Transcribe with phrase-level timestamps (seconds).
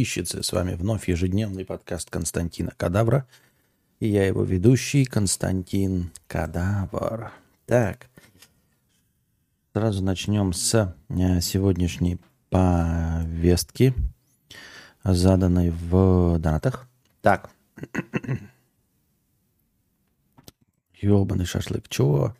[0.00, 0.42] ищется.
[0.42, 3.26] С вами вновь ежедневный подкаст Константина Кадавра.
[3.98, 7.32] И я его ведущий Константин Кадавр.
[7.66, 8.06] Так,
[9.74, 13.92] сразу начнем с э, сегодняшней повестки,
[15.02, 16.88] заданной в донатах.
[17.20, 17.50] Так.
[21.00, 21.88] Ёбаный шашлык.
[21.88, 22.36] Чего?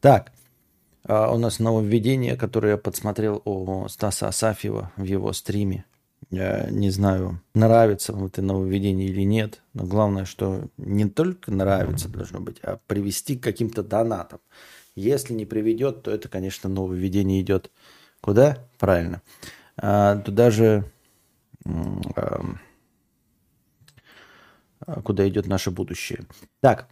[0.00, 0.32] Так.
[1.04, 5.84] А у нас нововведение, которое я подсмотрел у Стаса Асафьева в его стриме.
[6.30, 12.40] Не знаю, нравится вам это нововведение или нет, но главное, что не только нравится должно
[12.40, 14.40] быть, а привести к каким-то донатам.
[14.94, 17.70] Если не приведет, то это, конечно, нововведение идет
[18.20, 18.58] куда?
[18.78, 19.22] Правильно.
[19.76, 20.84] А, туда же,
[21.64, 22.42] а,
[25.02, 26.26] куда идет наше будущее.
[26.60, 26.88] Так.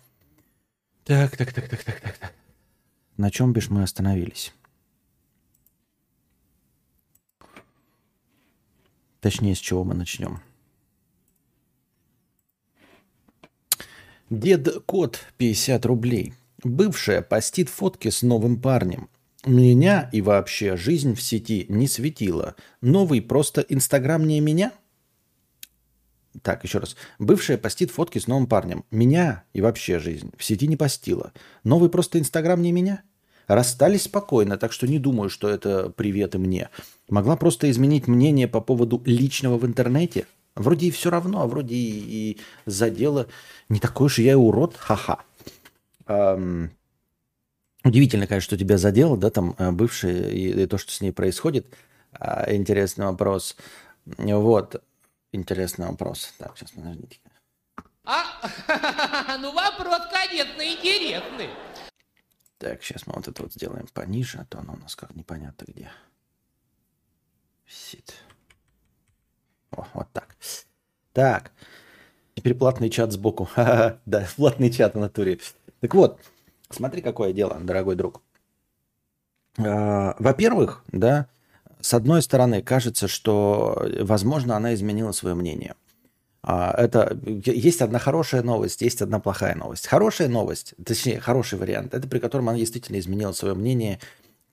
[1.04, 2.32] Так, так, так, так, так, так, так.
[3.16, 4.54] На чем бишь мы остановились?
[9.26, 10.40] Точнее, с чего мы начнем?
[14.30, 16.34] Дед Кот 50 рублей.
[16.62, 19.08] Бывшая постит фотки с новым парнем.
[19.44, 22.54] Меня и вообще жизнь в сети не светила.
[22.80, 24.72] Новый просто Инстаграм не меня?
[26.42, 26.94] Так, еще раз.
[27.18, 28.84] Бывшая постит фотки с новым парнем.
[28.92, 31.32] Меня и вообще жизнь в сети не постила.
[31.64, 33.02] Новый просто Инстаграм не меня?
[33.48, 36.70] Расстались спокойно, так что не думаю, что это привет и мне.
[37.08, 40.26] Могла просто изменить мнение по поводу личного в интернете.
[40.54, 43.28] Вроде и все равно, а вроде и, и задела.
[43.68, 45.20] Не такой уж я и урод, ха-ха.
[46.06, 46.70] Эм,
[47.84, 51.12] удивительно, конечно, что тебя задело, да, там э, бывшая и, и то, что с ней
[51.12, 51.66] происходит.
[52.18, 53.56] Э, интересный вопрос.
[54.06, 54.82] Вот,
[55.32, 56.32] интересный вопрос.
[56.38, 57.18] Так, сейчас подождите.
[58.04, 58.24] А,
[59.38, 61.50] ну вопрос, конечно, интересный.
[62.58, 65.64] Так, сейчас мы вот это вот сделаем пониже, а то оно у нас как непонятно
[65.66, 65.90] где.
[67.66, 68.14] Висит.
[69.72, 70.36] О, вот так.
[71.12, 71.52] Так.
[72.34, 73.48] Теперь платный чат сбоку.
[73.56, 75.38] да, платный чат в натуре.
[75.80, 76.20] Так вот,
[76.70, 78.22] смотри, какое дело, дорогой друг.
[79.58, 81.28] А, во-первых, да,
[81.80, 85.74] с одной стороны, кажется, что, возможно, она изменила свое мнение–
[86.48, 89.88] а, это есть одна хорошая новость, есть одна плохая новость.
[89.88, 93.98] Хорошая новость, точнее, хороший вариант, это при котором она действительно изменила свое мнение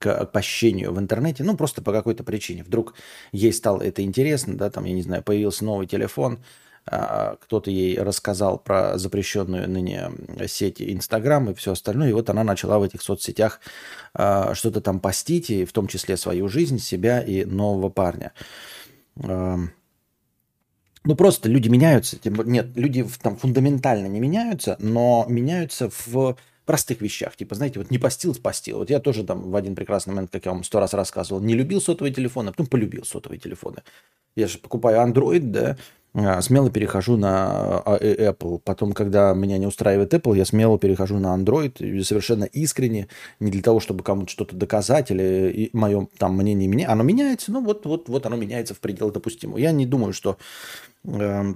[0.03, 2.63] к пощению в интернете, ну, просто по какой-то причине.
[2.63, 2.93] Вдруг
[3.31, 6.39] ей стало это интересно, да, там, я не знаю, появился новый телефон,
[6.85, 10.11] а, кто-то ей рассказал про запрещенную ныне
[10.47, 13.61] сеть Инстаграм и все остальное, и вот она начала в этих соцсетях
[14.13, 18.33] а, что-то там постить, и в том числе свою жизнь, себя и нового парня.
[21.05, 22.17] Ну, просто люди меняются.
[22.23, 27.35] Нет, люди там фундаментально не меняются, но меняются в простых вещах.
[27.35, 28.79] Типа, знаете, вот не постил, спастил.
[28.79, 31.55] Вот я тоже там в один прекрасный момент, как я вам сто раз рассказывал, не
[31.55, 33.83] любил сотовые телефоны, а потом полюбил сотовые телефоны.
[34.35, 35.77] Я же покупаю Android, да,
[36.15, 38.59] а, смело перехожу на а, э, Apple.
[38.63, 42.03] Потом, когда меня не устраивает Apple, я смело перехожу на Android.
[42.03, 43.07] Совершенно искренне,
[43.39, 46.91] не для того, чтобы кому-то что-то доказать или мое там мнение меня.
[46.91, 49.57] Оно меняется, ну вот, вот, вот оно меняется в пределах допустимого.
[49.57, 50.37] Я не думаю, что
[51.03, 51.53] э,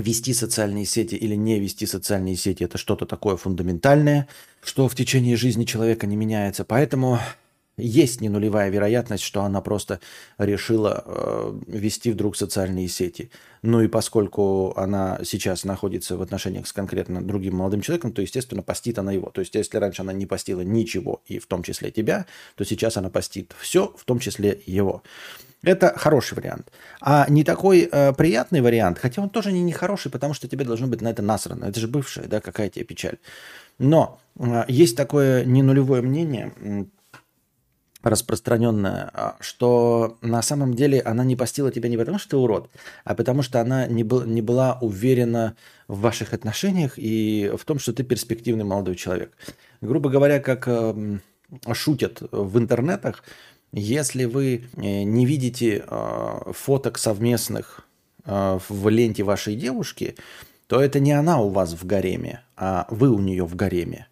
[0.00, 4.28] вести социальные сети или не вести социальные сети это что-то такое фундаментальное,
[4.62, 6.64] что в течение жизни человека не меняется.
[6.64, 7.18] Поэтому
[7.78, 10.00] есть не нулевая вероятность, что она просто
[10.36, 13.30] решила э, вести вдруг социальные сети.
[13.62, 18.62] Ну и поскольку она сейчас находится в отношениях с конкретно другим молодым человеком, то, естественно,
[18.62, 19.30] постит она его.
[19.30, 22.26] То есть, если раньше она не постила ничего, и в том числе тебя,
[22.56, 25.02] то сейчас она постит все, в том числе его.
[25.62, 26.70] Это хороший вариант.
[27.00, 30.64] А не такой э, приятный вариант, хотя он тоже не, не хороший, потому что тебе
[30.64, 31.64] должно быть на это насрано.
[31.64, 33.18] Это же бывшая, да, какая тебе печаль.
[33.78, 36.52] Но э, есть такое не нулевое мнение,
[38.02, 42.70] распространенная, а, что на самом деле она не постила тебя не потому, что ты урод,
[43.04, 45.56] а потому что она не, был, не была уверена
[45.88, 49.32] в ваших отношениях и в том, что ты перспективный молодой человек.
[49.80, 51.18] Грубо говоря, как э,
[51.72, 53.24] шутят в интернетах,
[53.72, 57.86] если вы э, не видите э, фоток совместных
[58.24, 60.16] э, в ленте вашей девушки,
[60.66, 64.06] то это не она у вас в гареме, а вы у нее в гареме.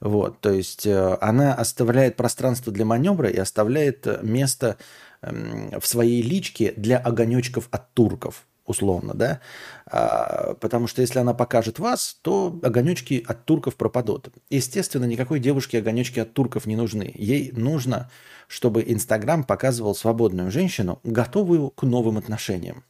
[0.00, 4.76] Вот, то есть она оставляет пространство для маневра и оставляет место
[5.20, 9.40] эм, в своей личке для огонечков от турков, условно, да,
[9.86, 14.28] а, потому что если она покажет вас, то огонечки от турков пропадут.
[14.50, 17.12] Естественно, никакой девушке огонечки от турков не нужны.
[17.14, 18.10] Ей нужно,
[18.48, 22.84] чтобы Инстаграм показывал свободную женщину, готовую к новым отношениям.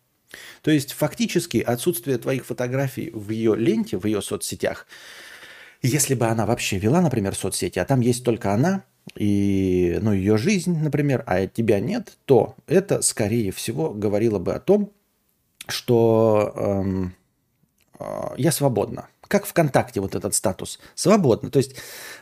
[0.62, 4.86] То есть фактически отсутствие твоих фотографий в ее ленте, в ее соцсетях–
[5.82, 8.84] если бы она вообще вела, например, соцсети, а там есть только она,
[9.16, 14.60] и ну, ее жизнь, например, а тебя нет, то это, скорее всего, говорило бы о
[14.60, 14.92] том,
[15.68, 17.14] что эм,
[17.98, 18.04] э,
[18.36, 19.08] я свободна.
[19.28, 20.78] Как ВКонтакте вот этот статус.
[20.94, 21.50] Свободно.
[21.50, 21.76] То есть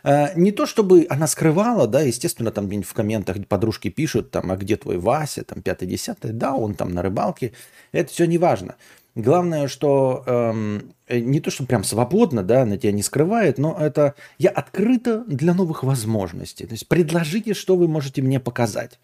[0.04, 4.56] э, не то, чтобы она скрывала, да, естественно, там в комментах подружки пишут, там, а
[4.56, 7.52] где твой Вася, там, пятый-десятый, да, он там на рыбалке.
[7.92, 8.76] Это все не важно.
[9.16, 14.14] Главное, что эм, не то, что прям свободно, да, на тебя не скрывает, но это
[14.38, 16.66] я открыта для новых возможностей.
[16.66, 19.00] То есть предложите, что вы можете мне показать.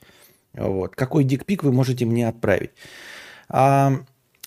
[0.52, 0.94] Вот.
[0.94, 2.70] Какой дикпик вы можете мне отправить.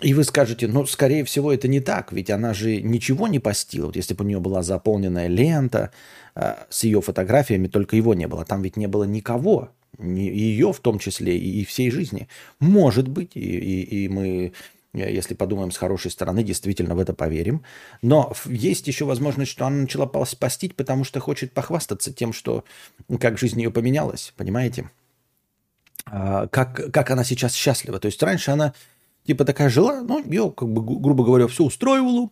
[0.01, 3.87] И вы скажете, ну, скорее всего, это не так, ведь она же ничего не постила.
[3.87, 5.91] Вот если бы у нее была заполненная лента
[6.35, 8.45] э, с ее фотографиями, только его не было.
[8.45, 12.27] Там ведь не было никого, ни ее в том числе, и, и всей жизни.
[12.59, 14.53] Может быть, и, и, и мы
[14.93, 17.63] Э, если подумаем с хорошей стороны, действительно в это поверим.
[18.01, 22.63] Но есть еще возможность, что она начала постить, потому что хочет похвастаться тем, что
[23.19, 24.89] как жизнь ее поменялась, понимаете?
[26.05, 27.99] А, как, как она сейчас счастлива.
[27.99, 28.73] То есть раньше она
[29.29, 32.31] типа такая жила, ну, ее, как бы, грубо говоря, все устроивало,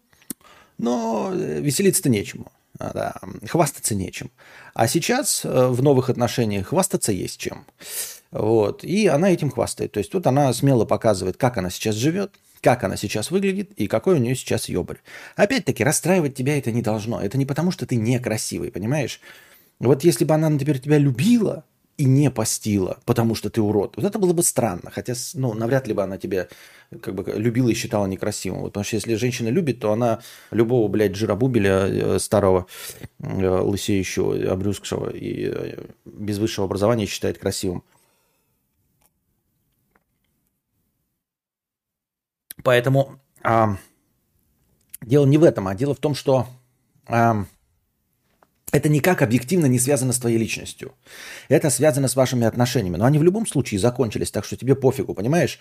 [0.79, 2.51] но э, веселиться-то нечему.
[2.79, 3.13] Да,
[3.47, 4.31] хвастаться нечем.
[4.73, 7.65] А сейчас э, в новых отношениях хвастаться есть чем.
[8.31, 8.83] Вот.
[8.83, 9.91] И она этим хвастает.
[9.91, 13.85] То есть тут она смело показывает, как она сейчас живет, как она сейчас выглядит и
[13.85, 14.97] какой у нее сейчас ёбарь.
[15.35, 17.21] Опять-таки, расстраивать тебя это не должно.
[17.21, 19.21] Это не потому, что ты некрасивый, понимаешь?
[19.79, 21.63] Вот если бы она, например, тебя любила
[21.97, 24.91] и не постила, потому что ты урод, вот это было бы странно.
[24.91, 26.47] Хотя, ну, навряд ли бы она тебя
[27.01, 28.61] как бы любила и считала некрасивым.
[28.61, 30.21] Вот, потому что если женщина любит, то она
[30.51, 32.67] любого, блядь, жиробубеля э, старого,
[33.19, 37.83] э, лысеющего, обрюзгшего и э, без высшего образования считает красивым.
[42.63, 43.77] Поэтому а,
[45.01, 46.47] дело не в этом, а дело в том, что
[47.07, 47.45] а,
[48.71, 50.93] это никак объективно не связано с твоей личностью.
[51.47, 52.97] Это связано с вашими отношениями.
[52.97, 55.59] Но они в любом случае закончились, так что тебе пофигу, понимаешь?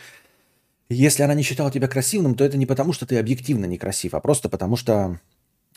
[0.89, 4.21] Если она не считала тебя красивым, то это не потому, что ты объективно некрасив, а
[4.21, 5.19] просто потому, что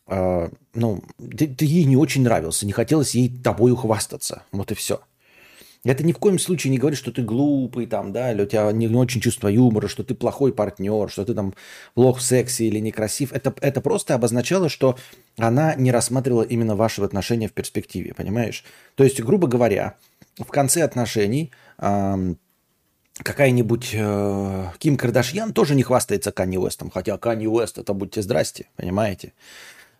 [0.08, 4.44] э, ну, ты, ты ей не очень нравился, не хотелось ей тобой ухвастаться.
[4.52, 5.02] Вот и все.
[5.86, 8.70] Это ни в коем случае не говорит, что ты глупый, там, да, или у тебя
[8.74, 11.54] не, очень чувство юмора, что ты плохой партнер, что ты там
[11.94, 13.32] плох в сексе или некрасив.
[13.32, 14.98] Это, это просто обозначало, что
[15.38, 18.66] она не рассматривала именно ваши отношения в перспективе, понимаешь?
[18.96, 19.96] То есть, грубо говоря,
[20.38, 22.38] в конце отношений эм,
[23.24, 28.68] какая-нибудь э, Ким Кардашьян тоже не хвастается Канни Уэстом, хотя Канни Уэст это будьте здрасте,
[28.76, 29.34] понимаете?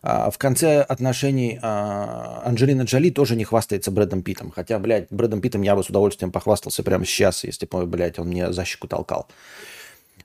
[0.02, 4.52] А в конце отношений а, Анджелина Джоли тоже не хвастается Брэдом Питом.
[4.52, 8.28] Хотя, блядь, Брэдом Питом я бы с удовольствием похвастался прямо сейчас, если бы, блядь, он
[8.28, 9.28] мне за щеку толкал.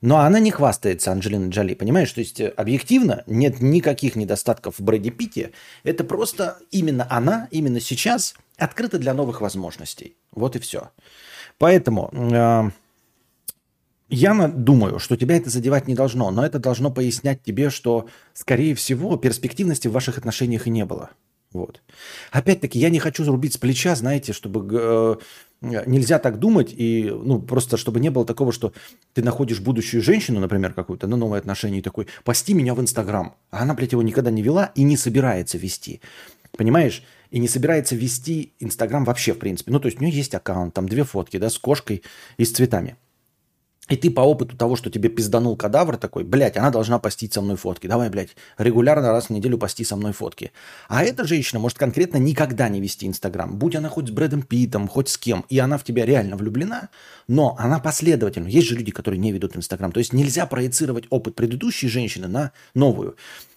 [0.00, 2.12] Но она не хвастается, Анджелина Джоли, понимаешь?
[2.12, 5.53] То есть объективно нет никаких недостатков в Брэде Питте.
[5.82, 10.17] Это просто именно она, именно сейчас открыта для новых возможностей.
[10.31, 10.91] Вот и все.
[11.59, 12.11] Поэтому...
[14.09, 18.75] Я думаю, что тебя это задевать не должно, но это должно пояснять тебе, что, скорее
[18.75, 21.11] всего, перспективности в ваших отношениях и не было.
[21.55, 21.81] Вот.
[22.33, 25.17] Опять-таки, я не хочу зарубить с плеча, знаете, чтобы э,
[25.87, 28.73] нельзя так думать, и ну, просто чтобы не было такого, что
[29.15, 33.37] ты находишь будущую женщину, например, какую-то на новые отношения, и такой, пости меня в Инстаграм.
[33.51, 36.01] А она, блядь, его никогда не вела и не собирается вести.
[36.56, 37.05] Понимаешь?
[37.31, 39.73] И не собирается вести Инстаграм вообще, в принципе.
[39.73, 42.03] Ну, то есть у нее есть аккаунт, там две фотки, да, с кошкой
[42.37, 42.97] и с цветами.
[43.89, 47.43] И ты по опыту того, что тебе пизданул кадавр такой, блядь, она должна постить со
[47.43, 47.87] мной фотки.
[47.87, 50.53] Давай, блядь, регулярно раз в неделю пости со мной фотки.
[50.89, 53.58] А эта женщина может конкретно никогда не вести Инстаграм.
[53.58, 55.44] Будь она хоть с Брэдом Питом, хоть с кем.
[55.51, 56.89] И она в тебя реально влюблена,
[57.29, 58.49] но она последовательна.
[58.49, 59.93] Есть же люди, которые не ведут Инстаграм.
[59.93, 63.17] То есть нельзя проецировать опыт предыдущей женщины на новую.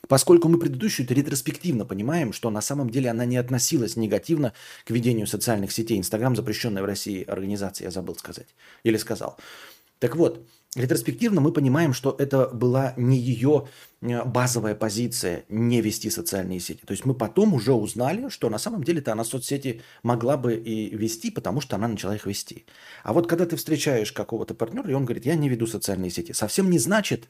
[0.09, 4.53] Поскольку мы предыдущую это ретроспективно понимаем, что на самом деле она не относилась негативно
[4.85, 5.97] к ведению социальных сетей.
[5.97, 8.47] Инстаграм запрещенная в России организация, я забыл сказать.
[8.83, 9.37] Или сказал.
[9.99, 13.67] Так вот, ретроспективно мы понимаем, что это была не ее
[14.01, 16.81] э, базовая позиция не вести социальные сети.
[16.85, 20.95] То есть мы потом уже узнали, что на самом деле-то она соцсети могла бы и
[20.95, 22.65] вести, потому что она начала их вести.
[23.03, 26.33] А вот когда ты встречаешь какого-то партнера, и он говорит, я не веду социальные сети,
[26.33, 27.27] совсем не значит,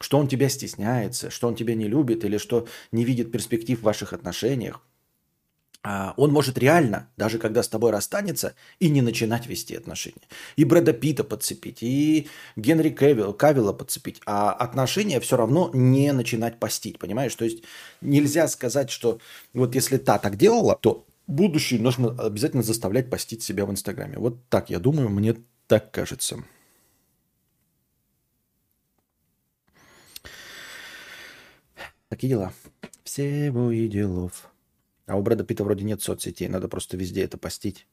[0.00, 3.84] что он тебя стесняется, что он тебя не любит или что не видит перспектив в
[3.84, 4.82] ваших отношениях.
[5.84, 10.22] А, он может реально, даже когда с тобой расстанется, и не начинать вести отношения.
[10.54, 16.60] И Брэда Питта подцепить, и Генри Кевилл, Кавилла подцепить, а отношения все равно не начинать
[16.60, 17.34] постить, понимаешь?
[17.34, 17.64] То есть
[18.00, 19.18] нельзя сказать, что
[19.54, 24.18] вот если та так делала, то будущее нужно обязательно заставлять постить себя в Инстаграме.
[24.18, 25.36] Вот так я думаю, мне
[25.66, 26.44] так кажется.
[32.08, 32.52] Такие дела.
[33.02, 34.51] Всего и делов.
[35.12, 37.86] А у Брэда Питта вроде нет соцсетей, надо просто везде это постить.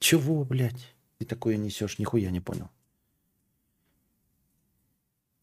[0.00, 0.96] Чего, блядь?
[1.18, 2.00] Ты такое несешь?
[2.00, 2.70] Нихуя не понял.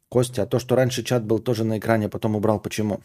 [0.09, 3.01] Костя, а то, что раньше чат был тоже на экране, а потом убрал, почему?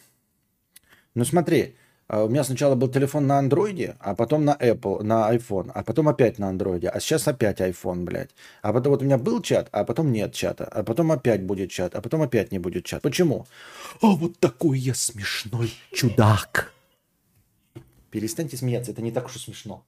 [1.14, 1.76] Ну смотри,
[2.12, 6.08] у меня сначала был телефон на андроиде, а потом на Apple, на iPhone, а потом
[6.08, 8.30] опять на андроиде, а сейчас опять iPhone, блядь.
[8.62, 11.70] А потом вот у меня был чат, а потом нет чата, а потом опять будет
[11.70, 13.02] чат, а потом опять не будет чат.
[13.02, 13.46] Почему?
[14.02, 16.72] А вот такой я смешной чудак.
[18.10, 19.86] Перестаньте смеяться, это не так уж и смешно.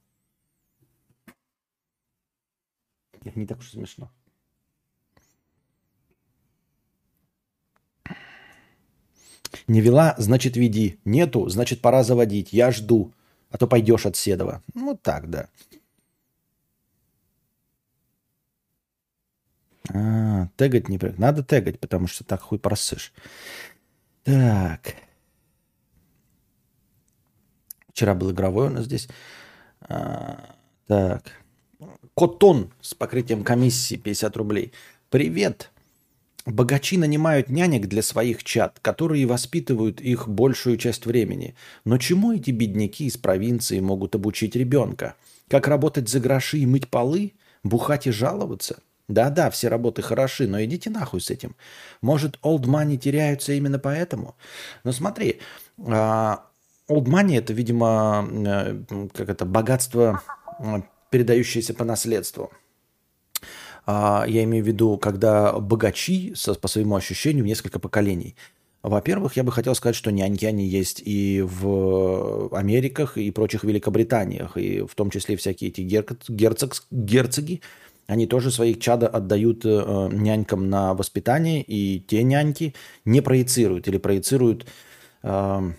[3.25, 4.09] Это не так уж и смешно.
[9.67, 10.99] Не вела, значит, веди.
[11.05, 12.53] Нету, значит, пора заводить.
[12.53, 13.13] Я жду.
[13.49, 14.61] А то пойдешь от Седова.
[14.73, 15.47] Ну, так, да.
[19.93, 20.99] А, тегать не...
[21.17, 23.13] Надо тегать, потому что так хуй просышь.
[24.23, 24.95] Так.
[27.89, 29.07] Вчера был игровой у нас здесь.
[29.81, 30.55] А,
[30.87, 31.31] так.
[32.15, 34.73] Котон с покрытием комиссии 50 рублей.
[35.09, 35.72] Привет.
[36.45, 41.55] Богачи нанимают нянек для своих чат, которые воспитывают их большую часть времени.
[41.85, 45.15] Но чему эти бедняки из провинции могут обучить ребенка?
[45.47, 47.33] Как работать за гроши и мыть полы?
[47.63, 48.79] Бухать и жаловаться?
[49.07, 51.55] Да-да, все работы хороши, но идите нахуй с этим.
[52.01, 54.35] Может, old money теряются именно поэтому?
[54.83, 55.39] Но смотри,
[55.77, 56.45] а,
[56.89, 58.83] old money это, видимо, э,
[59.13, 60.21] как это, богатство,
[61.09, 62.51] передающееся по наследству–
[63.85, 68.35] я имею в виду, когда богачи, по своему ощущению, несколько поколений.
[68.83, 74.57] Во-первых, я бы хотел сказать, что няньки, они есть и в Америках, и прочих Великобританиях,
[74.57, 77.61] и в том числе всякие эти герцог, герцоги,
[78.07, 82.75] они тоже своих чада отдают э, нянькам на воспитание, и те няньки
[83.05, 84.65] не проецируют или проецируют
[85.23, 85.71] э,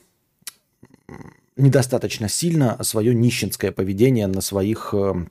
[1.56, 5.26] недостаточно сильно свое нищенское поведение на своих э,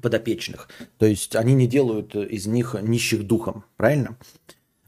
[0.00, 0.68] подопечных.
[0.98, 4.16] То есть они не делают из них нищих духом, правильно?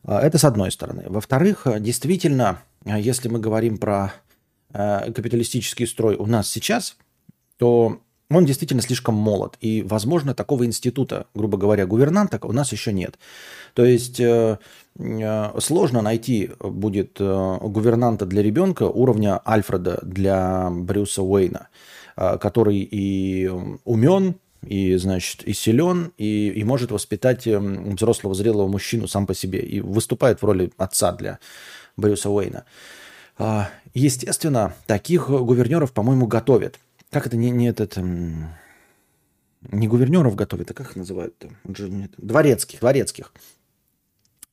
[0.04, 1.04] А, это с одной стороны.
[1.06, 4.12] Во-вторых, действительно, если мы говорим про
[4.72, 6.96] э, капиталистический строй у нас сейчас,
[7.58, 9.56] то он действительно слишком молод.
[9.60, 13.18] И, возможно, такого института, грубо говоря, гувернанта у нас еще нет.
[13.74, 14.58] То есть э,
[14.98, 21.68] э, сложно найти будет гувернанта для ребенка уровня Альфреда для Брюса Уэйна,
[22.16, 23.48] который и
[23.84, 29.34] умен, и, значит, и силен, и, и может воспитать эм, взрослого зрелого мужчину сам по
[29.34, 31.38] себе, и выступает в роли отца для
[31.96, 32.64] Брюса Уэйна.
[33.36, 36.78] А, естественно, таких гувернеров, по-моему, готовят.
[37.10, 37.96] Как это не, не этот...
[37.98, 38.48] Эм,
[39.70, 41.34] не гувернеров готовят, а как их называют?
[41.64, 43.32] Дворецких, дворецких.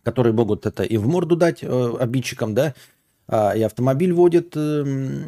[0.04, 2.74] Которые могут это и в морду дать э, обидчикам, да,
[3.28, 5.26] а, и автомобиль водит эм,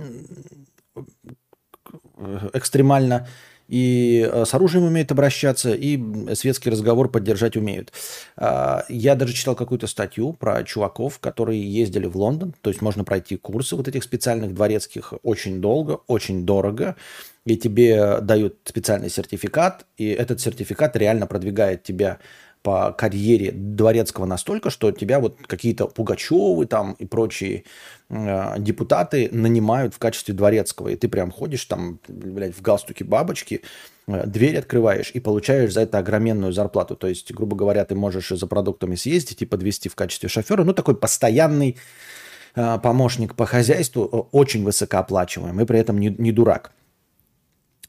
[2.54, 3.28] экстремально,
[3.68, 6.00] и э, с оружием умеют обращаться, и
[6.36, 7.92] светский разговор поддержать умеют.
[8.38, 13.04] А, я даже читал какую-то статью про чуваков, которые ездили в Лондон, то есть можно
[13.04, 15.14] пройти курсы вот этих специальных дворецких.
[15.24, 16.96] Очень долго, очень дорого,
[17.46, 22.20] и тебе дают специальный сертификат, и этот сертификат реально продвигает тебя
[22.64, 27.66] по карьере дворецкого настолько, что тебя вот какие-то Пугачевы там и прочие
[28.10, 30.88] э, депутаты нанимают в качестве дворецкого.
[30.88, 33.64] И ты прям ходишь там, блядь, в галстуке бабочки,
[34.08, 36.96] э, дверь открываешь и получаешь за это огроменную зарплату.
[36.96, 40.64] То есть, грубо говоря, ты можешь за продуктами съездить и подвести в качестве шофера.
[40.64, 41.78] Ну, такой постоянный
[42.56, 46.72] э, помощник по хозяйству, очень высокооплачиваемый, и при этом не, не дурак.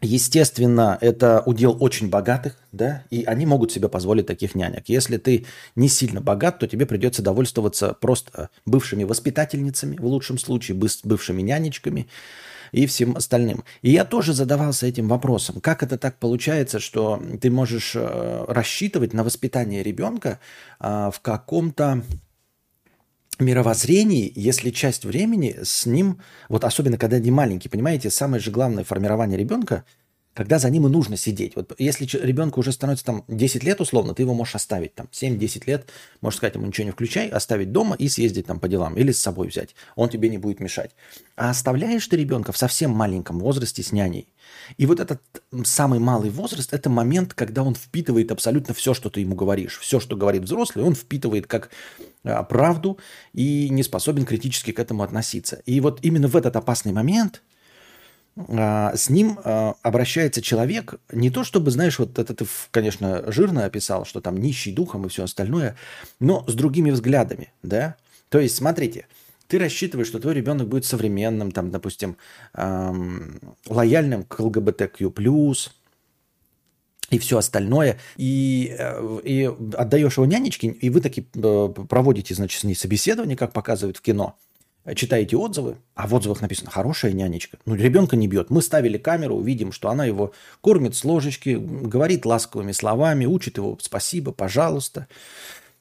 [0.05, 4.85] Естественно, это удел очень богатых, да, и они могут себе позволить таких нянек.
[4.89, 5.47] Если ты
[5.77, 12.07] не сильно богат, то тебе придется довольствоваться просто бывшими воспитательницами, в лучшем случае, бывшими нянечками
[12.73, 13.65] и всем остальным.
[13.81, 15.61] И я тоже задавался этим вопросом.
[15.63, 20.39] Как это так получается, что ты можешь э, рассчитывать на воспитание ребенка
[20.81, 22.03] а, в каком-то
[23.41, 28.85] мировоззрении, если часть времени с ним, вот особенно когда они маленькие, понимаете, самое же главное
[28.85, 29.85] формирование ребенка,
[30.35, 31.55] когда за ним и нужно сидеть.
[31.57, 35.63] Вот если ребенку уже становится там 10 лет условно, ты его можешь оставить там 7-10
[35.67, 35.89] лет,
[36.21, 39.21] можешь сказать ему ничего не включай, оставить дома и съездить там по делам или с
[39.21, 39.75] собой взять.
[39.95, 40.91] Он тебе не будет мешать.
[41.37, 44.29] А оставляешь ты ребенка в совсем маленьком возрасте с няней.
[44.77, 45.21] И вот этот
[45.65, 49.79] самый малый возраст– это момент, когда он впитывает абсолютно все, что ты ему говоришь.
[49.79, 51.71] Все, что говорит взрослый, он впитывает как
[52.25, 52.99] а, правду
[53.33, 55.63] и не способен критически к этому относиться.
[55.65, 57.43] И вот именно в этот опасный момент
[58.37, 64.05] с ним а, обращается человек, не то чтобы, знаешь, вот это ты, конечно, жирно описал,
[64.05, 65.77] что там нищий духом и все остальное,
[66.19, 67.97] но с другими взглядами, да.
[68.31, 69.07] То есть, смотрите,
[69.47, 72.17] Ты рассчитываешь, что твой ребенок будет современным, там, допустим,
[72.55, 73.39] эм,
[73.69, 75.13] лояльным к ЛГБТQ+,
[77.11, 82.61] и все остальное, и, э, и отдаешь его нянечке, и вы таки э, проводите, значит,
[82.61, 84.37] с ней собеседование, как показывают в кино,
[84.95, 87.59] читаете отзывы, а в отзывах написано «хорошая нянечка».
[87.65, 88.51] Ну, ребенка не бьет.
[88.51, 93.79] Мы ставили камеру, видим, что она его кормит с ложечки, говорит ласковыми словами, учит его
[93.81, 95.07] «спасибо», «пожалуйста»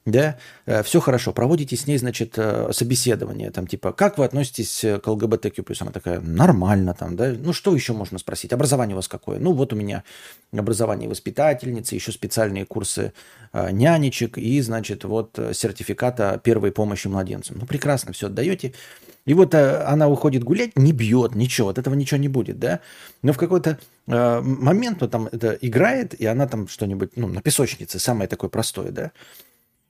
[0.06, 4.84] да, э, все хорошо, проводите с ней, значит, э, собеседование, там, типа, как вы относитесь
[5.02, 9.08] к ЛГБТQ+, она такая, нормально, там, да, ну, что еще можно спросить, образование у вас
[9.08, 9.38] какое?
[9.38, 10.04] Ну, вот у меня
[10.52, 13.14] образование воспитательницы, еще специальные курсы
[13.54, 17.56] э, нянечек и, значит, вот сертификата первой помощи младенцам.
[17.58, 18.74] Ну, прекрасно, все отдаете.
[19.24, 22.80] И вот она уходит гулять, не бьет, ничего, от этого ничего не будет, да,
[23.22, 27.98] но в какой-то момент, вот там это играет, и она там что-нибудь, ну, на песочнице,
[27.98, 29.12] самое такое простое, да,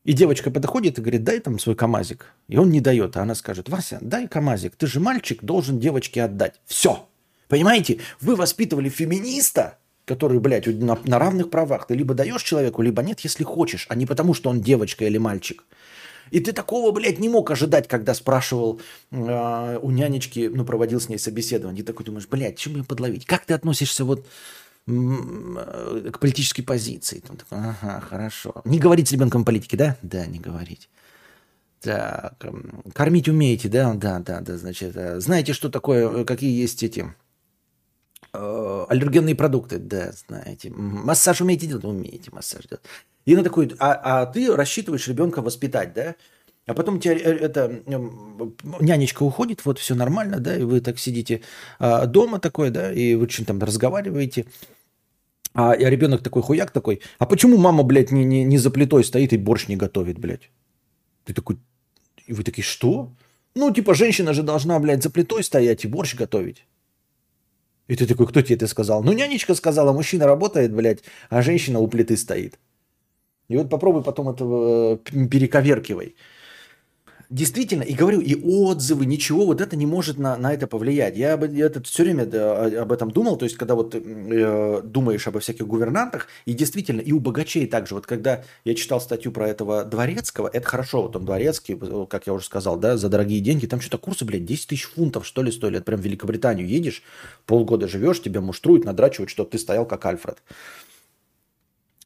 [0.04, 2.32] и девочка подходит и говорит, дай там свой камазик.
[2.48, 6.22] И он не дает, а она скажет, Вася, дай камазик, ты же мальчик, должен девочке
[6.22, 6.60] отдать.
[6.66, 7.08] Все.
[7.48, 11.86] Понимаете, вы воспитывали феминиста, который, блядь, на, на равных правах.
[11.86, 15.18] Ты либо даешь человеку, либо нет, если хочешь, а не потому, что он девочка или
[15.18, 15.64] мальчик.
[16.30, 18.80] И ты такого, блядь, не мог ожидать, когда спрашивал
[19.10, 21.82] э, у нянечки, ну, проводил с ней собеседование.
[21.82, 23.26] И такой думаешь, блядь, чем ее подловить?
[23.26, 24.26] Как ты относишься вот
[24.86, 27.20] к политической позиции.
[27.20, 28.60] Там такой, ага, хорошо.
[28.64, 29.96] Не говорить с ребенком о политике, да?
[30.02, 30.90] Да, не говорить.
[31.80, 32.42] Так,
[32.94, 33.94] кормить умеете, да?
[33.94, 34.96] Да, да, да, значит.
[34.96, 37.14] Э, знаете, что такое, э, какие есть эти
[38.32, 39.78] аллергенные продукты?
[39.78, 40.70] Да, знаете.
[40.70, 41.84] Массаж умеете делать?
[41.84, 42.82] Умеете массаж делать.
[43.26, 46.14] И на такой, а, а ты рассчитываешь ребенка воспитать, да?
[46.66, 47.82] А потом тебя это
[48.80, 51.42] нянечка уходит, вот все нормально, да, и вы так сидите
[51.78, 54.46] дома такой, да, и вы что-то там разговариваете,
[55.54, 59.32] а, ребенок такой хуяк такой, а почему мама, блядь, не, не, не за плитой стоит
[59.32, 60.50] и борщ не готовит, блядь?
[61.24, 61.58] Ты такой,
[62.26, 63.12] и вы такие, что?
[63.54, 66.66] Ну, типа, женщина же должна, блядь, за плитой стоять и борщ готовить.
[67.86, 69.04] И ты такой, кто тебе это сказал?
[69.04, 72.58] Ну, нянечка сказала, мужчина работает, блядь, а женщина у плиты стоит.
[73.48, 76.16] И вот попробуй потом этого э, перековеркивай.
[77.30, 81.16] Действительно, и говорю, и отзывы, ничего, вот это не может на, на это повлиять.
[81.16, 84.82] Я, об, я это все время да, об этом думал, то есть, когда вот э,
[84.84, 87.94] думаешь обо всяких гувернантах, и действительно, и у богачей также.
[87.94, 92.34] Вот когда я читал статью про этого дворецкого, это хорошо, вот он дворецкий, как я
[92.34, 95.50] уже сказал, да, за дорогие деньги, там что-то курсы, блядь, 10 тысяч фунтов, что ли,
[95.50, 95.76] стоили.
[95.76, 97.02] Это прям в Великобританию едешь,
[97.46, 100.42] полгода живешь, тебя муштруют, надрачивают, чтобы ты стоял как Альфред.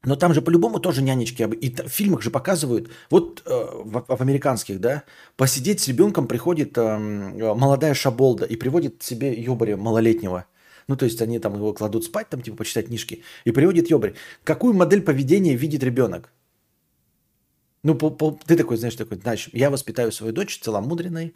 [0.05, 1.43] Но там же по-любому тоже нянечки.
[1.43, 5.03] И в фильмах же показывают, вот э, в, в американских, да,
[5.37, 10.47] посидеть с ребенком приходит э, молодая шаболда и приводит себе ёбаря малолетнего.
[10.87, 14.15] Ну, то есть они там его кладут спать, там, типа, почитать книжки, и приводит ёбарь.
[14.45, 16.33] Какую модель поведения видит ребенок?
[17.83, 21.35] Ну, по, по, ты такой, знаешь, такой, значит, я воспитаю свою дочь целомудренной,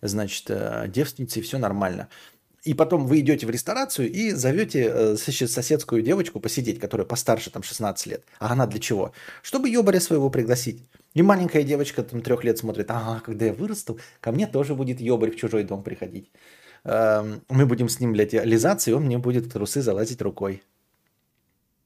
[0.00, 2.08] значит, э, девственницей, все нормально.
[2.64, 7.64] И потом вы идете в ресторацию и зовете э, соседскую девочку посидеть, которая постарше, там,
[7.64, 8.24] 16 лет.
[8.38, 9.12] А она для чего?
[9.42, 10.84] Чтобы ёбаря своего пригласить.
[11.14, 15.00] И маленькая девочка там трех лет смотрит, ага, когда я вырасту, ко мне тоже будет
[15.00, 16.30] ёбарь в чужой дом приходить.
[16.84, 20.62] Эм, мы будем с ним, блядь, лизаться, и он мне будет в трусы залазить рукой.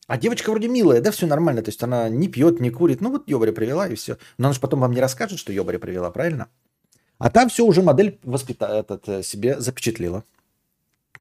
[0.08, 1.62] А девочка вроде милая, да, все нормально.
[1.62, 3.00] То есть она не пьет, не курит.
[3.00, 4.18] Ну вот ёбаря привела и все.
[4.36, 6.48] Но она же потом вам не расскажет, что ёбаря привела, правильно?
[7.18, 8.66] А там все уже модель воспита...
[8.66, 10.22] этот, э, себе запечатлела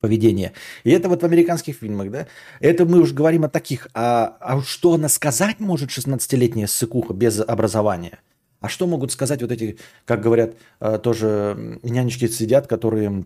[0.06, 0.52] поведение.
[0.84, 2.28] И это вот в американских фильмах, да?
[2.60, 3.88] Это мы уже говорим о таких.
[3.96, 8.20] А, а что она сказать может 16-летняя сыкуха без образования?
[8.62, 13.26] А что могут сказать вот эти, как говорят, э, тоже нянечки сидят, которые,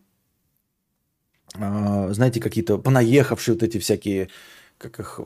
[1.56, 4.30] э, знаете, какие-то понаехавшие вот эти всякие,
[4.78, 5.20] как их,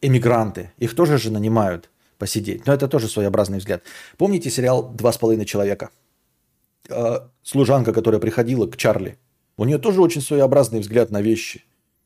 [0.00, 0.72] эмигранты.
[0.78, 2.66] Их тоже же нанимают посидеть.
[2.66, 3.84] Но это тоже своеобразный взгляд.
[4.16, 5.90] Помните сериал «Два с половиной человека»?
[6.88, 9.18] Э, служанка, которая приходила к Чарли–
[9.56, 11.64] у нее тоже очень своеобразный взгляд на вещи.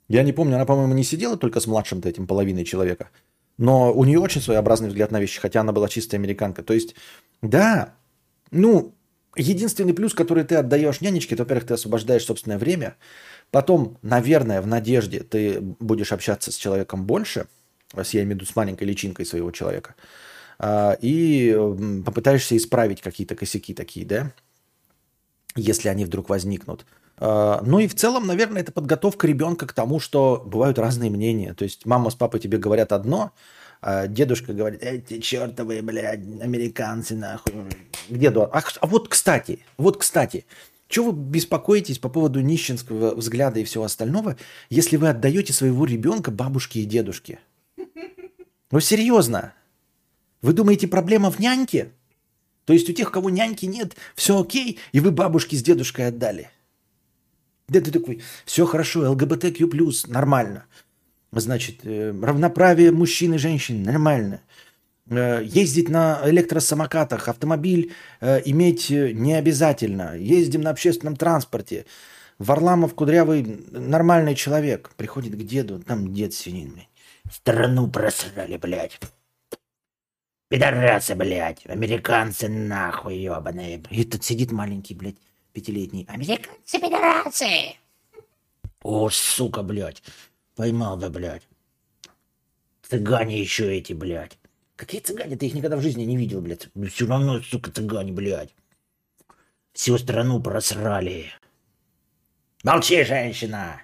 [0.09, 3.11] Я не помню, она, по-моему, не сидела только с младшим-то этим половиной человека.
[3.59, 6.63] Но у нее очень своеобразный взгляд на вещи, хотя она была чистая американка.
[6.63, 6.95] То есть,
[7.43, 7.95] да,
[8.51, 8.95] ну,
[9.37, 12.97] единственный плюс, который ты отдаешь нянечке, это, во-первых, ты освобождаешь собственное время.
[13.51, 17.47] Потом, наверное, в надежде ты будешь общаться с человеком больше,
[17.95, 19.95] я имею в виду с маленькой личинкой своего человека,
[20.59, 21.57] а, и
[22.05, 24.33] попытаешься исправить какие-то косяки такие, да,
[25.57, 26.87] если они вдруг возникнут.
[27.17, 31.55] А, ну и в целом, наверное, это подготовка ребенка к тому, что бывают разные мнения.
[31.55, 33.33] То есть мама с папой тебе говорят одно,
[33.81, 37.53] а дедушка говорит, эти чертовые, блядь, американцы, нахуй.
[38.09, 40.47] Где деду, а, а вот, кстати, вот, кстати,
[40.89, 44.37] чего вы беспокоитесь по поводу нищенского взгляда и всего остального,
[44.71, 47.41] если вы отдаете своего ребенка бабушке и дедушке?
[48.71, 49.55] Ну, серьезно?
[50.43, 51.93] Вы думаете, проблема в няньке?
[52.69, 56.51] То есть у тех, кого няньки нет, все окей, и вы бабушке с дедушкой отдали.
[57.67, 59.65] Да ты такой, все хорошо, ЛГБТQ+,
[60.09, 60.67] нормально.
[61.33, 64.43] Значит, э, равноправие мужчин и женщин, нормально.
[65.09, 70.15] Э, ездить на электросамокатах, автомобиль э, иметь не обязательно.
[70.19, 71.87] Ездим на общественном транспорте.
[72.39, 74.91] Варламов кудрявый нормальный человек.
[74.99, 76.89] Приходит к деду, там дед сидит, блядь.
[77.33, 79.01] Страну просрали, блядь.
[80.49, 81.67] Пидорасы, блядь.
[81.67, 83.83] Американцы нахуй, ебаные.
[83.91, 85.19] И тут сидит маленький, блядь,
[85.53, 86.07] пятилетний.
[86.09, 87.77] Американцы, пидорасы.
[88.83, 90.03] О, сука, блядь.
[90.57, 91.47] Поймал бы, блядь.
[92.83, 94.39] Цыгане еще эти, блядь.
[94.77, 95.37] Какие цыгане?
[95.37, 96.69] Ты их никогда в жизни не видел, блядь.
[96.91, 98.55] Все равно, сука, цыгане, блядь.
[99.75, 101.27] Всю страну просрали.
[102.65, 103.83] Молчи, женщина.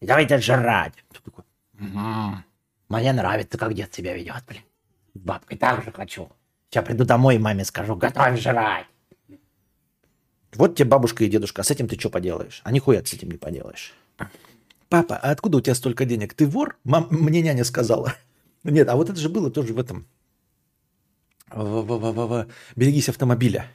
[0.00, 0.94] Давайте жрать.
[1.24, 2.42] такой, угу.
[2.88, 4.62] Мне нравится, как дед себя ведет, блин.
[5.16, 6.28] С бабкой так хочу.
[6.68, 8.86] Сейчас приду домой и маме скажу, готовь жрать.
[10.54, 12.60] Вот тебе бабушка и дедушка, а с этим ты что поделаешь?
[12.64, 13.94] А нихуя с этим не поделаешь.
[14.88, 16.34] Папа, а откуда у тебя столько денег?
[16.34, 16.76] Ты вор?
[16.84, 18.14] Мам, мне няня сказала.
[18.62, 20.06] Нет, а вот это же было тоже в этом.
[21.48, 22.46] В, в, в, в, в.
[22.74, 23.66] Берегись автомобиля.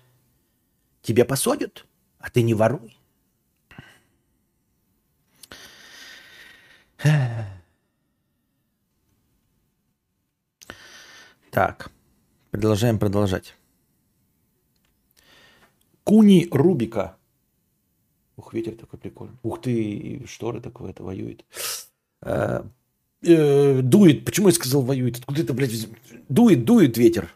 [1.01, 1.86] Тебя посадят,
[2.19, 2.97] а ты не воруй.
[11.52, 11.92] Так,
[12.52, 13.56] продолжаем продолжать.
[16.06, 17.18] Куни Рубика.
[18.38, 19.36] Ух, ветер такой прикольный.
[19.44, 21.44] Ух ты, шторы такое, это воюет.
[22.22, 22.66] А,
[23.22, 24.24] э, дует.
[24.24, 25.20] Почему я сказал воюет?
[25.20, 25.90] Откуда это, блядь,
[26.30, 27.34] дует, дует ветер.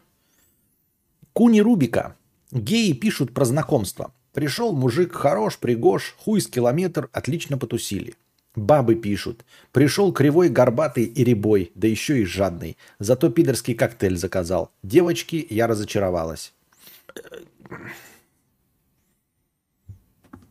[1.34, 2.16] Куни Рубика.
[2.52, 4.14] Геи пишут про знакомство.
[4.32, 8.16] Пришел мужик хорош, пригож, хуй с километр, отлично потусили.
[8.56, 9.44] Бабы пишут.
[9.72, 12.78] Пришел кривой, горбатый и ребой, да еще и жадный.
[13.00, 14.72] Зато пидорский коктейль заказал.
[14.82, 16.54] Девочки, я разочаровалась.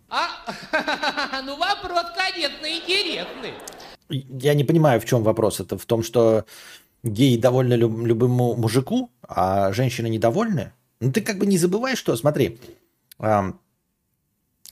[0.08, 0.28] А,
[1.44, 3.54] ну вопрос, конечно, интересный.
[4.08, 5.60] Я не понимаю, в чем вопрос.
[5.60, 6.44] Это в том, что
[7.02, 10.72] геи довольны люб- любому мужику, а женщины недовольны?
[11.00, 12.60] Ну ты как бы не забывай, что, смотри,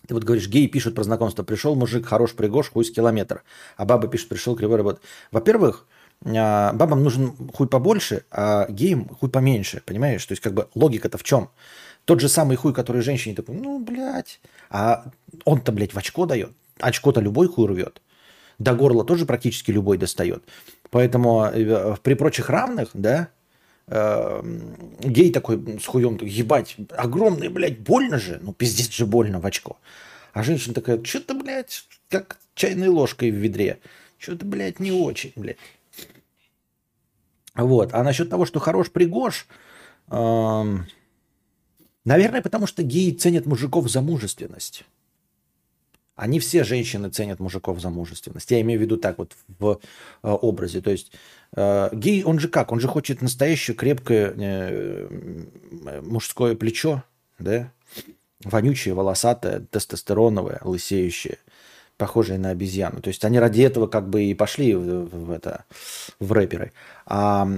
[0.06, 1.42] ты вот говоришь, геи пишут про знакомство.
[1.42, 3.42] Пришел мужик, хорош, пригож, хуй с километр.
[3.76, 5.00] А баба пишет, пришел кривой работ.
[5.30, 5.86] Во-первых,
[6.24, 10.24] а, бабам нужен хуй побольше, а геям хуй поменьше, понимаешь?
[10.24, 11.50] То есть как бы логика-то в чем?
[12.04, 15.04] Тот же самый хуй, который женщине такой, ну, блядь, а
[15.44, 16.52] он-то, блядь, в очко дает.
[16.80, 18.02] Очко-то любой хуй рвет.
[18.58, 20.42] До горла тоже практически любой достает.
[20.90, 23.28] Поэтому э, при прочих равных, да,
[23.88, 29.78] гей такой с хуем, ебать, огромный, блядь, больно же, ну пиздец же больно в очко.
[30.32, 33.80] А женщина такая, что-то, блядь, как чайной ложкой в ведре.
[34.18, 35.58] Что-то, блядь, не очень, блядь.
[37.54, 37.92] Вот.
[37.92, 39.46] А насчет того, что хорош пригож,
[40.10, 40.76] э,
[42.04, 44.84] наверное, потому что геи ценят мужиков за мужественность.
[46.14, 48.50] Они все женщины ценят мужиков за мужественность.
[48.50, 49.80] Я имею в виду так вот в
[50.22, 50.82] э, образе.
[50.82, 51.12] То есть
[51.56, 52.70] э, гей, он же как?
[52.70, 55.08] Он же хочет настоящее крепкое э,
[56.02, 57.02] мужское плечо,
[57.38, 57.72] да?
[58.44, 61.38] Вонючее, волосатое, тестостероновое, лысеющее,
[61.96, 63.00] похожее на обезьяну.
[63.00, 65.64] То есть они ради этого как бы и пошли в, в это,
[66.18, 66.72] в рэперы.
[67.06, 67.48] А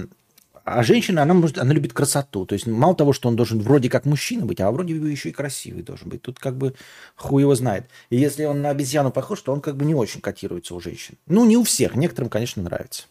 [0.65, 2.47] а женщина, она, может, она любит красоту.
[2.47, 5.29] То есть мало того, что он должен вроде как мужчина быть, а вроде бы еще
[5.29, 6.23] и красивый должен быть.
[6.23, 6.73] Тут как бы
[7.15, 7.87] хуй его знает.
[8.09, 11.19] И если он на обезьяну похож, то он как бы не очень котируется у женщин.
[11.27, 11.95] Ну, не у всех.
[11.95, 13.03] Некоторым, конечно, нравится.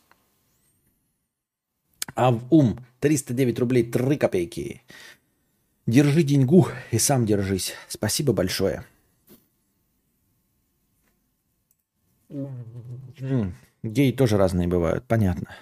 [2.16, 4.82] А в ум 309 рублей 3 копейки.
[5.86, 7.74] Держи деньгу и сам держись.
[7.86, 8.84] Спасибо большое.
[13.84, 15.54] Геи тоже разные бывают, понятно.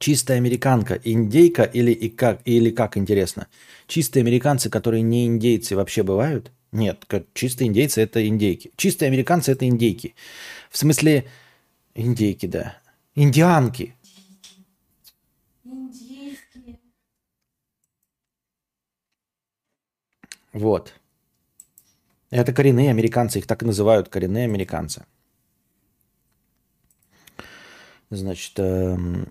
[0.00, 3.48] Чистая американка, индейка или, и как, или как интересно?
[3.86, 6.50] Чистые американцы, которые не индейцы, вообще бывают?
[6.72, 8.72] Нет, чистые индейцы это индейки.
[8.76, 10.14] Чистые американцы это индейки.
[10.70, 11.26] В смысле,
[11.94, 12.78] индейки, да.
[13.14, 13.94] Индианки.
[15.64, 16.78] Индейские.
[20.54, 20.94] Вот.
[22.30, 25.04] Это коренные американцы, их так и называют коренные американцы.
[28.08, 29.30] Значит, эм,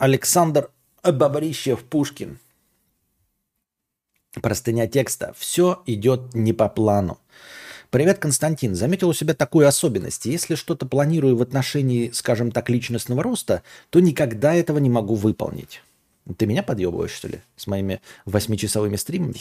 [0.00, 0.70] Александр
[1.04, 2.38] Бабарищев-Пушкин.
[4.40, 5.34] Простыня текста.
[5.36, 7.18] Все идет не по плану.
[7.90, 8.74] Привет, Константин.
[8.74, 10.24] Заметил у себя такую особенность.
[10.24, 15.82] Если что-то планирую в отношении, скажем так, личностного роста, то никогда этого не могу выполнить.
[16.38, 19.34] Ты меня подъебываешь, что ли, с моими восьмичасовыми стримами?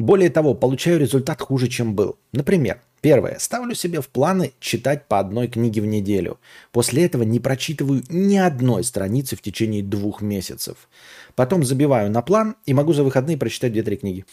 [0.00, 2.16] Более того, получаю результат хуже, чем был.
[2.32, 3.36] Например, первое.
[3.38, 6.40] Ставлю себе в планы читать по одной книге в неделю.
[6.72, 10.88] После этого не прочитываю ни одной страницы в течение двух месяцев.
[11.34, 14.24] Потом забиваю на план и могу за выходные прочитать 2-3 книги.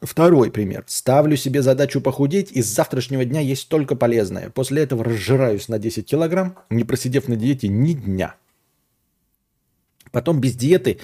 [0.00, 0.84] Второй пример.
[0.86, 4.48] Ставлю себе задачу похудеть, и с завтрашнего дня есть только полезное.
[4.48, 8.36] После этого разжираюсь на 10 килограмм, не просидев на диете ни дня.
[10.12, 10.98] Потом без диеты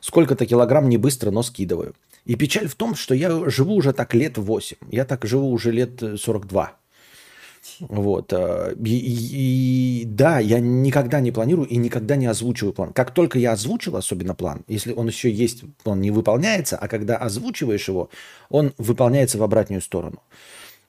[0.00, 1.94] сколько-то килограмм не быстро, но скидываю.
[2.24, 4.76] И печаль в том, что я живу уже так лет 8.
[4.90, 6.78] Я так живу уже лет 42.
[7.80, 8.32] Вот.
[8.32, 12.92] Э, и, и да, я никогда не планирую и никогда не озвучиваю план.
[12.92, 17.16] Как только я озвучил особенно план, если он еще есть, он не выполняется, а когда
[17.16, 18.10] озвучиваешь его,
[18.48, 20.22] он выполняется в обратную сторону.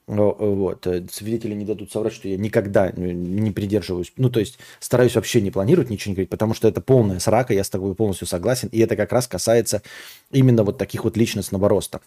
[0.06, 0.86] Вот.
[0.86, 4.12] Э, свидетели не дадут соврать, что я никогда не придерживаюсь.
[4.16, 7.54] Ну, то есть стараюсь вообще не планировать, ничего не говорить, потому что это полная срака,
[7.54, 8.68] я с тобой полностью согласен.
[8.70, 9.82] И это как раз касается
[10.30, 12.00] именно вот таких вот личностного роста.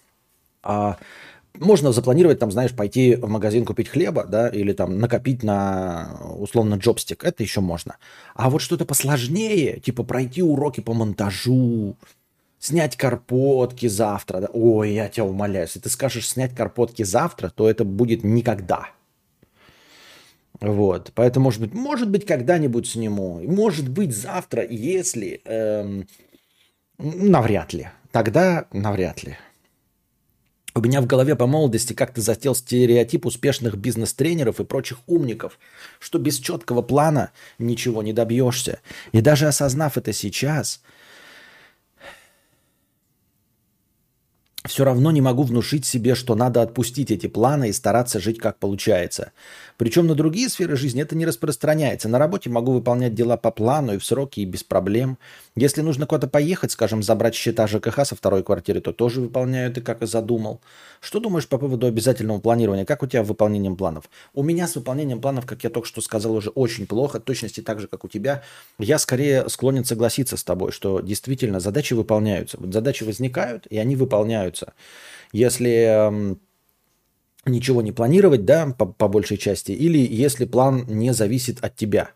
[0.61, 0.97] А
[1.59, 6.75] можно запланировать, там, знаешь, пойти в магазин купить хлеба, да, или там накопить на, условно,
[6.75, 7.23] джобстик.
[7.23, 7.97] Это еще можно.
[8.35, 11.95] А вот что-то посложнее, типа пройти уроки по монтажу,
[12.59, 14.41] снять карпотки завтра.
[14.41, 14.47] Да?
[14.53, 18.89] Ой, я тебя умоляю, если ты скажешь снять карпотки завтра, то это будет никогда.
[20.59, 23.41] Вот, поэтому, может быть, может быть, когда-нибудь сниму.
[23.43, 25.41] Может быть, завтра, если...
[25.45, 26.07] Эм,
[26.97, 27.89] навряд ли.
[28.11, 29.37] Тогда навряд ли.
[30.73, 35.57] У меня в голове по молодости как-то зател стереотип успешных бизнес-тренеров и прочих умников,
[35.99, 38.79] что без четкого плана ничего не добьешься.
[39.11, 40.81] И даже осознав это сейчас,
[44.67, 48.59] все равно не могу внушить себе, что надо отпустить эти планы и стараться жить как
[48.59, 49.31] получается.
[49.77, 52.09] Причем на другие сферы жизни это не распространяется.
[52.09, 55.19] На работе могу выполнять дела по плану и в сроки, и без проблем.
[55.55, 59.81] Если нужно куда-то поехать, скажем, забрать счета ЖКХ со второй квартиры, то тоже выполняю ты
[59.81, 60.61] как и задумал.
[60.99, 62.85] Что думаешь по поводу обязательного планирования?
[62.85, 64.09] Как у тебя с выполнением планов?
[64.33, 67.79] У меня с выполнением планов, как я только что сказал, уже очень плохо, точности так
[67.79, 68.43] же, как у тебя.
[68.79, 72.57] Я скорее склонен согласиться с тобой, что действительно задачи выполняются.
[72.59, 74.73] Вот задачи возникают, и они выполняются.
[75.33, 76.35] Если
[77.47, 82.11] ничего не планировать, да, по, по большей части, или если план не зависит от тебя.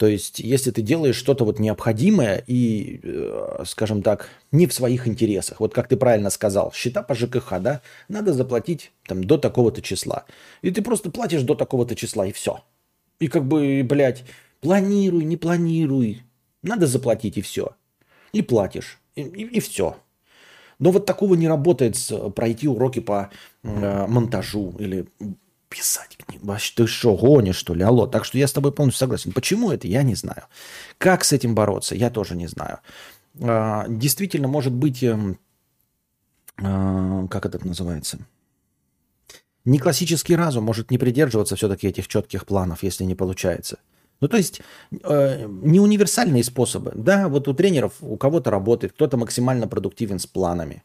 [0.00, 5.06] То есть, если ты делаешь что-то вот необходимое и, э, скажем так, не в своих
[5.06, 5.60] интересах.
[5.60, 10.24] Вот как ты правильно сказал, счета по ЖКХ, да, надо заплатить там до такого-то числа.
[10.62, 12.64] И ты просто платишь до такого-то числа, и все.
[13.18, 14.24] И как бы, блядь,
[14.62, 16.22] планируй, не планируй.
[16.62, 17.76] Надо заплатить, и все.
[18.32, 19.98] И платишь, и, и, и все.
[20.78, 23.30] Но вот такого не работает с, пройти уроки по
[23.62, 25.06] монтажу или
[25.68, 26.46] писать книгу.
[26.46, 27.82] Вообще, ты что, гонишь, что ли?
[27.82, 28.06] Алло.
[28.06, 29.32] Так что я с тобой полностью согласен.
[29.32, 30.42] Почему это, я не знаю.
[30.98, 32.80] Как с этим бороться, я тоже не знаю.
[33.38, 35.16] Э, действительно, может быть, э,
[36.58, 38.18] э, как это называется?
[39.64, 43.78] Не классический разум может не придерживаться все-таки этих четких планов, если не получается.
[44.20, 44.60] Ну, то есть
[45.02, 46.92] э, не универсальные способы.
[46.94, 50.82] Да, вот у тренеров у кого-то работает, кто-то максимально продуктивен с планами,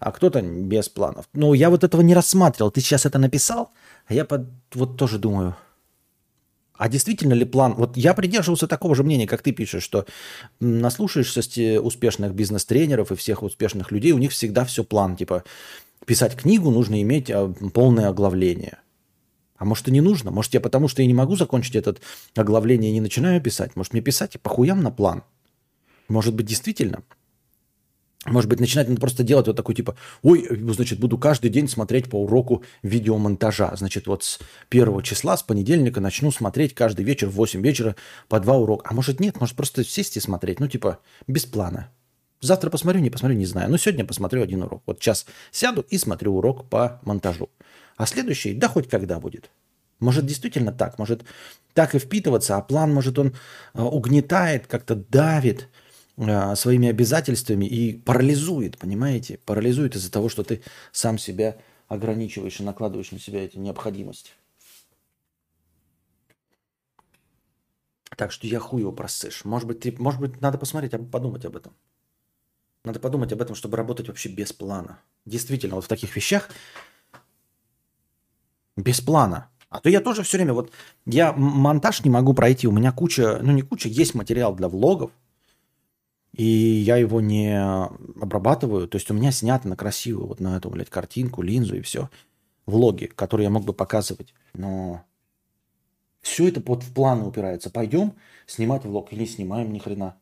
[0.00, 1.26] а кто-то без планов.
[1.32, 2.70] Но я вот этого не рассматривал.
[2.70, 3.70] Ты сейчас это написал,
[4.06, 5.56] а я под, вот тоже думаю,
[6.74, 7.74] а действительно ли план...
[7.74, 10.06] Вот я придерживался такого же мнения, как ты пишешь, что
[10.58, 15.14] наслушаешься успешных бизнес-тренеров и всех успешных людей, у них всегда все план.
[15.16, 15.44] Типа
[16.06, 18.78] писать книгу нужно иметь а, полное оглавление–
[19.60, 20.30] а может и не нужно?
[20.30, 22.00] Может я потому, что я не могу закончить этот
[22.34, 23.76] оглавление и не начинаю писать?
[23.76, 25.22] Может мне писать и похуям на план?
[26.08, 27.02] Может быть действительно?
[28.26, 32.10] Может быть, начинать надо просто делать вот такой типа, ой, значит, буду каждый день смотреть
[32.10, 33.72] по уроку видеомонтажа.
[33.76, 37.96] Значит, вот с первого числа, с понедельника начну смотреть каждый вечер в 8 вечера
[38.28, 38.86] по два урока.
[38.90, 41.90] А может нет, может просто сесть и смотреть, ну типа без плана.
[42.42, 43.70] Завтра посмотрю, не посмотрю, не знаю.
[43.70, 44.82] Но сегодня посмотрю один урок.
[44.84, 47.48] Вот сейчас сяду и смотрю урок по монтажу.
[47.96, 49.50] А следующий, да хоть когда будет.
[49.98, 51.24] Может, действительно так, может
[51.74, 53.34] так и впитываться, а план, может, он
[53.74, 55.68] э, угнетает, как-то давит
[56.56, 59.38] своими обязательствами и парализует, понимаете?
[59.38, 61.56] Парализует из-за того, что ты сам себя
[61.88, 64.30] ограничиваешь и накладываешь на себя эти необходимости.
[68.16, 69.44] Так что я хуй его просышь.
[69.44, 71.74] Может быть, ты, может быть, надо посмотреть, подумать об этом.
[72.84, 75.00] Надо подумать об этом, чтобы работать вообще без плана.
[75.24, 76.50] Действительно, вот в таких вещах
[78.76, 79.48] без плана.
[79.68, 80.72] А то я тоже все время, вот
[81.06, 85.12] я монтаж не могу пройти, у меня куча, ну не куча, есть материал для влогов,
[86.32, 87.60] и я его не
[88.20, 88.88] обрабатываю.
[88.88, 92.08] То есть у меня снято на красивую, вот на эту, блядь, картинку, линзу и все.
[92.66, 94.34] Влоги, которые я мог бы показывать.
[94.54, 95.04] Но
[96.20, 97.70] все это под в планы упирается.
[97.70, 98.14] Пойдем
[98.46, 100.16] снимать влог или не снимаем ни хрена.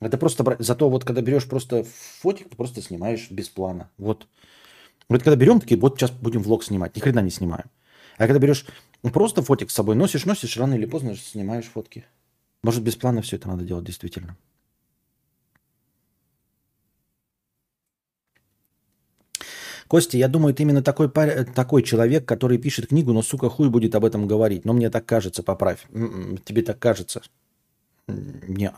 [0.00, 0.42] Это просто...
[0.42, 1.84] бра- Зато вот когда берешь просто
[2.20, 3.90] фотик, ты просто снимаешь без плана.
[3.98, 4.26] Вот.
[5.08, 6.96] Вот когда берем такие, вот сейчас будем влог снимать.
[6.96, 7.70] Ни хрена не снимаем.
[8.16, 8.66] А когда берешь
[9.02, 12.04] просто фотик с собой, носишь, носишь, рано или поздно снимаешь фотки.
[12.62, 14.36] Может, без плана все это надо делать, действительно.
[19.88, 23.70] Костя, я думаю, ты именно такой, паря- такой человек, который пишет книгу, но, сука, хуй
[23.70, 24.64] будет об этом говорить.
[24.64, 25.86] Но мне так кажется, поправь.
[25.92, 27.22] М-м, Тебе так кажется?
[28.06, 28.70] не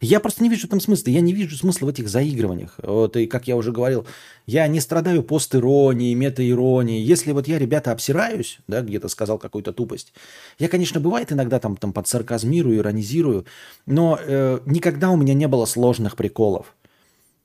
[0.00, 1.10] Я просто не вижу в этом смысла.
[1.10, 2.74] Я не вижу смысла в этих заигрываниях.
[2.82, 4.06] Вот, и как я уже говорил,
[4.46, 7.02] я не страдаю постиронией, метаиронией.
[7.02, 10.12] Если вот я, ребята, обсираюсь, да, где-то сказал какую-то тупость,
[10.58, 13.46] я, конечно, бывает иногда там, там под сарказмирую, иронизирую,
[13.86, 16.74] но э, никогда у меня не было сложных приколов.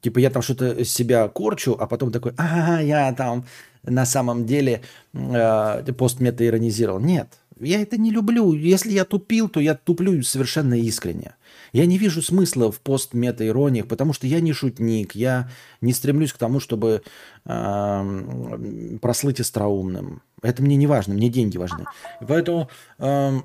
[0.04, 3.46] Типа я там что-то себя корчу, а потом такой, ага, я там
[3.84, 4.82] на самом деле
[5.14, 7.00] э, постмета иронизировал.
[7.00, 8.52] Нет, я это не люблю.
[8.52, 11.36] Если я тупил, то я туплю совершенно искренне.
[11.72, 16.38] Я не вижу смысла в постмета-ирониях, потому что я не шутник, я не стремлюсь к
[16.38, 17.02] тому, чтобы
[17.46, 20.22] э, прослыть остроумным.
[20.42, 21.86] Это мне не важно, мне деньги важны.
[22.28, 23.40] Поэтому э,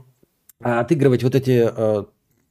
[0.60, 2.04] отыгрывать вот эти э,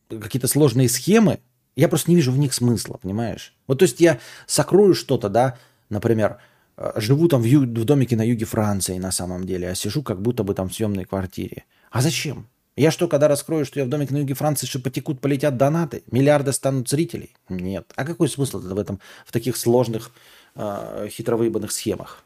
[0.10, 1.40] какие-то сложные схемы,
[1.78, 3.54] я просто не вижу в них смысла, понимаешь?
[3.68, 5.58] Вот то есть я сокрою что-то, да,
[5.90, 6.38] например,
[6.78, 10.04] э, живу там в, ю- в домике на юге Франции на самом деле, а сижу
[10.04, 11.66] как будто бы там в съемной квартире.
[11.92, 12.48] А зачем?
[12.76, 16.04] Я что, когда раскрою, что я в домике на юге Франции, что потекут, полетят донаты,
[16.12, 17.36] миллиарды станут зрителей?
[17.50, 17.92] Нет.
[17.96, 20.12] А какой смысл в этом, в таких сложных,
[20.56, 22.24] э, хитровыебанных схемах?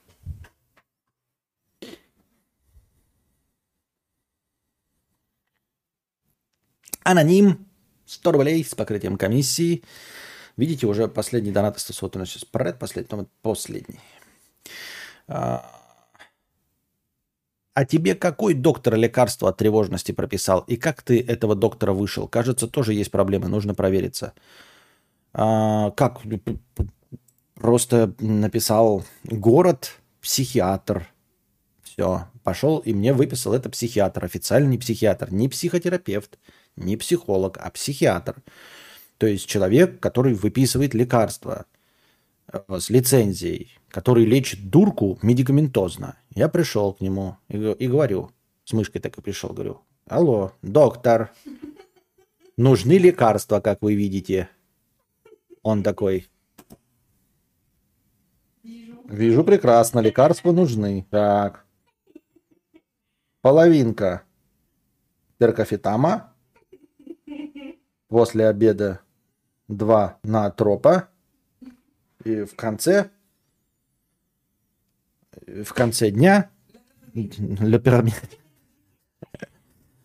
[7.04, 7.71] Аноним.
[8.12, 9.84] 100 рублей с покрытием комиссии.
[10.58, 11.78] Видите, уже последний донат.
[12.02, 14.00] Вот у нас сейчас потом последний.
[15.28, 15.66] А,
[17.74, 20.66] а тебе какой доктор лекарство от тревожности прописал?
[20.68, 22.28] И как ты этого доктора вышел?
[22.28, 24.34] Кажется, тоже есть проблемы, нужно провериться.
[25.34, 26.22] А, как?
[27.56, 31.08] Просто написал город, психиатр.
[31.82, 36.40] Все, пошел и мне выписал это психиатр, официальный психиатр, не психотерапевт,
[36.76, 38.42] не психолог, а психиатр.
[39.18, 41.66] То есть человек, который выписывает лекарства
[42.52, 46.18] э, с лицензией, который лечит дурку медикаментозно.
[46.34, 48.32] Я пришел к нему и, и говорю,
[48.64, 51.32] с мышкой так и пришел, говорю, алло, доктор,
[52.58, 54.50] нужны лекарства, как вы видите.
[55.62, 56.28] Он такой,
[58.64, 61.06] вижу прекрасно, лекарства нужны.
[61.12, 61.66] Так,
[63.42, 64.24] половинка
[65.38, 66.31] перкофитама,
[68.12, 69.00] после обеда
[69.70, 71.08] два наотропа,
[72.26, 73.10] и в конце,
[75.48, 76.50] в конце дня
[77.14, 78.38] лепирамид.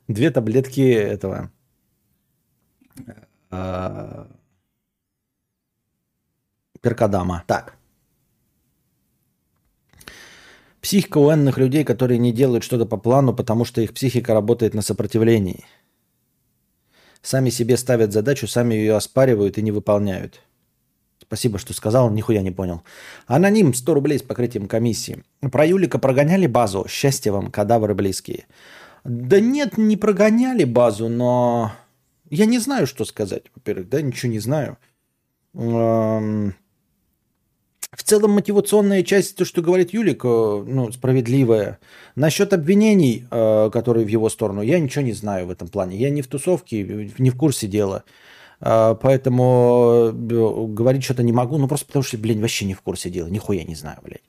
[0.07, 1.51] Две таблетки этого
[3.51, 4.31] а,
[6.81, 7.43] перкадама.
[7.49, 7.77] Так.
[10.81, 14.75] Психика у энных людей, которые не делают что-то по плану, потому что их психика работает
[14.75, 15.65] на сопротивлении.
[17.27, 20.43] Сами себе ставят задачу, сами ее оспаривают и не выполняют.
[21.21, 22.85] Спасибо, что сказал, нихуя не понял.
[23.27, 25.25] Аноним 100 рублей с покрытием комиссии.
[25.41, 26.87] Про Юлика прогоняли базу.
[26.89, 28.47] Счастья вам, кадавры близкие.
[29.03, 31.73] Да нет, не прогоняли базу, но
[32.31, 33.43] я не знаю, что сказать.
[33.57, 34.79] Во-первых, да, ничего не знаю.
[35.55, 36.55] Эм,
[37.97, 41.79] В целом мотивационная часть, то, что говорит Юлик, э, ну, справедливая.
[42.15, 45.97] Насчет обвинений, э, которые в его сторону, я ничего не знаю в этом плане.
[45.97, 48.05] Я не в тусовке, не в курсе дела.
[48.61, 53.09] Э, Поэтому говорить что-то не могу, ну просто потому что, блин, вообще не в курсе
[53.09, 54.21] дела, нихуя не знаю, блядь.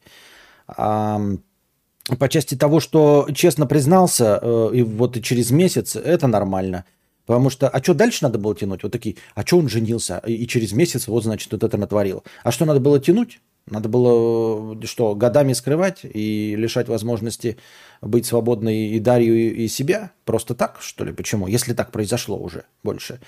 [2.20, 6.86] По части того, что честно признался, и вот и через месяц, это нормально.
[7.26, 8.84] Потому что, а что дальше надо было тянуть?
[8.84, 10.20] Вот такие, а что он женился?
[10.26, 12.24] И через месяц вот, значит, вот это натворил.
[12.46, 13.42] А что надо было тянуть?
[13.68, 17.58] Надо было, что, годами скрывать и лишать возможности
[18.02, 20.12] быть свободной и Дарью, и, себя?
[20.24, 21.12] Просто так, что ли?
[21.12, 21.48] Почему?
[21.48, 23.20] Если так произошло уже больше.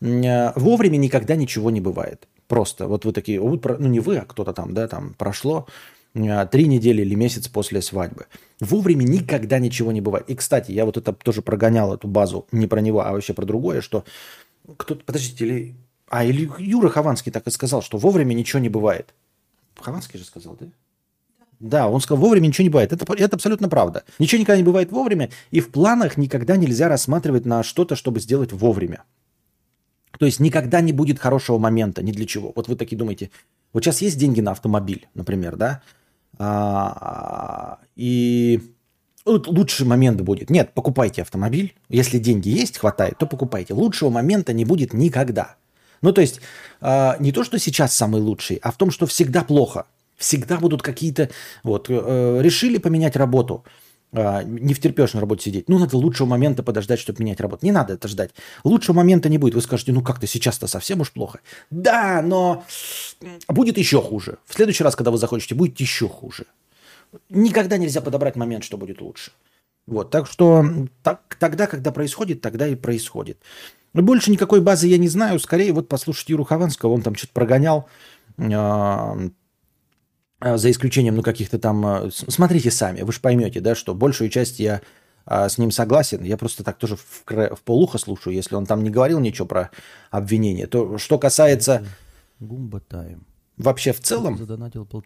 [0.00, 2.28] Э, Вовремя никогда ничего не бывает.
[2.46, 5.66] Просто вот вы такие, ну не вы, а кто-то там, да, там прошло
[6.14, 8.26] э, три недели или месяц после свадьбы.
[8.60, 10.30] Вовремя никогда ничего не бывает.
[10.30, 13.44] И, кстати, я вот это тоже прогонял, эту базу, не про него, а вообще про
[13.44, 14.04] другое, что
[14.76, 15.74] кто-то, подождите, или...
[16.08, 19.14] А, или Юра Хованский так и сказал, что вовремя ничего не бывает.
[19.76, 20.66] Хованский же сказал, да?
[21.60, 22.92] Да, он сказал, вовремя ничего не бывает.
[22.92, 24.04] Это, это абсолютно правда.
[24.18, 28.52] Ничего никогда не бывает вовремя, и в планах никогда нельзя рассматривать на что-то, чтобы сделать
[28.52, 29.04] вовремя.
[30.18, 32.52] То есть никогда не будет хорошего момента ни для чего.
[32.56, 33.30] Вот вы такие думаете,
[33.72, 35.82] вот сейчас есть деньги на автомобиль, например, да?
[36.38, 38.74] А, и
[39.26, 40.50] вот лучший момент будет.
[40.50, 41.74] Нет, покупайте автомобиль.
[41.88, 43.74] Если деньги есть, хватает, то покупайте.
[43.74, 45.56] Лучшего момента не будет никогда.
[46.02, 46.40] Ну, то есть,
[46.80, 49.86] э, не то, что сейчас самый лучший, а в том, что всегда плохо.
[50.16, 51.30] Всегда будут какие-то...
[51.62, 53.64] Вот, э, решили поменять работу.
[54.12, 55.68] Э, не втерпешь на работе сидеть.
[55.68, 57.64] Ну, надо лучшего момента подождать, чтобы менять работу.
[57.64, 58.30] Не надо это ждать.
[58.64, 59.54] Лучшего момента не будет.
[59.54, 61.40] Вы скажете, ну как-то сейчас-то совсем уж плохо.
[61.70, 62.64] Да, но
[63.48, 64.38] будет еще хуже.
[64.46, 66.46] В следующий раз, когда вы захочете, будет еще хуже.
[67.28, 69.32] Никогда нельзя подобрать момент, что будет лучше.
[69.86, 70.64] Вот, так что
[71.02, 73.38] так, тогда, когда происходит, тогда и происходит.
[73.92, 75.38] Больше никакой базы я не знаю.
[75.40, 77.88] Скорее вот послушать Юру Хованского, он там что-то прогонял.
[78.38, 79.30] Э,
[80.40, 81.86] за исключением, ну, каких-то там...
[81.86, 84.80] Э, смотрите сами, вы же поймете, да, что большую часть я
[85.26, 86.24] с ним согласен.
[86.24, 89.70] Я просто так тоже в, в полухо слушаю, если он там не говорил ничего про
[90.10, 90.66] обвинение.
[90.66, 91.84] То, что касается...
[92.40, 93.26] Гумба тайм.
[93.60, 94.38] Вообще в целом,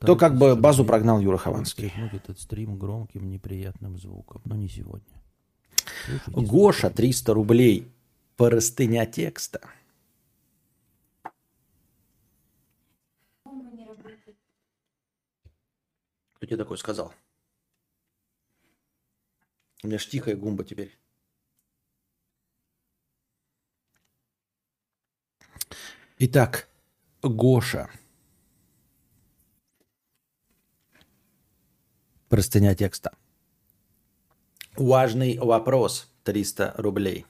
[0.01, 1.93] то как бы базу прогнал Юра Хованский.
[2.13, 5.21] этот стрим громким неприятным звуком, но не сегодня.
[6.07, 7.89] Слушайте, Гоша, 300 рублей.
[8.37, 9.61] Простыня текста.
[16.35, 17.15] Кто тебе такой сказал?
[19.85, 20.99] У меня ж тихая гумба теперь.
[26.19, 26.69] Итак,
[27.23, 27.89] Гоша.
[32.29, 33.17] Простыня текста.
[34.77, 36.11] Важный вопрос.
[36.25, 37.27] 300 рублей.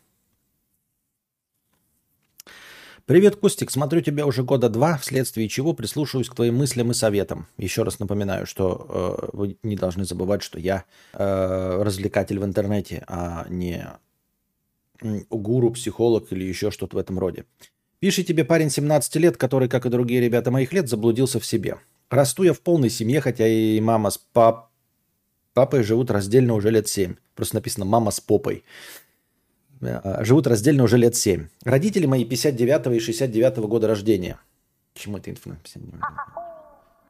[3.06, 3.70] Привет, Костик.
[3.70, 7.46] Смотрю тебя уже года два, вследствие чего прислушиваюсь к твоим мыслям и советам.
[7.58, 13.04] Еще раз напоминаю, что э, вы не должны забывать, что я э, развлекатель в интернете,
[13.06, 13.86] а не
[15.28, 17.44] гуру, психолог или еще что-то в этом роде.
[17.98, 21.76] Пишет тебе парень 17 лет, который, как и другие ребята моих лет, заблудился в себе.
[22.08, 24.70] Расту я в полной семье, хотя и мама с пап...
[25.52, 27.16] папой живут раздельно уже лет 7.
[27.34, 28.64] Просто написано «мама с попой».
[29.86, 31.48] Э, живут раздельно уже лет 7.
[31.64, 34.38] Родители мои 59 и 69 года рождения.
[34.92, 35.52] Почему это инфо?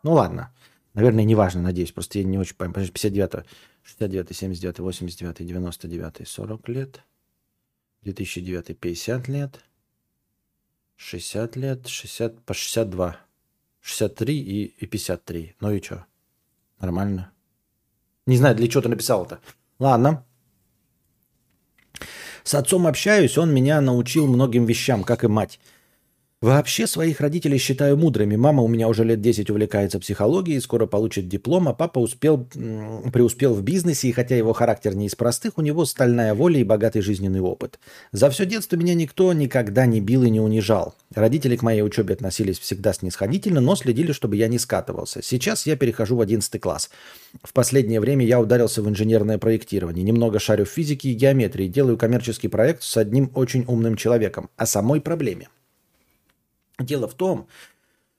[0.02, 0.52] Ну ладно.
[0.94, 1.92] Наверное, не важно, надеюсь.
[1.92, 2.86] Просто я не очень понимаю.
[2.86, 3.46] 59
[3.82, 7.00] 69 79 89 99 40 лет.
[8.02, 9.60] 2009 50 лет.
[10.96, 11.86] 60 лет.
[11.86, 13.16] 60 по 62.
[13.80, 15.56] 63 и, и 53.
[15.60, 16.06] Ну и что?
[16.80, 17.32] Нормально.
[18.26, 19.40] Не знаю, для чего ты написал это.
[19.78, 20.24] Ладно.
[22.42, 25.58] С отцом общаюсь, он меня научил многим вещам, как и мать.
[26.44, 28.36] Вообще своих родителей считаю мудрыми.
[28.36, 32.46] Мама у меня уже лет 10 увлекается психологией, скоро получит диплом, а папа успел,
[33.14, 36.62] преуспел в бизнесе, и хотя его характер не из простых, у него стальная воля и
[36.64, 37.78] богатый жизненный опыт.
[38.12, 40.94] За все детство меня никто никогда не бил и не унижал.
[41.14, 45.22] Родители к моей учебе относились всегда снисходительно, но следили, чтобы я не скатывался.
[45.22, 46.90] Сейчас я перехожу в 11 класс.
[47.42, 50.04] В последнее время я ударился в инженерное проектирование.
[50.04, 54.66] Немного шарю в физике и геометрии, делаю коммерческий проект с одним очень умным человеком о
[54.66, 55.48] самой проблеме.
[56.78, 57.46] Дело в том,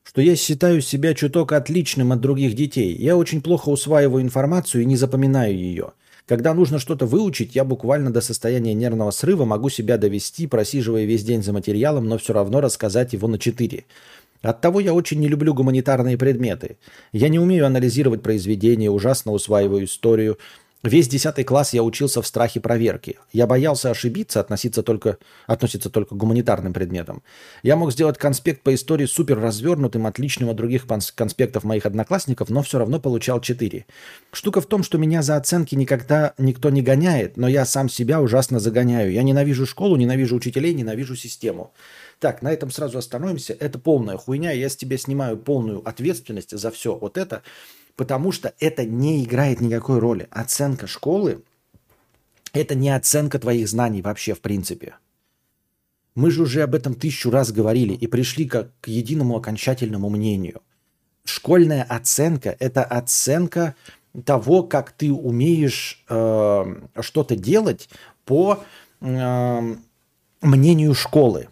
[0.04, 2.96] что я считаю себя чуток отличным от других детей.
[2.96, 5.94] Я очень плохо усваиваю информацию и не запоминаю ее.
[6.26, 11.24] Когда нужно что-то выучить, я буквально до состояния нервного срыва могу себя довести, просиживая весь
[11.24, 13.86] день за материалом, но все равно рассказать его на четыре.
[14.42, 16.78] Оттого я очень не люблю гуманитарные предметы.
[17.12, 20.38] Я не умею анализировать произведения, ужасно усваиваю историю,
[20.86, 23.18] Весь 10 класс я учился в страхе проверки.
[23.34, 25.18] Я боялся ошибиться, относиться только,
[25.48, 27.24] относиться только к гуманитарным предметам.
[27.64, 32.62] Я мог сделать конспект по истории супер развернутым, отличным от других конспектов моих одноклассников, но
[32.62, 33.84] все равно получал 4.
[34.32, 38.22] Штука в том, что меня за оценки никогда никто не гоняет, но я сам себя
[38.22, 39.12] ужасно загоняю.
[39.12, 41.74] Я ненавижу школу, ненавижу учителей, ненавижу систему.
[42.20, 43.58] Так, на этом сразу остановимся.
[43.60, 44.52] Это полная хуйня.
[44.52, 47.42] Я с тебя снимаю полную ответственность за все вот это.
[47.96, 50.28] Потому что это не играет никакой роли.
[50.32, 51.44] Оценка школы–
[52.54, 54.96] это не оценка твоих знаний вообще в принципе.
[56.16, 60.62] Мы же уже об этом тысячу раз говорили и пришли как к единому окончательному мнению.
[61.26, 63.76] Школьная оценка– это оценка
[64.24, 67.90] того, как ты умеешь э, что-то делать
[68.24, 68.64] по
[69.02, 69.76] э,
[70.42, 71.50] мнению школы.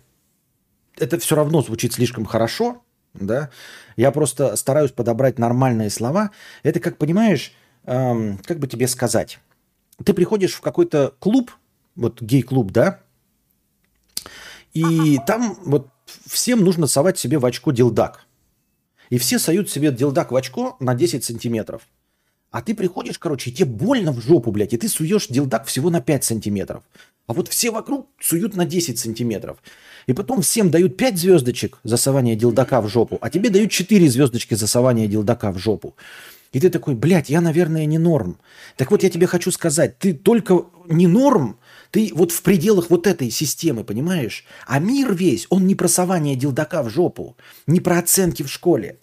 [0.98, 2.82] Это все равно звучит слишком хорошо,
[3.14, 3.49] да,
[3.95, 6.32] я просто стараюсь подобрать нормальные слова.
[6.64, 7.53] Это как, понимаешь,
[7.86, 9.39] эм, как бы тебе сказать,
[10.03, 11.51] ты приходишь в какой-то клуб,
[11.95, 12.99] вот гей-клуб, да,
[14.74, 15.88] и там вот
[16.26, 18.26] всем нужно совать себе в очко дилдак.
[19.09, 21.84] И все соют себе дилдак в очко на 10 сантиметров.
[22.54, 25.89] А ты приходишь, короче, и тебе больно в жопу, блядь, и ты суешь дилдак всего
[25.89, 26.84] на 5 сантиметров.
[27.26, 29.58] А вот все вокруг суют на 10 сантиметров.
[30.06, 34.08] И потом всем дают 5 звездочек за сование дилдака в жопу, а тебе дают 4
[34.08, 35.95] звездочки за сование дилдака в жопу.
[36.51, 38.38] И ты такой, блядь, я, наверное, не норм.
[38.78, 41.58] Так вот, я тебе хочу сказать, ты только не норм,
[41.89, 44.45] ты вот в пределах вот этой системы, понимаешь?
[44.68, 47.36] А мир весь, он не про сование дилдака в жопу,
[47.66, 48.99] не про оценки в школе.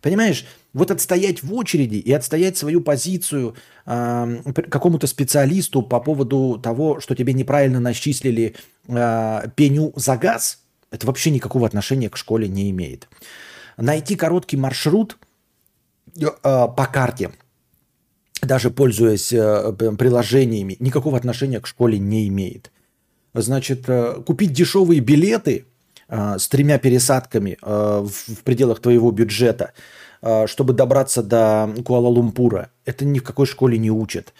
[0.00, 0.46] Понимаешь,
[0.78, 3.54] вот отстоять в очереди и отстоять свою позицию
[3.84, 8.54] э, какому-то специалисту по поводу того, что тебе неправильно начислили
[8.86, 10.60] э, пеню за газ,
[10.90, 13.08] это вообще никакого отношения к школе не имеет.
[13.76, 15.18] Найти короткий маршрут
[16.18, 17.32] э, по карте,
[18.40, 22.70] даже пользуясь э, приложениями, никакого отношения к школе не имеет.
[23.34, 25.66] Значит, э, купить дешевые билеты
[26.08, 29.72] э, с тремя пересадками э, в, пределах твоего бюджета,
[30.46, 34.32] чтобы добраться до Куала-Лумпура, это ни в какой школе не учат.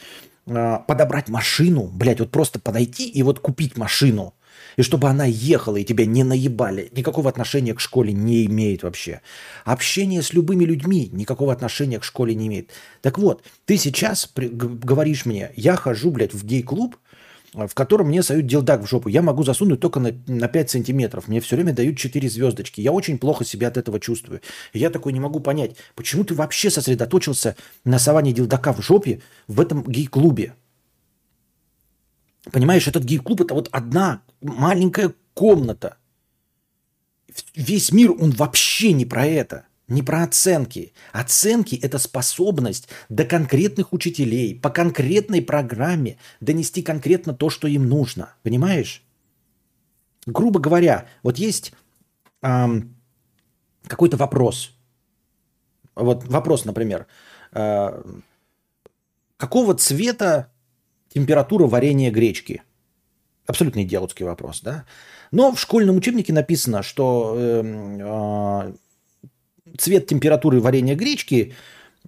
[0.47, 4.35] Э, подобрать машину, блядь, вот просто подойти и вот купить машину–
[4.79, 9.23] и чтобы она ехала и тебя не наебали, никакого отношения к школе не имеет вообще.
[9.65, 12.71] Общение с любыми людьми никакого отношения к школе не имеет.
[13.03, 16.97] Так вот, ты сейчас говоришь мне, я хожу, блядь, в гей-клуб,
[17.67, 19.09] в котором мне соют делдак в жопу.
[19.09, 21.29] Я могу засунуть только на, на 5 сантиметров.
[21.29, 22.81] Мне все время дают 4 звездочки.
[22.81, 24.41] Я очень плохо себя от этого чувствую.
[24.73, 29.61] Я такой не могу понять, почему ты вообще сосредоточился на совании делдака в жопе в
[29.61, 30.55] этом гей-клубе?
[32.51, 35.97] Понимаешь, этот гей-клуб это вот одна маленькая комната.
[37.55, 39.68] Весь мир, он вообще не про это.
[39.89, 40.93] Не про оценки.
[41.13, 48.35] Оценки– это способность до конкретных учителей по конкретной программе донести конкретно то, что им нужно.
[48.43, 49.03] Понимаешь?
[50.27, 51.73] Грубо говоря, вот есть
[52.43, 52.95] эм,
[53.87, 54.75] какой-то вопрос.
[55.95, 57.07] Вот вопрос, например.
[57.53, 58.03] Э,
[59.39, 60.53] какого цвета
[61.09, 62.63] температура варенья гречки?
[63.47, 64.85] Абсолютно идиотский вопрос, да?
[65.31, 67.63] Но в школьном учебнике написано, что э,
[68.01, 68.73] э,
[69.79, 71.55] цвет температуры варенья гречки,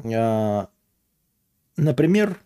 [0.02, 0.66] э,
[1.76, 2.38] например,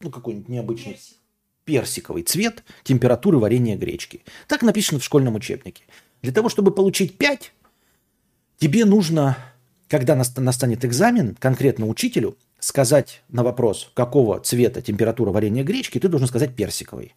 [0.00, 1.18] ну какой-нибудь необычный Персик.
[1.64, 4.22] персиковый цвет температуры варенья гречки.
[4.48, 5.84] Так написано в школьном учебнике.
[6.22, 7.52] Для того, чтобы получить 5,
[8.58, 9.36] тебе нужно,
[9.88, 16.28] когда настанет экзамен, конкретно учителю сказать на вопрос, какого цвета температура варенья гречки, ты должен
[16.28, 17.14] сказать персиковый.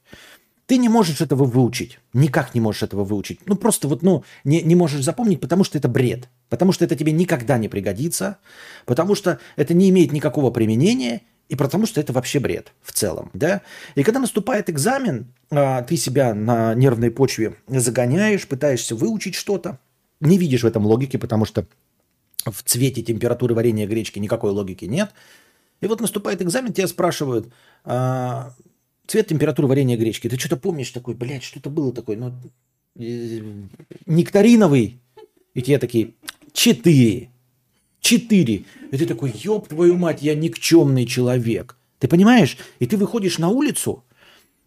[0.65, 1.99] Ты не можешь этого выучить.
[2.13, 3.39] Никак не можешь этого выучить.
[3.45, 6.27] Ну, просто вот, ну, не, не можешь запомнить, потому что это бред.
[6.49, 8.37] Потому что это тебе никогда не пригодится.
[8.85, 11.21] Потому что это не имеет никакого применения.
[11.47, 13.61] И потому что это вообще бред в целом, да?
[13.93, 19.79] И когда наступает экзамен, а, ты себя на нервной почве загоняешь, пытаешься выучить что-то.
[20.21, 21.67] Не видишь в этом логики, потому что
[22.45, 25.11] в цвете температуры варенья гречки никакой логики нет.
[25.81, 28.53] И вот наступает экзамен, тебя спрашивают, а,
[29.07, 30.27] Цвет, температура варенья гречки.
[30.27, 32.33] Ты что-то помнишь такой, блядь, что-то было такое, ну,
[32.95, 33.41] э,
[34.07, 34.99] нектариновый.
[35.53, 36.15] И тебе такие,
[36.55, 37.29] четыре.
[37.99, 38.65] Четыре.
[38.91, 41.77] И ты такой, ёб твою мать, я никчемный человек.
[41.99, 42.57] Ты понимаешь?
[42.79, 44.03] И ты выходишь на улицу,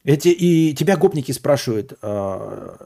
[0.04, 2.76] эти, и тебя гопники спрашивают, а,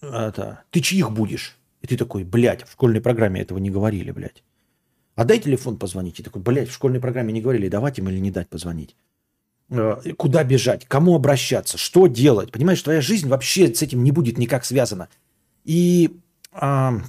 [0.00, 1.56] это, ты чьих будешь?
[1.82, 4.42] И ты такой, блядь, в школьной программе этого не говорили, блядь.
[5.14, 6.20] А дай телефон позвонить.
[6.20, 8.96] И такой, блядь, в школьной программе не говорили, давать им или не дать позвонить.
[9.70, 12.50] Э, куда бежать, кому обращаться, что делать.
[12.50, 15.08] Понимаешь, твоя жизнь вообще с этим не будет никак связана.
[15.64, 16.16] И
[16.52, 17.02] а,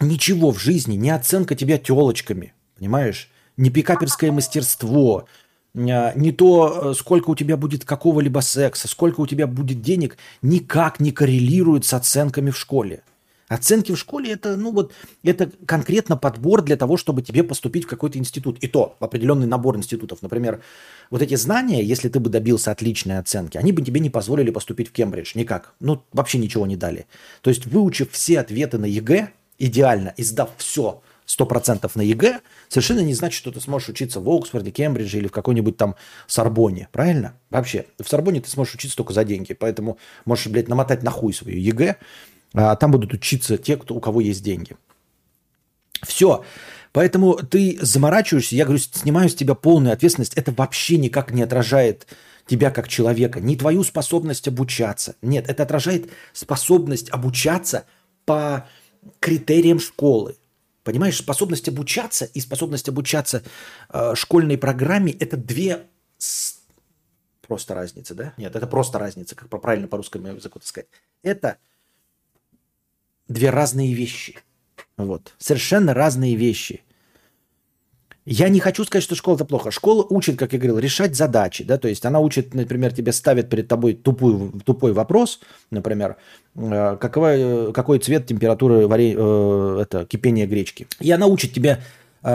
[0.00, 5.26] ничего в жизни, не оценка тебя телочками, понимаешь, не пикаперское мастерство,
[5.76, 10.16] а, не то, э, сколько у тебя будет какого-либо секса, сколько у тебя будет денег,
[10.42, 13.02] никак не коррелирует с оценками в школе.
[13.48, 14.92] Оценки в школе это, ну вот,
[15.22, 18.58] это конкретно подбор для того, чтобы тебе поступить в какой-то институт.
[18.58, 20.20] И то, в определенный набор институтов.
[20.20, 20.62] Например,
[21.10, 24.88] вот эти знания, если ты бы добился отличной оценки, они бы тебе не позволили поступить
[24.88, 25.32] в Кембридж.
[25.36, 25.74] Никак.
[25.78, 27.06] Ну, вообще ничего не дали.
[27.40, 33.00] То есть, выучив все ответы на ЕГЭ, идеально, и сдав все 100% на ЕГЭ, совершенно
[33.00, 35.96] не значит, что ты сможешь учиться в Оксфорде, Кембридже или в какой-нибудь там
[36.26, 36.88] Сорбонне.
[36.92, 37.34] Правильно?
[37.50, 39.52] Вообще, в Сорбонне ты сможешь учиться только за деньги.
[39.52, 41.96] Поэтому можешь, блядь, намотать на хуй свою ЕГЭ,
[42.54, 44.76] а там будут учиться те, кто, у кого есть деньги.
[46.02, 46.44] Все.
[46.92, 50.34] Поэтому ты заморачиваешься, я говорю, снимаю с тебя полную ответственность.
[50.34, 52.06] Это вообще никак не отражает
[52.46, 55.16] тебя как человека, не твою способность обучаться.
[55.20, 57.84] Нет, это отражает способность обучаться
[58.24, 58.66] по
[59.20, 60.36] критериям школы.
[60.84, 63.42] Понимаешь, способность обучаться и способность обучаться
[63.88, 65.86] э, школьной программе– это две
[67.46, 68.34] просто разницы, да?
[68.36, 70.88] Нет, это просто разница, как правильно по русскому языку сказать.
[71.22, 71.58] Это
[73.28, 74.38] две разные вещи.
[74.96, 75.34] Вот.
[75.38, 76.82] Совершенно разные вещи.
[78.26, 79.70] Я не хочу сказать, что школа это плохо.
[79.70, 81.62] Школа учит, как я говорил, решать задачи.
[81.62, 81.78] Да?
[81.78, 85.38] То есть она учит, например, тебе ставит перед тобой тупой, тупой вопрос,
[85.70, 86.16] например,
[86.56, 90.88] э, какой, какой цвет температуры варе, э, это, кипения гречки.
[91.00, 91.80] И она учит тебя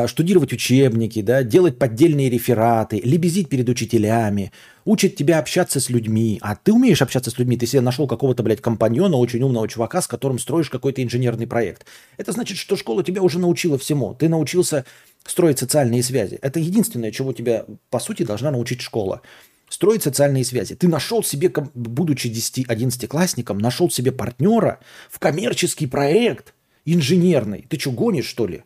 [0.06, 4.54] штудировать учебники, да, делать поддельные рефераты, лебезить перед учителями,
[4.86, 6.40] учат тебя общаться с людьми.
[6.42, 10.02] А ты умеешь общаться с людьми, ты себе нашел какого-то, блядь, компаньона, очень умного чувака,
[10.02, 11.86] с которым строишь какой-то инженерный проект.
[12.16, 14.14] Это значит, что школа тебя уже научила всему.
[14.14, 14.86] Ты научился
[15.26, 16.40] строить социальные связи.
[16.42, 19.22] Это единственное, чего тебя, по сути, должна научить школа.
[19.70, 20.76] Строить социальные связи.
[20.76, 26.54] Ты нашел себе, будучи 10-11 классником, нашел себе партнера в коммерческий проект
[26.86, 27.66] инженерный.
[27.70, 28.64] Ты что, гонишь, что ли?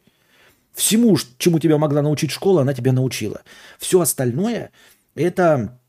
[0.74, 3.42] Всему, чему тебя могла научить школа, она тебя научила.
[3.78, 4.72] Все остальное–
[5.16, 5.80] это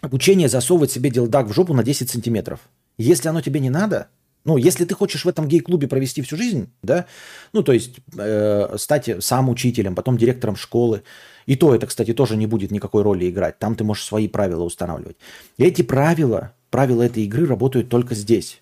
[0.00, 2.60] обучение засовывать себе дилдак в жопу на 10 сантиметров.
[2.98, 4.08] Если оно тебе не надо,
[4.44, 7.06] ну, если ты хочешь в этом гей-клубе провести всю жизнь, да,
[7.52, 11.02] ну, то есть э, стать сам учителем, потом директором школы,
[11.46, 13.58] и то это, кстати, тоже не будет никакой роли играть.
[13.58, 15.16] Там ты можешь свои правила устанавливать.
[15.56, 18.60] И эти правила, правила этой игры работают только здесь.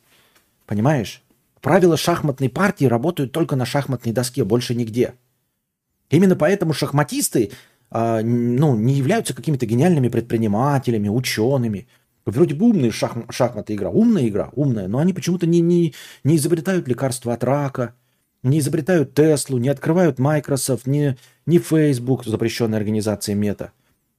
[0.67, 1.23] Понимаешь?
[1.61, 5.15] Правила шахматной партии работают только на шахматной доске, больше нигде.
[6.11, 7.53] Именно поэтому шахматисты
[7.91, 11.87] н- ну, не являются какими-то гениальными предпринимателями, учеными.
[12.25, 15.95] Вроде бы умная шах, шахматная игра, умная игра, умная, но они почему-то не, не,
[16.25, 17.95] не изобретают лекарства от рака,
[18.43, 21.17] не изобретают Теслу, не открывают Microsoft, не,
[21.47, 23.73] не Facebook, запрещенная организация Мета.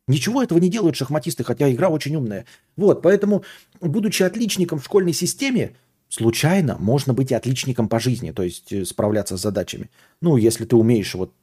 [0.08, 2.46] Ничего этого не делают шахматисты, хотя игра очень умная.
[2.76, 3.44] Вот, поэтому,
[3.80, 5.76] будучи отличником в школьной системе,
[6.10, 9.90] случайно можно быть и отличником по жизни, то есть э, справляться с задачами.
[10.22, 11.34] Ну, если ты умеешь вот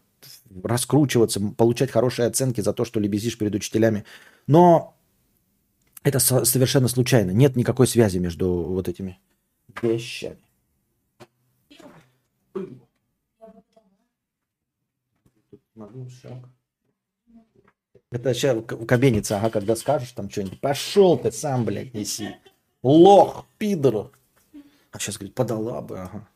[0.62, 4.04] раскручиваться, получать хорошие оценки за то, что лебезишь перед учителями.
[4.46, 4.96] Но
[6.02, 7.30] это со- совершенно случайно.
[7.30, 9.18] Нет никакой связи между вот этими
[9.82, 10.38] вещами.
[18.10, 20.60] Это сейчас кабеница, ага, когда скажешь там что-нибудь.
[20.60, 22.36] Пошел ты сам, блядь, неси.
[22.82, 24.10] Лох, пидор.
[24.90, 26.28] А сейчас говорит, подала бы, ага.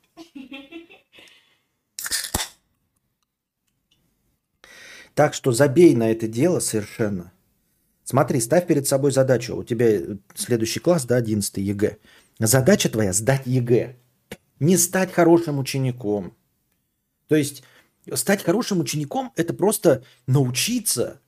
[5.14, 7.32] Так что забей на это дело совершенно.
[8.04, 9.56] Смотри, ставь перед собой задачу.
[9.56, 11.96] У тебя э, следующий класс, да, 11 ЕГЭ.
[12.38, 13.96] Задача твоя сдать ЕГЭ.
[14.60, 16.34] Не стать хорошим учеником.
[17.28, 17.64] То есть
[18.12, 21.20] стать хорошим учеником– это просто научиться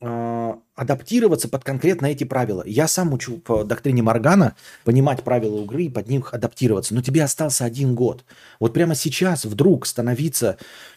[0.00, 2.62] э, адаптироваться под конкретно эти правила.
[2.66, 6.94] Я сам учу по доктрине Моргана понимать правила игры и под них адаптироваться.
[6.94, 8.24] Но тебе остался один год.
[8.58, 10.56] Вот прямо сейчас вдруг становиться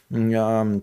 [0.09, 0.79] э,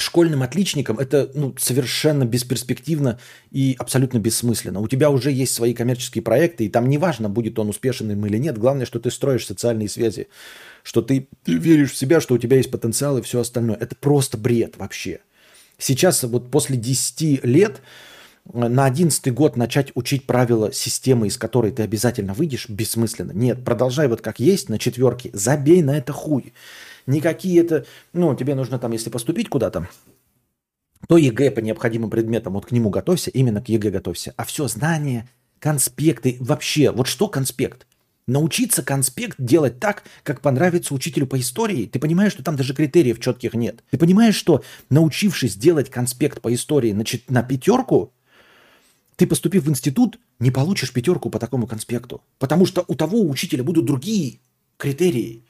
[0.00, 3.18] школьным отличником это ну, совершенно бесперспективно
[3.50, 4.80] и абсолютно бессмысленно.
[4.80, 8.58] У тебя уже есть свои коммерческие проекты, и там неважно, будет он успешным или нет.
[8.58, 10.28] Главное, что ты строишь социальные связи,
[10.82, 13.76] что ты веришь в себя, что у тебя есть потенциал и все остальное.
[13.76, 15.20] Это просто бред вообще.
[15.78, 17.80] Сейчас вот после 10 лет
[18.52, 23.32] на 11 год начать учить правила системы, из которой ты обязательно выйдешь, бессмысленно.
[23.32, 26.52] Нет, продолжай вот как есть на четверке, забей на это хуй.
[27.06, 29.88] Никакие это, ну, тебе нужно там, если поступить куда-то,
[31.08, 34.34] то ЕГЭ по необходимым предметам, вот к нему готовься, именно к ЕГЭ готовься.
[34.36, 35.28] А все, знания,
[35.58, 37.86] конспекты, вообще, вот что конспект?
[38.26, 41.86] Научиться конспект делать так, как понравится учителю по истории.
[41.86, 43.82] Ты понимаешь, что там даже критериев четких нет.
[43.90, 48.12] Ты понимаешь, что научившись делать конспект по истории на, чет- на пятерку,
[49.18, 52.22] ты, поступив в институт, не получишь пятерку по такому конспекту.
[52.38, 54.38] Потому что у того учителя будут другие
[54.76, 55.42] критерии.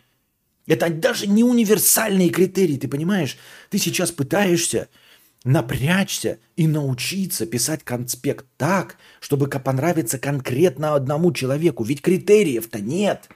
[0.66, 3.37] Это даже не универсальные критерии, ты понимаешь?
[3.69, 4.89] Ты сейчас пытаешься
[5.45, 11.85] напрячься и научиться писать конспект так, чтобы понравиться конкретно одному человеку.
[11.85, 13.29] Ведь критериев-то нет.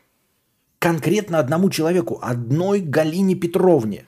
[0.79, 4.07] Конкретно одному человеку, одной Галине Петровне.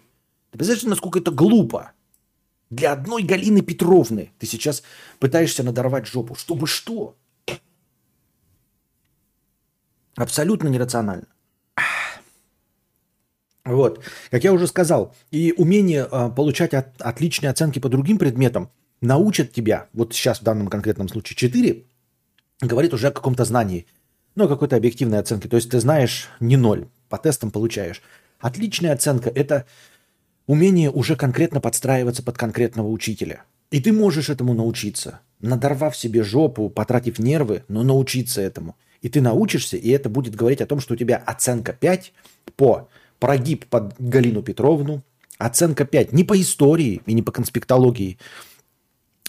[0.50, 1.92] Ты представляешь, насколько это глупо?
[2.74, 4.82] Для одной Галины Петровны ты сейчас
[5.20, 6.34] пытаешься надорвать жопу.
[6.34, 7.14] Чтобы что?
[10.16, 11.26] Абсолютно нерационально.
[13.64, 18.70] Вот, как я уже сказал, и умение а, получать от- отличные оценки по другим предметам
[19.00, 21.84] научат тебя, вот сейчас в данном конкретном случае 4,
[22.60, 23.86] говорит уже о каком-то знании,
[24.34, 25.48] ну, о какой-то объективной оценке.
[25.48, 28.02] То есть ты знаешь не ноль, по тестам получаешь.
[28.38, 29.64] Отличная оценка– это
[30.46, 33.44] умение уже конкретно подстраиваться под конкретного учителя.
[33.70, 38.76] И ты можешь этому научиться, надорвав себе жопу, потратив нервы, но научиться этому.
[39.00, 42.12] И ты научишься, и это будет говорить о том, что у тебя оценка 5
[42.56, 42.88] по
[43.18, 45.02] прогиб под Галину Петровну,
[45.38, 48.18] оценка 5 не по истории и не по конспектологии,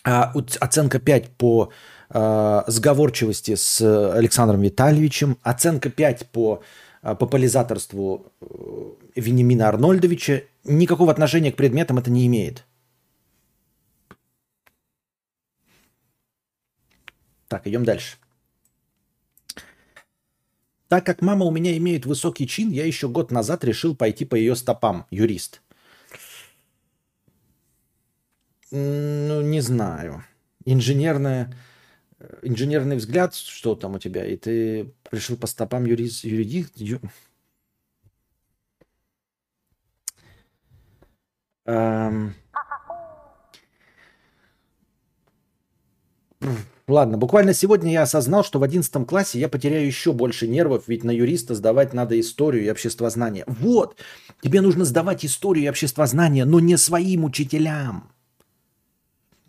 [0.03, 1.72] а оценка 5 по
[2.09, 3.82] э, сговорчивости с
[4.13, 6.61] Александром Витальевичем, оценка 5 по
[7.01, 8.32] э, популяризаторству
[9.16, 12.66] Вениамина Арнольдовича, никакого отношения к предметам это не имеет.
[17.47, 18.18] Так, идем дальше.
[20.88, 24.36] Так как мама у меня имеет высокий чин, я еще год назад решил пойти по
[24.36, 25.61] ее стопам, юрист.
[28.72, 30.24] Ну, не знаю.
[30.66, 31.53] Инженерная,
[32.20, 37.01] э, инженерный взгляд, что там у тебя, и ты пришел по стопам юрис, юриди, ю-
[41.66, 42.34] Эм.
[46.88, 51.03] Ладно, буквально сегодня я осознал, что в 11 классе я потеряю еще больше нервов, ведь
[51.03, 53.43] на юриста сдавать надо историю и обществознание.
[53.47, 53.97] Вот,
[54.41, 58.11] тебе нужно сдавать историю и обществознание, но не своим учителям.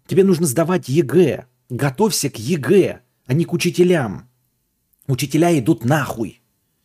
[0.07, 1.47] Тебе нужно сдавать ЕГЭ.
[1.69, 4.31] Готовься к ЕГЭ, а не к учителям.
[5.07, 6.41] Учителя идут нахуй.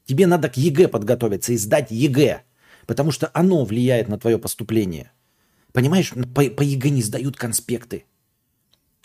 [0.05, 2.41] Тебе надо к ЕГЭ подготовиться и сдать ЕГЭ,
[2.87, 5.11] потому что оно влияет на твое поступление.
[5.73, 8.05] Понимаешь, по, по ЕГЭ не сдают конспекты.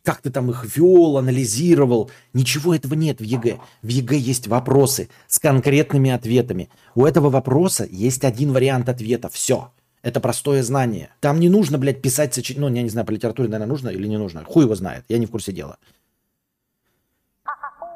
[0.02, 2.10] Как ты там их вел, анализировал.
[2.32, 3.58] Ничего этого нет в ЕГЭ.
[3.82, 6.70] В ЕГЭ есть вопросы с конкретными ответами.
[6.94, 9.28] У этого вопроса есть один вариант ответа.
[9.28, 9.72] Все.
[10.02, 11.10] Это простое знание.
[11.18, 12.70] Там не нужно, блядь, писать сочинение.
[12.70, 14.44] Ну, я не знаю, по литературе, наверное, нужно или не нужно.
[14.44, 15.04] Хуй его знает.
[15.08, 15.78] Я не в курсе дела.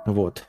[0.04, 0.44] Вот.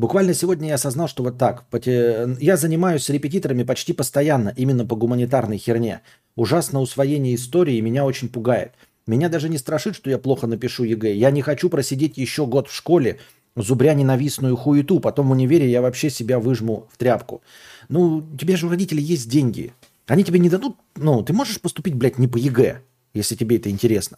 [0.00, 1.68] Буквально сегодня я осознал, что вот так.
[1.68, 6.00] поте- Я занимаюсь с репетиторами почти постоянно, именно по гуманитарной херне.
[6.36, 8.72] Ужасно усвоение истории меня очень пугает.
[9.06, 11.14] Меня даже не страшит, что я плохо напишу ЕГЭ.
[11.14, 13.18] Я не хочу просидеть еще год в школе,
[13.56, 17.42] зубря ненавистную хуету, потом в универе я вообще себя выжму в тряпку.
[17.90, 19.74] Ну, у тебя же у родителей есть деньги.
[20.06, 20.78] Они тебе не дадут...
[20.96, 22.80] Ну, ты можешь поступить, блядь, не по ЕГЭ,
[23.12, 24.16] если тебе это интересно.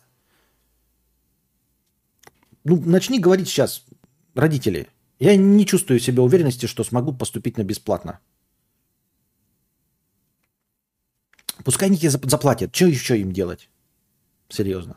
[2.63, 3.83] Ну, начни говорить сейчас,
[4.37, 4.87] родители.
[5.23, 8.19] Я не чувствую в себе уверенности, что смогу поступить на бесплатно.
[11.65, 12.75] Пускай они тебе зап- заплатят.
[12.75, 13.71] Что еще им делать?
[14.49, 14.97] Серьезно.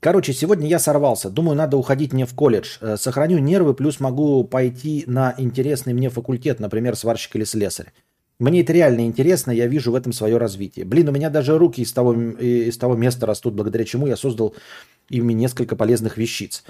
[0.00, 1.28] Короче, сегодня я сорвался.
[1.28, 2.78] Думаю, надо уходить не в колледж.
[2.80, 7.92] Э, Сохраню нервы, плюс могу пойти на интересный мне факультет, например, сварщик или слесарь.
[8.38, 10.86] Мне это реально интересно, я вижу в этом свое развитие.
[10.86, 14.16] Блин, у меня даже руки из того, и- из того места растут, благодаря чему я
[14.16, 14.54] создал
[15.10, 16.64] ими несколько полезных вещиц.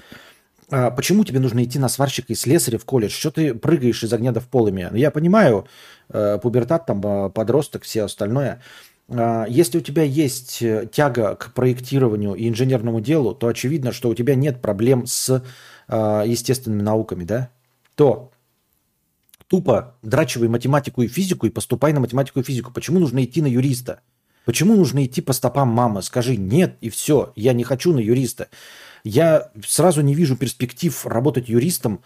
[0.69, 3.11] А почему тебе нужно идти на сварщика и слесаря в колледж?
[3.11, 4.89] Что ты прыгаешь из огня до в полыми?
[4.93, 5.65] Я понимаю,
[6.09, 8.61] э, пубертат, там, э, подросток, все остальное.
[9.09, 14.09] А, Если у тебя есть э, тяга к проектированию и инженерному делу, то очевидно, что
[14.09, 15.43] у тебя нет проблем с
[15.89, 17.49] естественными науками, да?
[17.95, 18.33] То
[19.47, 22.73] тупо драчивай математику и физику и поступай на математику и физику.
[22.73, 24.01] Почему нужно идти на юриста?
[24.43, 26.01] Почему нужно идти по стопам мамы?
[26.01, 28.49] Скажи нет и все, я не хочу на юриста.
[29.07, 32.03] Я сразу не вижу перспектив работать юристом.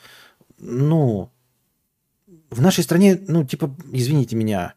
[0.59, 1.31] Ну,
[2.51, 4.75] в нашей стране, ну, типа, извините меня,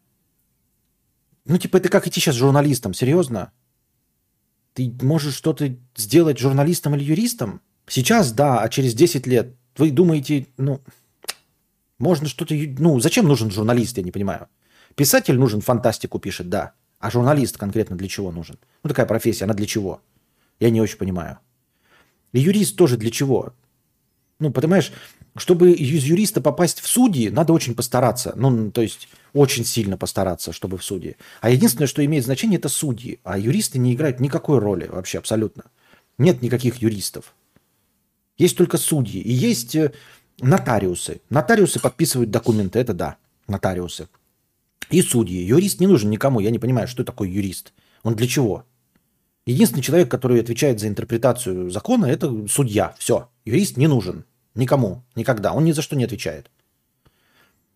[1.44, 3.52] ну, типа, это как идти сейчас журналистом, серьезно?
[4.72, 7.60] Ты можешь что-то сделать журналистом или юристом?
[7.86, 10.80] Сейчас, да, а через 10 лет вы думаете, ну,
[11.98, 12.54] можно что-то...
[12.78, 14.48] Ну, зачем нужен журналист, я не понимаю.
[14.94, 16.72] Писатель нужен, фантастику пишет, да.
[16.98, 18.56] А журналист конкретно для чего нужен?
[18.82, 20.00] Ну, такая профессия, она для чего?
[20.58, 21.38] Я не очень понимаю.
[22.39, 23.55] Юрист тоже для чего?
[24.41, 24.93] Ну, понимаешь,
[25.37, 28.32] чтобы из юриста попасть в судьи, надо очень постараться.
[28.37, 31.16] Ну, то есть, очень сильно постараться, чтобы в судьи.
[31.41, 33.20] А единственное, что имеет значение, это судьи.
[33.24, 35.64] А юристы не играют никакой роли вообще, абсолютно.
[36.18, 37.35] Нет никаких юристов.
[38.39, 39.20] Есть только судьи.
[39.20, 39.93] И есть э,
[40.39, 41.20] нотариусы.
[41.30, 43.16] Нотариусы подписывают документы, это да,
[43.49, 44.09] нотариусы.
[44.91, 45.43] И судьи.
[45.43, 46.41] Юрист не нужен никому.
[46.41, 47.72] Я не понимаю, что такое юрист.
[48.03, 48.64] Он для чего?
[49.47, 52.95] Единственный человек, который отвечает за интерпретацию закона, это судья.
[52.99, 53.28] Все.
[53.45, 54.24] Юрист не нужен.
[54.55, 55.03] Никому.
[55.14, 55.53] Никогда.
[55.53, 56.51] Он ни за что не отвечает.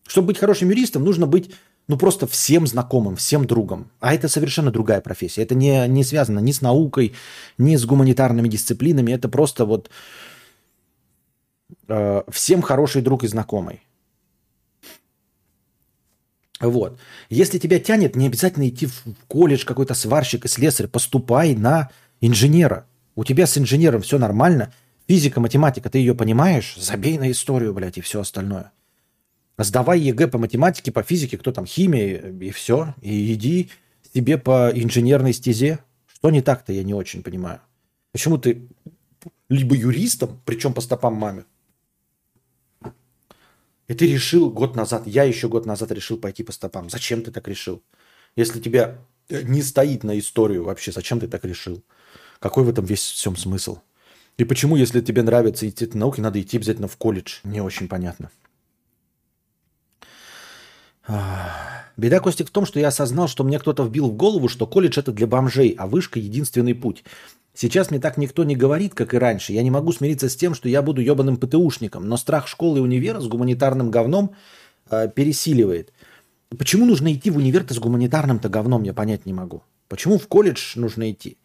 [0.07, 1.51] Чтобы быть хорошим юристом, нужно быть
[1.89, 3.91] ну просто всем знакомым, всем другом.
[4.01, 5.43] А это совершенно другая профессия.
[5.43, 7.15] Это не, не связано ни с наукой,
[7.59, 9.13] ни с гуманитарными дисциплинами.
[9.13, 9.91] Это просто вот
[11.89, 13.83] э, всем хороший друг и знакомый.
[16.61, 16.99] Вот.
[17.31, 20.89] Если тебя тянет, не обязательно идти в колледж какой-то сварщик и слесарь.
[20.89, 21.91] Поступай на
[22.21, 22.87] инженера.
[23.15, 24.73] У тебя с инженером все нормально.
[25.07, 26.77] Физика, математика, ты ее понимаешь?
[26.77, 28.73] Забей на историю, блядь, и все остальное.
[29.57, 32.95] Сдавай ЕГЭ по математике, по физике, кто там, химия, и все.
[33.01, 33.71] И иди
[34.15, 35.81] себе по инженерной стезе.
[36.07, 37.61] Что не так-то, я не очень понимаю.
[38.13, 38.69] Почему ты
[39.49, 41.45] либо юристом, причем по стопам маме,
[43.89, 46.91] и ты решил год назад, я еще год назад решил пойти по стопам.
[46.91, 47.83] Зачем ты так решил?
[48.37, 48.99] Если тебя
[49.31, 51.83] не стоит на историю вообще, зачем ты так решил?
[52.39, 53.79] Какой в этом весь всем смысл?
[54.37, 57.39] И почему, если тебе нравится идти на науки, надо идти обязательно в колледж?
[57.45, 58.31] Не очень понятно.
[61.99, 65.01] Беда, Костик, в том, что я осознал, что мне кто-то вбил в голову, что колледж
[65.01, 67.03] это для бомжей, а вышка единственный путь.
[67.55, 69.53] Сейчас мне так никто не говорит, как и раньше.
[69.53, 72.83] Я не могу смириться с тем, что я буду ебаным ПТУшником, но страх школы и
[72.83, 74.31] универа с гуманитарным говном
[74.91, 75.93] э, пересиливает.
[76.57, 79.63] Почему нужно идти в универ с гуманитарным-то говном, я понять не могу.
[79.89, 81.37] Почему в колледж нужно идти?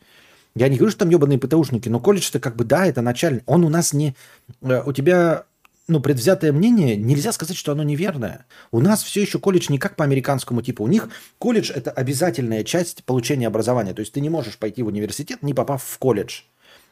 [0.55, 3.41] Я не говорю, что там ебаные ПТУшники, но колледж-то как бы, да, это начальный.
[3.47, 4.15] Он у нас не...
[4.61, 5.45] э, У тебя,
[5.87, 8.45] ну, предвзятое мнение, нельзя сказать, что оно неверное.
[8.71, 10.83] У нас все еще колледж не как по американскому типу.
[10.83, 11.09] У них
[11.39, 13.93] колледж– это обязательная часть получения образования.
[13.93, 16.43] То есть ты не можешь пойти в университет, не попав в колледж.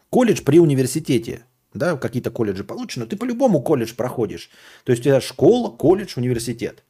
[0.09, 1.45] Колледж при университете.
[1.73, 4.49] Да, какие-то колледжи получены, ты по-любому колледж проходишь.
[4.83, 6.83] То есть у тебя школа, колледж, университет.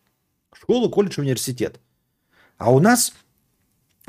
[0.54, 1.80] Школа, колледж, университет.
[2.58, 3.14] А у нас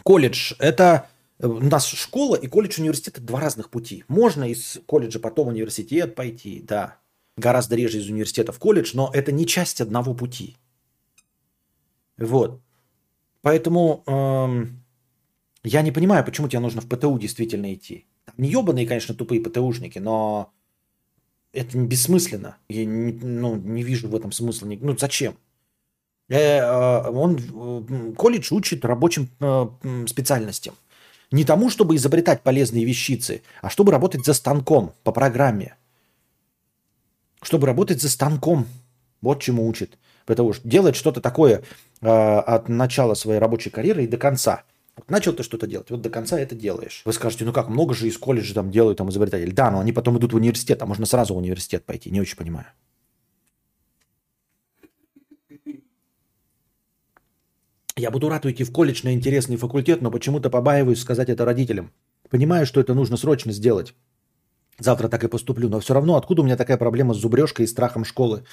[0.02, 4.04] колледж– это у нас школа и колледж университет это два разных пути.
[4.08, 7.01] Можно из колледжа потом университет пойти, да.
[7.36, 10.56] Гораздо реже из университета в колледж, но это не часть одного пути.
[12.18, 12.60] Вот.
[13.40, 14.82] Поэтому эм,
[15.64, 18.06] я не понимаю, почему тебе нужно в ПТУ действительно идти.
[18.24, 20.52] Там не ебаные, конечно, тупые ПТУшники, но
[21.52, 22.56] это бессмысленно.
[22.68, 24.66] Я не, ну, не вижу в этом смысла.
[24.66, 25.36] Ну, зачем?
[26.28, 29.28] Э, э, Он, э, колледж учит рабочим
[30.06, 30.74] специальностям.
[31.30, 35.76] Не тому, чтобы изобретать полезные вещицы, а чтобы работать за станком по программе.
[37.42, 38.66] Чтобы работать за станком.
[39.20, 39.98] Вот чему учит.
[40.26, 41.62] Потому что делать что-то такое
[42.00, 44.62] э, от начала своей рабочей карьеры и до конца.
[44.96, 47.02] Вот начал ты что-то делать, вот до конца это делаешь.
[47.04, 49.50] Вы скажете, ну как, много же из колледжа там делают там изобретатели.
[49.50, 52.10] Да, но они потом идут в университет, а можно сразу в университет пойти.
[52.10, 52.66] Не очень понимаю.
[57.96, 61.92] Я буду рад уйти в колледж на интересный факультет, но почему-то побаиваюсь сказать это родителям.
[62.30, 63.94] Понимаю, что это нужно срочно сделать.
[64.78, 67.68] Завтра так и поступлю, но все равно откуда у меня такая проблема с зубрежкой и
[67.68, 68.44] страхом школы?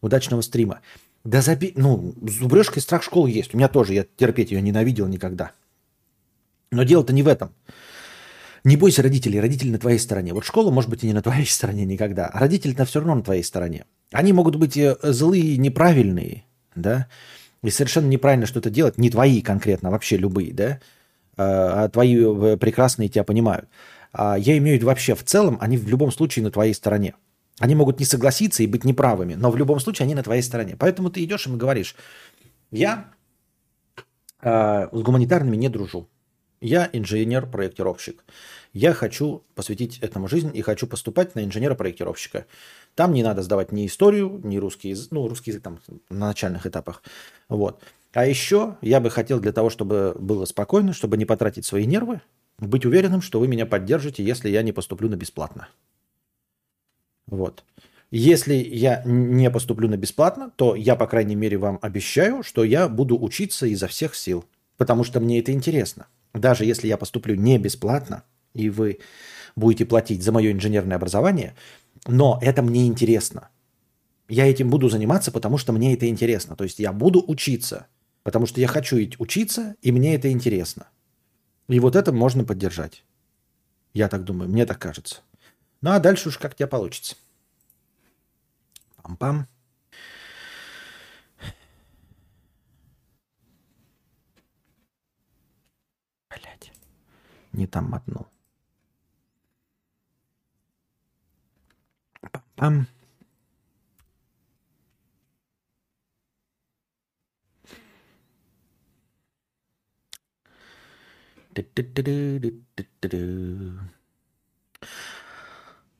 [0.00, 0.80] Удачного стрима.
[1.24, 1.72] Да заби...
[1.76, 3.54] Ну, зубрежка и страх школы есть.
[3.54, 5.52] У меня тоже, я терпеть ее ненавидел никогда.
[6.70, 7.52] Но дело-то не в этом.
[8.64, 10.34] Не бойся родителей, родители на твоей стороне.
[10.34, 13.22] Вот школа может быть и не на твоей стороне никогда, а родители-то все равно на
[13.22, 13.84] твоей стороне.
[14.12, 17.08] Они могут быть э, злые, неправильные, да,
[17.62, 20.80] и совершенно неправильно что-то делать, не твои конкретно, а вообще любые, да,
[21.36, 23.68] а а твои э, прекрасные тебя понимают.
[24.18, 27.14] А я имею в виду вообще в целом, они в любом случае на твоей стороне.
[27.58, 30.74] Они могут не согласиться и быть неправыми, но в любом случае они на твоей стороне.
[30.78, 31.94] Поэтому ты идешь им и говоришь,
[32.70, 33.10] я
[34.40, 36.08] а, с гуманитарными не дружу.
[36.62, 38.24] Я инженер-проектировщик.
[38.72, 42.46] Я хочу посвятить этому жизнь и хочу поступать на инженера-проектировщика.
[42.94, 46.66] Там не надо сдавать ни историю, ни русский язык, ну, русский язык там на начальных
[46.66, 47.02] этапах.
[47.50, 47.82] Вот.
[48.14, 52.22] А еще я бы хотел для того, чтобы было спокойно, чтобы не потратить свои нервы,
[52.58, 55.68] быть уверенным, что вы меня поддержите, если я не поступлю на бесплатно.
[57.26, 57.64] Вот.
[58.10, 62.88] Если я не поступлю на бесплатно, то я, по крайней мере, вам обещаю, что я
[62.88, 64.44] буду учиться изо всех сил,
[64.76, 66.06] потому что мне это интересно.
[66.32, 68.22] Даже если я поступлю не бесплатно,
[68.54, 69.00] и вы
[69.56, 71.56] будете платить за мое инженерное образование,
[72.06, 73.48] но это мне интересно.
[74.28, 76.56] Я этим буду заниматься, потому что мне это интересно.
[76.56, 77.86] То есть я буду учиться,
[78.22, 80.88] потому что я хочу учиться, и мне это интересно.
[81.68, 83.04] И вот это можно поддержать.
[83.92, 85.22] Я так думаю, мне так кажется.
[85.80, 87.16] Ну а дальше уж как тебя получится.
[89.02, 89.46] Пам-пам.
[96.30, 96.72] Блять.
[97.52, 98.26] Не там мотнул.
[102.20, 102.86] Пам-пам.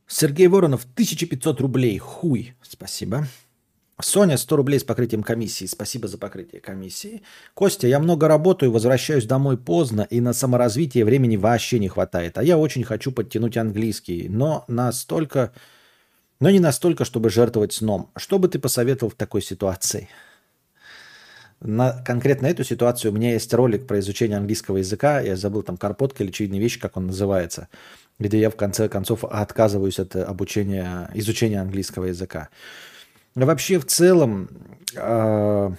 [0.06, 1.98] Сергей Воронов, 1500 рублей.
[1.98, 2.54] Хуй.
[2.62, 3.26] Спасибо.
[4.00, 5.64] Соня, 100 рублей с покрытием комиссии.
[5.64, 7.22] Спасибо за покрытие комиссии.
[7.54, 12.36] Костя, я много работаю, возвращаюсь домой поздно, и на саморазвитие времени вообще не хватает.
[12.36, 15.52] А я очень хочу подтянуть английский, но настолько...
[16.40, 18.10] Но не настолько, чтобы жертвовать сном.
[18.16, 20.10] Что бы ты посоветовал в такой ситуации?
[21.60, 25.20] На конкретно эту ситуацию у меня есть ролик про изучение английского языка.
[25.20, 27.68] Я забыл там карпотка или очевидные вещи, как он называется.
[28.18, 32.50] Где я в конце концов отказываюсь от обучения, изучения английского языка.
[33.34, 34.48] Вообще в целом
[34.94, 35.70] э,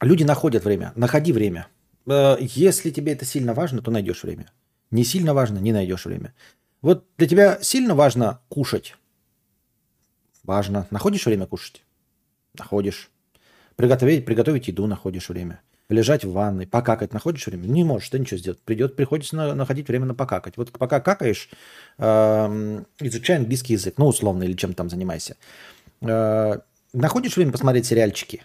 [0.00, 0.92] люди находят время.
[0.94, 1.68] Находи время.
[2.06, 4.50] Э, если тебе это сильно важно, то найдешь время.
[4.90, 6.34] Не сильно важно, не найдешь время.
[6.80, 8.96] Вот для тебя сильно важно кушать.
[10.44, 10.86] Важно.
[10.90, 11.82] Находишь время кушать?
[12.54, 13.10] Находишь.
[13.78, 15.60] Приготовить, приготовить еду находишь время.
[15.88, 17.68] Лежать в ванной, покакать находишь время?
[17.68, 18.60] Не можешь ты ничего сделать.
[18.62, 20.54] Придет, приходится на- находить время на покакать.
[20.56, 21.48] Вот пока какаешь,
[21.98, 25.36] эм, изучай английский язык, ну, условно, или чем там занимайся.
[26.00, 26.58] Э,
[26.92, 28.42] находишь время посмотреть сериальчики?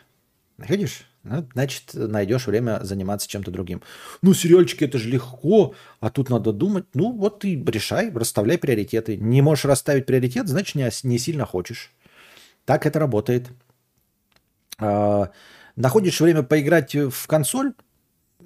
[0.60, 1.10] Находишь?
[1.24, 3.82] Ну, значит, найдешь время заниматься чем-то другим.
[4.22, 6.86] Ну, сериальчики это же легко, а тут надо думать.
[6.94, 9.18] Ну, вот ты решай, расставляй приоритеты.
[9.18, 11.92] Не можешь расставить приоритет, значит, не, не сильно хочешь.
[12.66, 13.50] Так это работает.
[14.80, 15.30] А,
[15.76, 17.74] находишь время поиграть в консоль?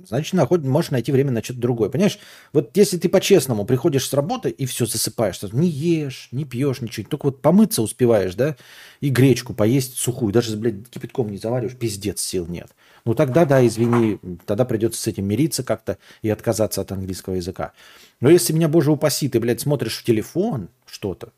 [0.05, 0.63] значит, наход...
[0.63, 1.89] можешь найти время на что-то другое.
[1.89, 2.19] Понимаешь,
[2.53, 6.81] вот если ты по-честному приходишь с работы и все засыпаешь, то не ешь, не пьешь
[6.81, 8.55] ничего, только вот помыться успеваешь, да,
[9.01, 12.69] и гречку поесть сухую, даже, блядь, кипятком не завариваешь, пиздец, сил нет.
[13.05, 17.73] Ну тогда, да, извини, тогда придется с этим мириться как-то и отказаться от английского языка.
[18.19, 21.31] Но если меня, боже упаси, ты, блядь, смотришь в телефон что-то,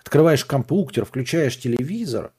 [0.00, 2.32] открываешь компьютер, включаешь телевизор,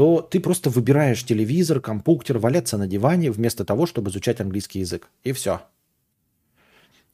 [0.00, 5.10] то ты просто выбираешь телевизор, компьютер, валяться на диване вместо того, чтобы изучать английский язык.
[5.24, 5.60] И все.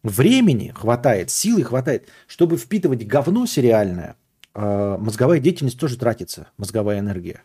[0.04, 2.06] Времени хватает, силы хватает.
[2.28, 4.14] Чтобы впитывать говно сериальное,
[4.54, 7.42] э, мозговая деятельность тоже тратится, мозговая энергия.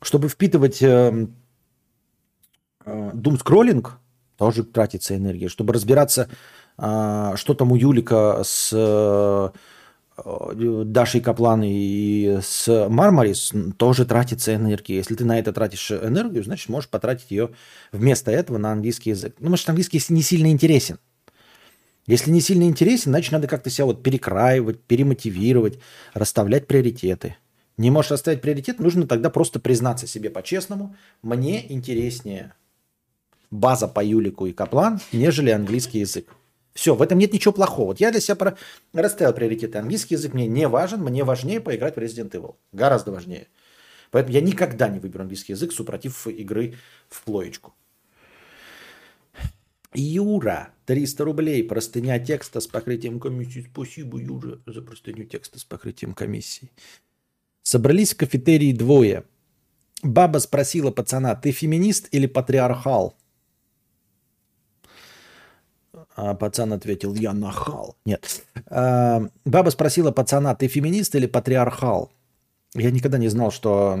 [0.00, 1.26] Чтобы впитывать э,
[2.86, 3.98] э, думскроллинг,
[4.38, 5.48] тоже тратится энергия.
[5.48, 6.30] Чтобы разбираться,
[6.78, 9.50] э, что там у Юлика с э, Э,
[10.24, 14.96] Дашей Каплан и с Мармарис тоже тратится энергия.
[14.96, 17.50] Если ты на это тратишь энергию, значит, можешь потратить ее
[17.92, 19.36] вместо этого на английский язык.
[19.38, 20.98] Ну, может, английский не сильно интересен.
[22.06, 25.78] Если не сильно интересен, значит, надо как-то себя вот перекраивать, перемотивировать,
[26.12, 27.36] расставлять приоритеты.
[27.76, 30.96] Не можешь расставить приоритет, нужно тогда просто признаться себе по-честному.
[31.22, 32.54] Мне интереснее
[33.50, 36.34] база по Юлику и Каплан, нежели английский язык.
[36.74, 37.88] Все, в этом нет ничего плохого.
[37.88, 38.56] Вот я для себя про...
[38.92, 39.78] расставил приоритеты.
[39.78, 42.56] Английский язык мне не важен, мне важнее поиграть в Resident Evil.
[42.72, 43.48] Гораздо важнее.
[44.10, 46.74] Поэтому я никогда не выберу английский язык, супротив игры
[47.08, 47.74] в плоечку.
[49.92, 53.66] Юра, 300 рублей, простыня текста с покрытием комиссии.
[53.72, 56.70] Спасибо, Юра, за простыню текста с покрытием комиссии.
[57.62, 59.24] Собрались в кафетерии двое.
[60.02, 63.16] Баба спросила пацана, ты феминист или патриархал?
[66.22, 67.96] А пацан ответил, я нахал.
[68.04, 68.42] Нет.
[68.66, 72.12] А, баба спросила пацана, ты феминист или патриархал?
[72.74, 73.98] Я никогда не знал, что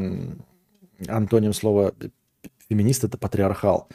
[1.08, 1.94] антоним слова
[2.68, 3.88] феминист это патриархал.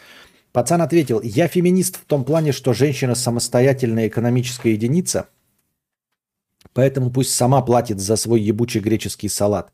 [0.53, 5.27] Пацан ответил, я феминист в том плане, что женщина самостоятельная экономическая единица,
[6.73, 9.71] поэтому пусть сама платит за свой ебучий греческий салат.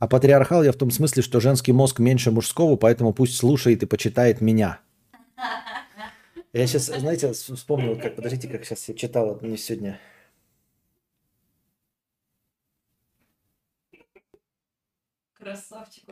[0.00, 3.86] А патриархал я в том смысле, что женский мозг меньше мужского, поэтому пусть слушает и
[3.86, 4.80] почитает меня.
[6.54, 9.98] Я сейчас, знаете, вспомнил, как, подождите, как сейчас я читал мне сегодня.
[15.36, 16.04] Красавчик.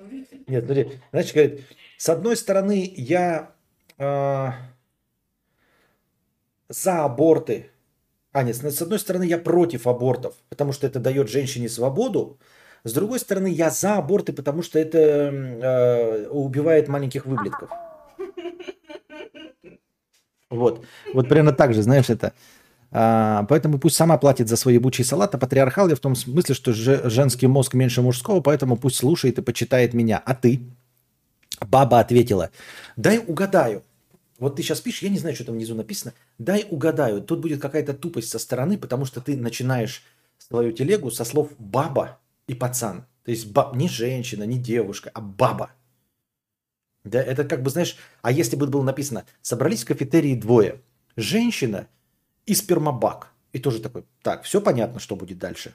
[0.49, 1.61] Нет, смотри, значит, говорит,
[1.97, 3.55] с одной стороны, я
[3.99, 4.49] э,
[6.69, 7.71] за аборты.
[8.33, 12.41] А, нет, с одной стороны, я против абортов, потому что это дает женщине свободу.
[12.83, 17.71] С другой стороны, я за аборты, потому что это э, убивает маленьких выблетков.
[20.53, 20.85] Вот.
[21.15, 22.33] Вот примерно так же, знаешь, это.
[22.91, 26.55] А, поэтому пусть сама платит за свой ебучий салат, а патриархал я в том смысле,
[26.55, 30.23] что же, женский мозг меньше мужского, поэтому пусть слушает и почитает меня.
[30.25, 30.61] А ты?
[31.61, 32.51] Баба ответила,
[32.97, 33.83] дай угадаю.
[34.39, 36.13] Вот ты сейчас пишешь, я не знаю, что там внизу написано.
[36.39, 37.23] Дай угадаю.
[37.23, 40.03] Тут будет какая-то тупость со стороны, потому что ты начинаешь
[40.39, 43.07] свою телегу со слов баба и пацан.
[43.25, 45.71] То есть баб, не женщина, не девушка, а баба.
[47.05, 50.81] Да, это как бы, знаешь, а если бы было написано, собрались в кафетерии двое,
[51.17, 51.89] женщина
[52.47, 53.33] и спермобак.
[53.53, 55.75] И тоже такой, так, все понятно, что будет дальше.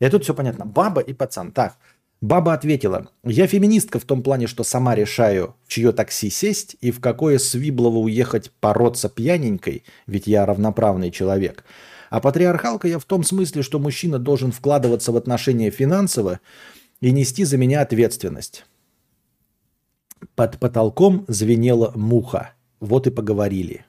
[0.00, 0.64] И тут все понятно.
[0.64, 1.52] Баба и пацан.
[1.52, 1.76] Так,
[2.20, 6.90] баба ответила, я феминистка в том плане, что сама решаю, в чье такси сесть и
[6.90, 11.64] в какое Свиблово уехать пороться пьяненькой, ведь я равноправный человек.
[12.10, 16.40] А патриархалка я в том смысле, что мужчина должен вкладываться в отношения финансово
[17.00, 18.64] и нести за меня ответственность.
[20.34, 22.54] Под потолком звенела муха.
[22.80, 23.84] Вот и поговорили.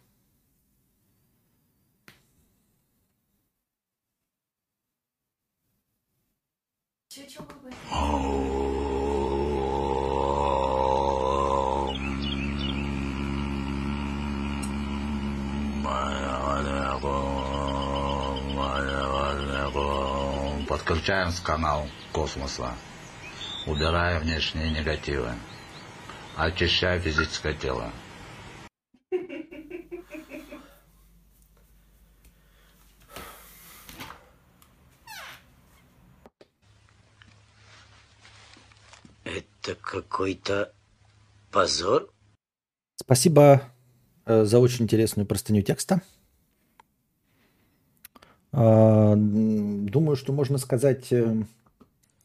[20.67, 22.73] Подключаем с канал космоса.
[23.67, 25.29] Убирая внешние негативы
[26.37, 27.91] очищая физическое тело.
[39.23, 40.73] Это какой-то
[41.51, 42.11] позор?
[42.95, 43.61] Спасибо
[44.25, 46.01] э, за очень интересную простыню текста.
[48.51, 51.11] Э, думаю, что можно сказать...
[51.11, 51.43] Э...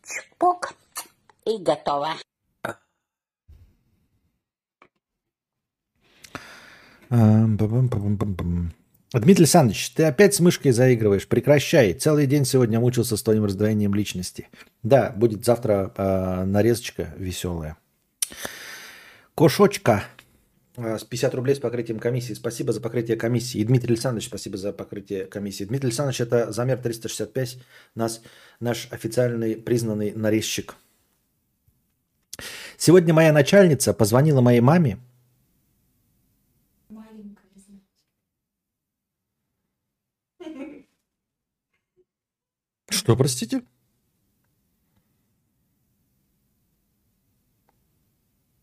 [0.03, 0.75] Чпок
[1.45, 2.15] и готово.
[9.13, 11.27] Дмитрий Александрович, ты опять с мышкой заигрываешь.
[11.27, 11.95] Прекращай.
[11.95, 14.49] Целый день сегодня мучился с твоим раздвоением личности.
[14.83, 17.79] Да, будет завтра э, нарезочка веселая.
[19.35, 20.05] Кошочка
[20.77, 22.35] А, С 50 рублей с покрытием комиссии.
[22.35, 23.59] Спасибо за покрытие комиссии.
[23.59, 25.65] И Дмитрий Александрович, спасибо за покрытие комиссии.
[25.65, 27.59] Дмитрий Александрович, это замер 365,
[27.95, 28.21] нас,
[28.61, 30.75] наш официальный признанный нарезчик.
[32.77, 34.99] Сегодня моя начальница позвонила моей маме.
[43.09, 43.63] Что, простите?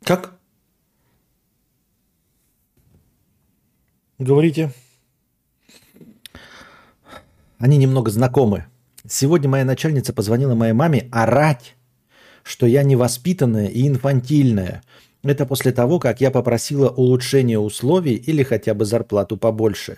[0.03, 0.37] Как?
[4.19, 4.71] Говорите.
[7.57, 8.67] Они немного знакомы.
[9.09, 11.75] Сегодня моя начальница позвонила моей маме орать,
[12.43, 14.83] что я невоспитанная и инфантильная.
[15.23, 19.97] Это после того, как я попросила улучшения условий или хотя бы зарплату побольше.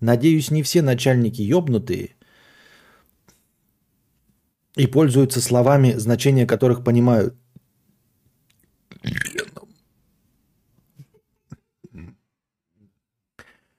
[0.00, 2.12] Надеюсь, не все начальники ёбнутые
[4.76, 7.34] и пользуются словами, значение которых понимают.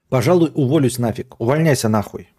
[0.09, 1.39] Пожалуй, уволюсь нафиг.
[1.39, 2.29] Увольняйся нахуй.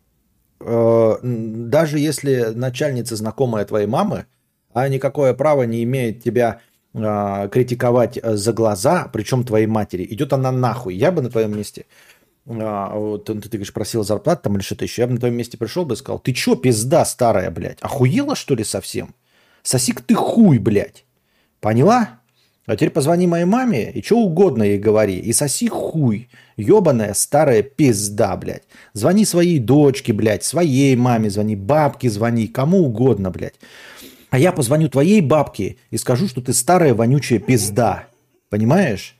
[0.61, 4.26] Э, Даже если начальница знакомая твоей мамы,
[4.72, 6.61] а никакое право не имеет тебя
[6.96, 10.94] а, критиковать э, за глаза, причем твоей матери, идет она нахуй.
[10.94, 11.86] Я бы на твоем месте,
[12.47, 15.36] а, вот ты, ты говоришь, просил зарплату там или что-то еще, я бы на твоем
[15.36, 19.14] месте пришел бы и сказал, ты чё, пизда старая, блядь, охуела что ли совсем?
[19.62, 21.05] Соси-ка ты хуй, блядь.
[21.61, 22.20] Поняла?
[22.66, 25.18] А теперь позвони моей маме и что угодно ей говори.
[25.18, 26.28] И соси хуй.
[26.57, 28.64] Ебаная старая пизда, блядь.
[28.95, 33.57] Звони своей дочке, блядь, своей маме звони, бабке звони, кому угодно, блядь.
[34.30, 38.07] А я позвоню твоей бабке и скажу, что ты старая вонючая пизда.
[38.49, 39.16] Понимаешь?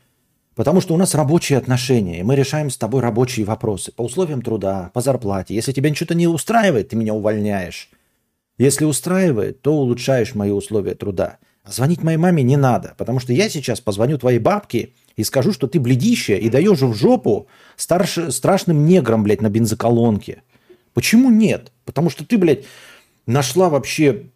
[0.55, 4.41] Потому что у нас рабочие отношения, и мы решаем с тобой рабочие вопросы по условиям
[4.41, 5.53] труда, по зарплате.
[5.53, 7.89] Если тебя что-то не устраивает, ты меня увольняешь.
[8.57, 11.39] Если устраивает, то улучшаешь мои условия труда.
[11.63, 15.51] А звонить моей маме не надо, потому что я сейчас позвоню твоей бабке и скажу,
[15.51, 20.43] что ты бледище и даешь в жопу старше, страшным неграм, блядь, на бензоколонке.
[20.93, 21.73] Почему нет?
[21.83, 22.63] Потому что ты, блядь,
[23.25, 24.27] нашла вообще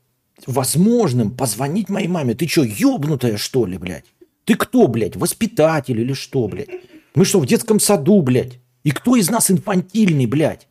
[0.47, 2.33] возможным позвонить моей маме.
[2.33, 4.05] Ты что, ебнутая, что ли, блядь?
[4.49, 6.69] Ты кто, блядь, воспитатель или что, блядь?
[7.13, 8.57] Мы что, в детском саду, блядь?
[8.83, 10.67] И кто из нас инфантильный, блядь?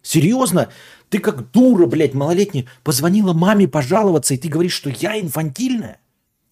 [0.00, 0.70] Серьезно?
[1.10, 5.98] Ты как дура, блядь, малолетняя, позвонила маме пожаловаться, и ты говоришь, что я инфантильная?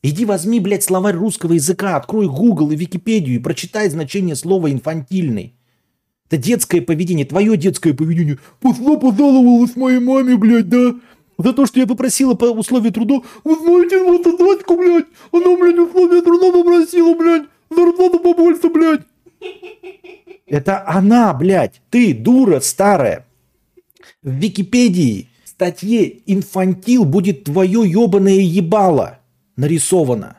[0.02, 5.54] Иди возьми, блядь, словарь русского языка, открой Google и Википедию и прочитай значение слова «инфантильный».
[6.26, 8.38] Это детское поведение, твое детское поведение.
[8.60, 10.92] Пошла пожаловалась моей маме, блядь, да?
[11.42, 13.22] За то, что я попросила по условию труда.
[13.44, 19.00] Вы знаете, вот эта Надька, блядь, она, блядь, условия труда попросила, блядь, зарплату побольше, блядь.
[20.46, 23.26] Это она, блядь, ты, дура старая.
[24.22, 29.20] В Википедии в статье «Инфантил» будет твое ебаное ебало
[29.56, 30.36] нарисовано.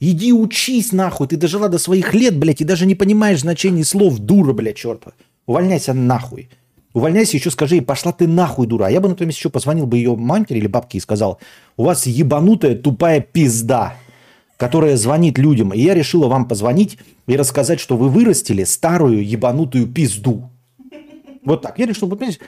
[0.00, 4.18] Иди учись нахуй, ты дожила до своих лет, блядь, и даже не понимаешь значение слов,
[4.18, 5.12] дура, блядь, черта.
[5.44, 6.48] Увольняйся нахуй.
[6.94, 8.86] Увольняйся, еще скажи ей, пошла ты нахуй, дура.
[8.86, 11.40] А я бы на твоем месте еще позвонил бы ее матери или бабке и сказал,
[11.76, 13.96] у вас ебанутая тупая пизда,
[14.56, 15.74] которая звонит людям.
[15.74, 20.48] И я решила вам позвонить и рассказать, что вы вырастили старую ебанутую пизду.
[21.44, 21.80] Вот так.
[21.80, 22.40] Я решил, вот, понимаете,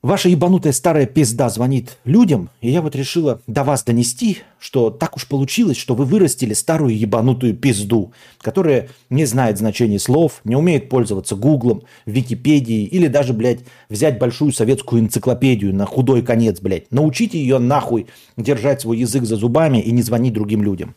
[0.00, 5.16] Ваша ебанутая старая пизда звонит людям, и я вот решила до вас донести, что так
[5.16, 10.88] уж получилось, что вы вырастили старую ебанутую пизду, которая не знает значения слов, не умеет
[10.88, 16.92] пользоваться гуглом, Википедией или даже, блядь, взять большую советскую энциклопедию на худой конец, блядь.
[16.92, 20.94] Научите ее нахуй держать свой язык за зубами и не звонить другим людям.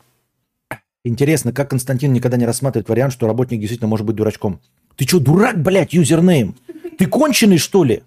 [1.03, 4.61] Интересно, как Константин никогда не рассматривает вариант, что работник действительно может быть дурачком.
[4.95, 6.55] Ты что, дурак, блядь, юзернейм?
[6.99, 8.03] Ты конченый, что ли?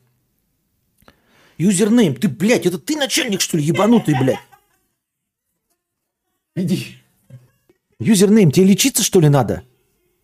[1.59, 4.39] Юзернейм, ты, блядь, это ты начальник, что ли, ебанутый, блядь?
[6.57, 6.97] Иди.
[7.99, 9.65] Юзернейм, тебе лечиться, что ли, надо?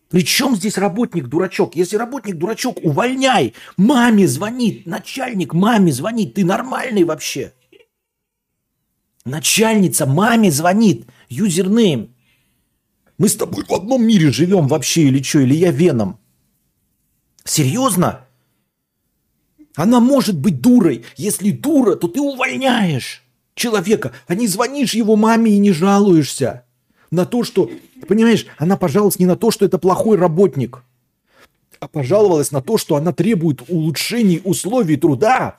[0.09, 1.75] При чем здесь работник дурачок?
[1.75, 3.53] Если работник дурачок, увольняй.
[3.77, 6.33] Маме звонит, начальник маме звонит.
[6.33, 7.53] Ты нормальный вообще?
[9.23, 11.07] Начальница маме звонит.
[11.29, 12.13] Юзернейм.
[13.17, 15.39] Мы с тобой в одном мире живем вообще или что?
[15.39, 16.19] Или я веном?
[17.45, 18.27] Серьезно?
[19.75, 21.05] Она может быть дурой.
[21.17, 23.23] Если дура, то ты увольняешь
[23.55, 26.65] человека, а не звонишь его маме и не жалуешься
[27.11, 27.69] на то, что,
[28.07, 30.83] понимаешь, она пожаловалась не на то, что это плохой работник,
[31.79, 35.57] а пожаловалась на то, что она требует улучшений условий труда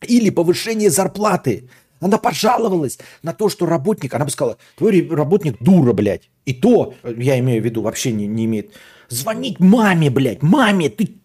[0.00, 1.68] или повышения зарплаты.
[2.00, 6.30] Она пожаловалась на то, что работник, она бы сказала, твой работник дура, блядь.
[6.46, 8.72] И то, я имею в виду, вообще не, не имеет.
[9.08, 11.21] Звонить маме, блядь, маме, ты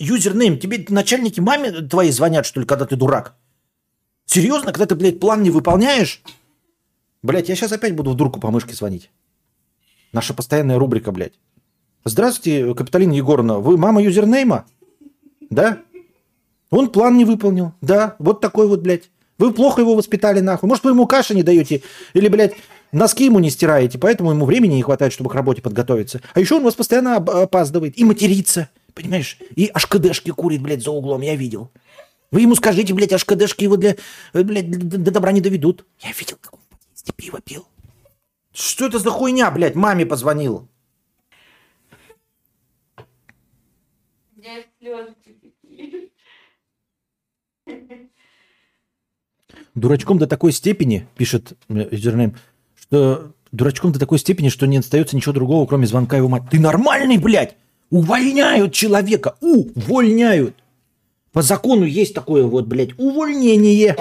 [0.00, 3.34] юзернейм, тебе начальники маме твои звонят, что ли, когда ты дурак?
[4.26, 6.22] Серьезно, когда ты, блядь, план не выполняешь?
[7.22, 9.10] Блядь, я сейчас опять буду в дурку по мышке звонить.
[10.12, 11.34] Наша постоянная рубрика, блядь.
[12.04, 14.66] Здравствуйте, Капиталина Егоровна, вы мама юзернейма?
[15.50, 15.82] Да?
[16.70, 17.74] Он план не выполнил.
[17.82, 19.10] Да, вот такой вот, блядь.
[19.38, 20.68] Вы плохо его воспитали, нахуй.
[20.68, 21.82] Может, вы ему каши не даете?
[22.14, 22.54] Или, блядь,
[22.92, 26.20] носки ему не стираете, поэтому ему времени не хватает, чтобы к работе подготовиться.
[26.34, 28.68] А еще он вас постоянно опаздывает и матерится,
[29.00, 29.38] понимаешь?
[29.56, 31.70] И ашкадешки курит, блядь, за углом, я видел.
[32.30, 33.96] Вы ему скажите, блядь, ашкадешки его для,
[34.32, 35.84] э, блядь, до до добра не доведут.
[36.00, 37.66] Я видел, как он в подъезде пиво пил.
[38.52, 39.74] Что это за хуйня, блядь?
[39.74, 40.68] Маме позвонил.
[49.74, 52.36] Дурачком до такой степени, пишет э, юзернейм,
[52.74, 56.44] что дурачком до такой степени, что не остается ничего другого, кроме звонка его мать.
[56.50, 57.56] Ты нормальный, блядь!
[57.90, 59.36] Увольняют человека!
[59.40, 60.54] Увольняют!
[61.32, 63.96] По закону есть такое вот, блядь, увольнение.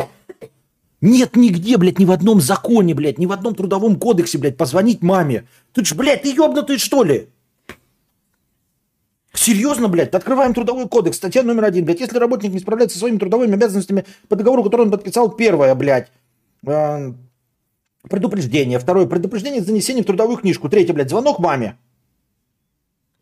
[1.01, 5.01] Нет нигде, блядь, ни в одном законе, блядь, ни в одном трудовом кодексе, блядь, позвонить
[5.01, 5.47] маме.
[5.73, 7.29] Ты ж, блядь, ты ебнутый, что ли?
[9.33, 10.13] Серьезно, блядь?
[10.13, 11.99] Открываем трудовой кодекс, статья номер один, блядь.
[11.99, 16.11] Если работник не справляется со своими трудовыми обязанностями по договору, который он подписал, первое, блядь,
[16.67, 17.13] э,
[18.09, 18.79] предупреждение.
[18.79, 20.67] Второе, предупреждение с занесением в трудовую книжку.
[20.67, 21.77] Третье, блядь, звонок маме.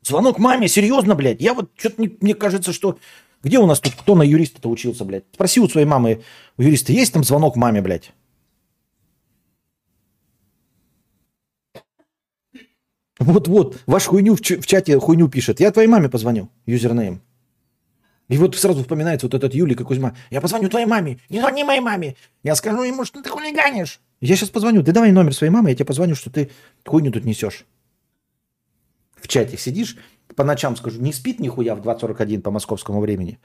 [0.08, 1.42] Звонок маме, серьезно, блядь.
[1.42, 2.98] Я вот что-то мне кажется, что...
[3.44, 5.26] Где у нас тут кто на юриста-то учился, блядь?
[5.34, 6.24] Спроси у своей мамы,
[6.58, 8.14] у юриста есть там звонок маме, блядь?
[13.20, 15.60] Вот-вот, ваш хуйню в, в чате хуйню пишет.
[15.60, 17.22] Я твоей маме позвонил, юзернейм.
[18.30, 20.16] И вот сразу вспоминается вот этот Юлик и Кузьма.
[20.30, 21.20] Я позвоню твоей маме.
[21.30, 22.16] Не звони моей маме.
[22.44, 24.00] Я скажу ему, что ты хулиганишь.
[24.22, 24.84] Я сейчас позвоню.
[24.84, 26.50] Ты давай номер своей мамы, я тебе позвоню, что ты
[26.86, 27.66] хуйню тут несешь.
[29.18, 29.98] В чате сидишь,
[30.36, 33.40] по ночам скажу, не спит нихуя в 20.41 по московскому времени.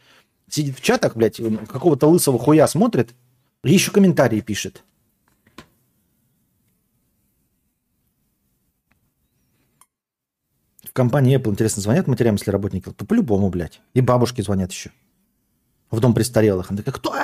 [0.49, 3.15] Сидит в чатах, блядь, какого-то лысого хуя смотрит
[3.65, 4.85] и еще комментарии пишет.
[10.85, 12.91] В компании Apple, интересно, звонят матерям, если работники?
[12.91, 13.81] То по-любому, блядь.
[13.95, 14.91] И бабушки звонят еще.
[15.91, 16.71] В дом престарелых.
[16.71, 17.15] Она такая, кто?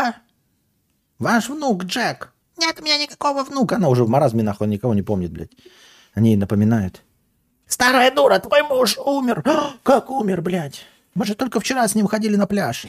[1.18, 2.32] Ваш внук Джек.
[2.56, 3.76] Нет у меня никакого внука.
[3.76, 5.52] Она уже в маразме нахуй никого не помнит, блядь.
[6.14, 7.02] Они ей напоминают.
[7.68, 9.42] Старая дура, твой муж умер.
[9.44, 10.82] «А, Как умер, блядь?
[11.14, 12.86] Мы же только вчера с ним ходили на пляж.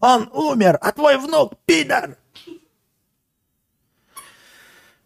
[0.00, 2.16] Он умер, а твой внук пидор.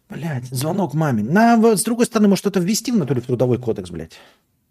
[0.09, 1.23] Блядь, звонок маме.
[1.23, 4.19] На, в- с другой стороны, может, что-то ввести в натуре в трудовой кодекс, блядь.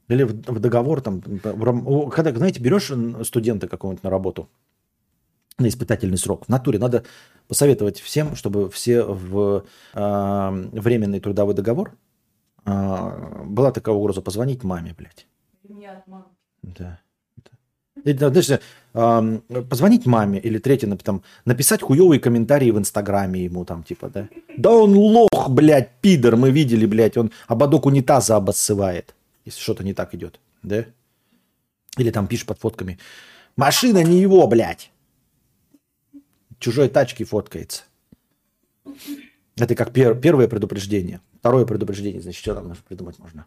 [0.09, 1.21] Или в, в договор там.
[1.23, 2.91] Когда, знаете, берешь
[3.27, 4.49] студента какого-нибудь на работу
[5.59, 6.47] на испытательный срок.
[6.47, 7.05] В натуре надо
[7.47, 11.95] посоветовать всем, чтобы все в а, временный трудовой договор
[12.65, 15.27] а, была такая угроза позвонить маме, блядь.
[16.63, 17.01] Да.
[17.37, 18.03] да.
[18.05, 18.61] И, да, знаешь,
[18.95, 24.29] ам, позвонить маме или третье, там, написать хуевые комментарии в Инстаграме ему там, типа, да.
[24.57, 29.15] Да он лох, блядь, пидор, мы видели, блядь, он ободок унитаза обоссывает,
[29.45, 30.85] если что-то не так идет, да.
[31.99, 32.99] Или там пишет под фотками,
[33.57, 34.91] машина не его, блядь.
[36.59, 37.83] Чужой тачки фоткается.
[39.57, 41.21] Это как пер- первое предупреждение.
[41.39, 43.47] Второе предупреждение, значит, что там придумать можно?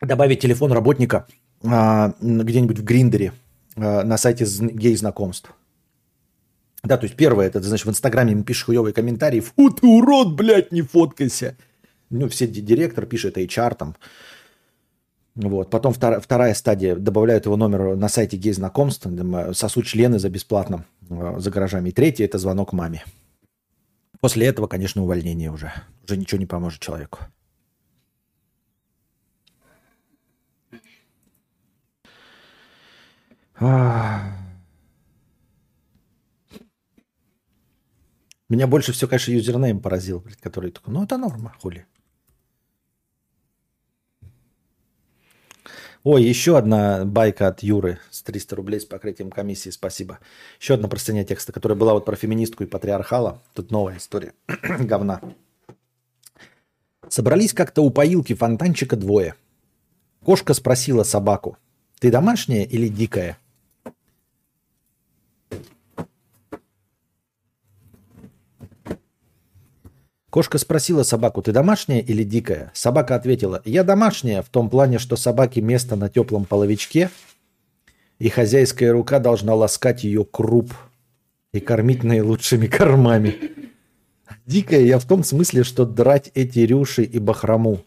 [0.00, 1.26] Добавить телефон работника
[1.64, 3.32] а, где-нибудь в Гриндере
[3.76, 5.52] а, на сайте зн- гей-знакомств.
[6.82, 9.40] Да, то есть первое, это, значит, в Инстаграме ему пишешь хуевые комментарии.
[9.40, 11.56] Фу, ты урод, блядь, не фоткайся.
[12.10, 13.96] Ну, все ди- директор пишет, HR там.
[15.36, 15.70] Вот.
[15.70, 16.96] Потом втора- вторая стадия.
[16.96, 19.06] Добавляют его номер на сайте гей-знакомств.
[19.06, 21.88] э, Сосут члены за бесплатно э, за гаражами.
[21.88, 23.04] И третье– это звонок маме.
[24.22, 25.72] После этого, конечно, увольнение уже.
[26.04, 27.18] Уже ничего не поможет человеку.
[38.48, 41.84] Меня больше всего, конечно, юзернейм поразил, который такой, ну это норма, хули.
[46.04, 50.18] Ой, еще одна байка от Юры с 300 рублей с покрытием комиссии, спасибо.
[50.60, 53.40] Еще одна простыня текста, которая была вот про феминистку и патриархала.
[53.54, 54.32] Тут новая история.
[54.80, 55.20] Говна.
[57.08, 59.36] Собрались как-то у поилки фонтанчика двое.
[60.24, 61.56] Кошка спросила собаку,
[62.00, 63.38] ты домашняя или дикая?
[70.32, 72.70] Кошка спросила собаку, ты домашняя или дикая?
[72.72, 77.10] Собака ответила, я домашняя, в том плане, что собаке место на теплом половичке,
[78.18, 80.72] и хозяйская рука должна ласкать ее круп
[81.52, 83.36] и кормить наилучшими кормами.
[84.46, 87.82] Дикая я в том смысле, что драть эти рюши и бахрому.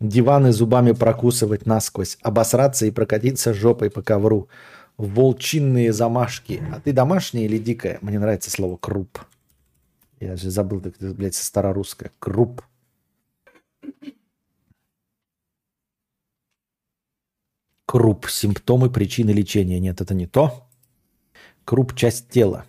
[0.00, 4.48] Диваны зубами прокусывать насквозь, обосраться и прокатиться жопой по ковру.
[4.96, 6.62] Волчинные замашки.
[6.72, 7.98] А ты домашняя или дикая?
[8.00, 9.18] Мне нравится слово круп.
[10.24, 12.10] Я же забыл, как это, блядь, со старорусское.
[12.18, 12.62] Круп.
[17.84, 18.26] Круп.
[18.30, 19.78] Симптомы, причины лечения.
[19.80, 20.66] Нет, это не то.
[21.66, 22.64] Круп– часть тела.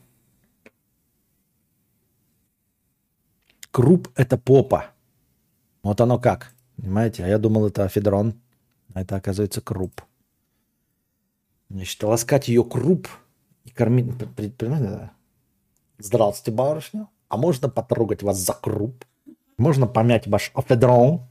[3.72, 4.92] Круп– это попа.
[5.82, 6.54] Вот оно как.
[6.76, 7.24] Понимаете?
[7.24, 8.34] А я думал, это афедрон.
[8.94, 10.02] А это, оказывается, круп.
[11.70, 13.08] Значит, ласкать ее круп
[13.64, 14.14] и кормить...
[15.98, 17.08] Здравствуйте, барышня.
[17.36, 19.04] А можно потрогать вас за круп?
[19.58, 21.28] Можно помять ваш афедрон?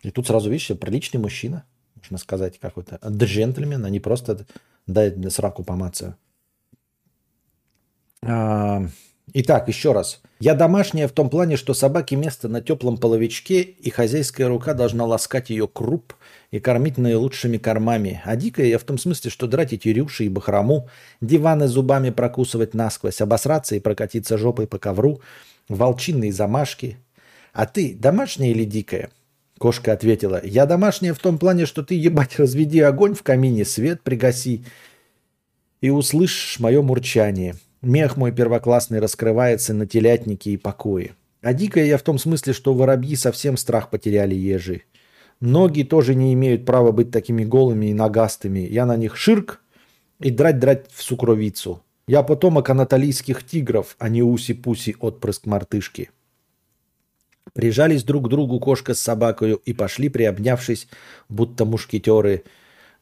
[0.00, 1.66] И тут сразу, видишь, приличный мужчина.
[1.96, 4.46] Можно сказать, какой-то джентльмен, а не просто
[4.86, 6.16] дай мне сраку помацаю.
[8.22, 8.86] А,
[9.32, 10.20] Итак, еще раз.
[10.38, 15.06] Я домашняя в том плане, что собаке место на теплом половичке, и хозяйская рука должна
[15.06, 16.12] ласкать ее круп
[16.50, 18.20] и кормить наилучшими кормами.
[18.24, 20.88] А дикая я в том смысле, что драть эти рюши и бахрому,
[21.20, 25.20] диваны зубами прокусывать насквозь, обосраться и прокатиться жопой по ковру,
[25.68, 26.98] волчинные замашки.
[27.54, 29.10] А ты домашняя или дикая?
[29.58, 34.02] Кошка ответила, я домашняя в том плане, что ты, ебать, разведи огонь в камине, свет
[34.02, 34.64] пригаси,
[35.80, 37.54] и услышишь мое мурчание.
[37.84, 41.14] Мех мой первоклассный раскрывается на телятнике и покое.
[41.42, 44.84] А дикая я в том смысле, что воробьи совсем страх потеряли ежи.
[45.40, 48.60] Ноги тоже не имеют права быть такими голыми и ногастыми.
[48.60, 49.60] Я на них ширк
[50.18, 51.82] и драть-драть в сукровицу.
[52.06, 56.10] Я потомок анатолийских тигров, а не уси-пуси отпрыск мартышки.
[57.52, 60.88] Прижались друг к другу кошка с собакою и пошли, приобнявшись,
[61.28, 62.44] будто мушкетеры,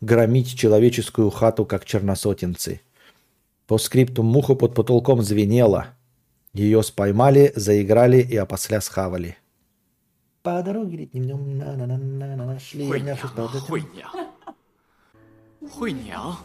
[0.00, 2.80] громить человеческую хату, как черносотенцы.
[3.72, 5.88] По скрипту муха под потолком звенела.
[6.53, 9.38] Ее споймали, заиграли и опосля схавали.
[10.41, 13.68] По дороге днем на-на-на-на-на шли, обнявшись под этим.
[13.69, 14.14] 惠娘，
[15.69, 16.38] 惠娘，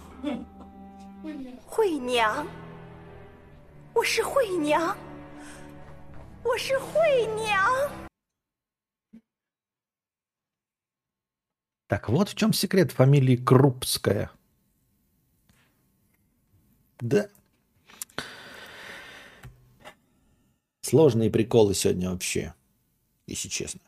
[1.64, 2.47] 惠娘，
[3.94, 4.97] 我是惠娘，
[6.43, 7.90] 我是惠娘。
[11.86, 14.31] Так вот в чем секрет фамилии Крупская.
[16.99, 17.30] Да.
[20.82, 22.53] Сложные приколы сегодня вообще,
[23.28, 23.82] если честно.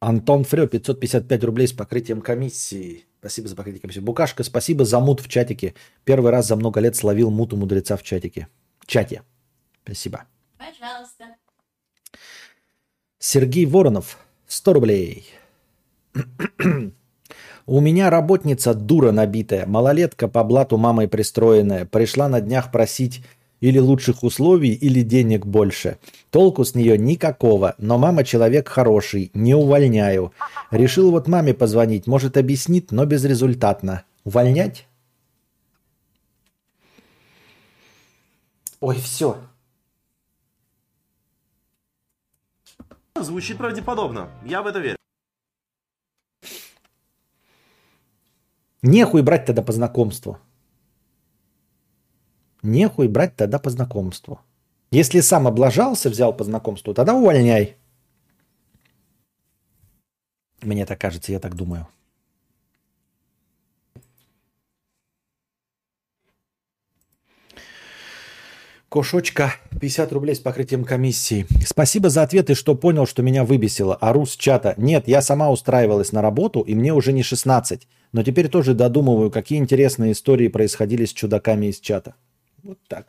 [0.00, 3.06] Антон Фрё, 555 рублей с покрытием комиссии.
[3.20, 4.00] Спасибо за покрытие комиссии.
[4.00, 5.74] Букашка, спасибо за мут в чатике.
[6.04, 8.48] Первый раз за много лет словил мут у мудреца в чатике.
[8.86, 9.22] Чате.
[9.84, 10.24] Спасибо.
[10.58, 11.36] Пожалуйста.
[13.24, 14.18] Сергей Воронов,
[14.48, 15.26] 100 рублей.
[17.66, 21.84] У меня работница дура набитая, малолетка по блату мамой пристроенная.
[21.84, 23.22] Пришла на днях просить
[23.60, 25.98] или лучших условий, или денег больше.
[26.30, 30.32] Толку с нее никакого, но мама человек хороший, не увольняю.
[30.72, 34.02] Решил вот маме позвонить, может объяснит, но безрезультатно.
[34.24, 34.88] Увольнять?
[38.80, 39.36] Ой, все.
[43.22, 44.28] Звучит правдеподобно.
[44.44, 44.96] Я в это верю.
[48.82, 50.38] Нехуй брать тогда по знакомству.
[52.62, 54.40] Нехуй брать тогда по знакомству.
[54.90, 57.76] Если сам облажался, взял по знакомству, тогда увольняй.
[60.60, 61.86] Мне так кажется, я так думаю.
[68.92, 71.46] Кошочка, 50 рублей с покрытием комиссии.
[71.64, 73.96] Спасибо за ответы, что понял, что меня выбесило.
[73.98, 74.74] Ару с чата.
[74.76, 77.88] Нет, я сама устраивалась на работу, и мне уже не 16.
[78.12, 82.16] Но теперь тоже додумываю, какие интересные истории происходили с чудаками из чата.
[82.62, 83.06] Вот так.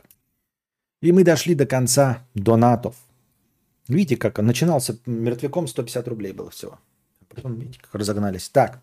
[1.02, 2.96] И мы дошли до конца донатов.
[3.90, 6.80] Видите, как он начинался мертвяком 150 рублей было всего.
[7.20, 8.48] А потом, видите, как разогнались.
[8.48, 8.82] Так.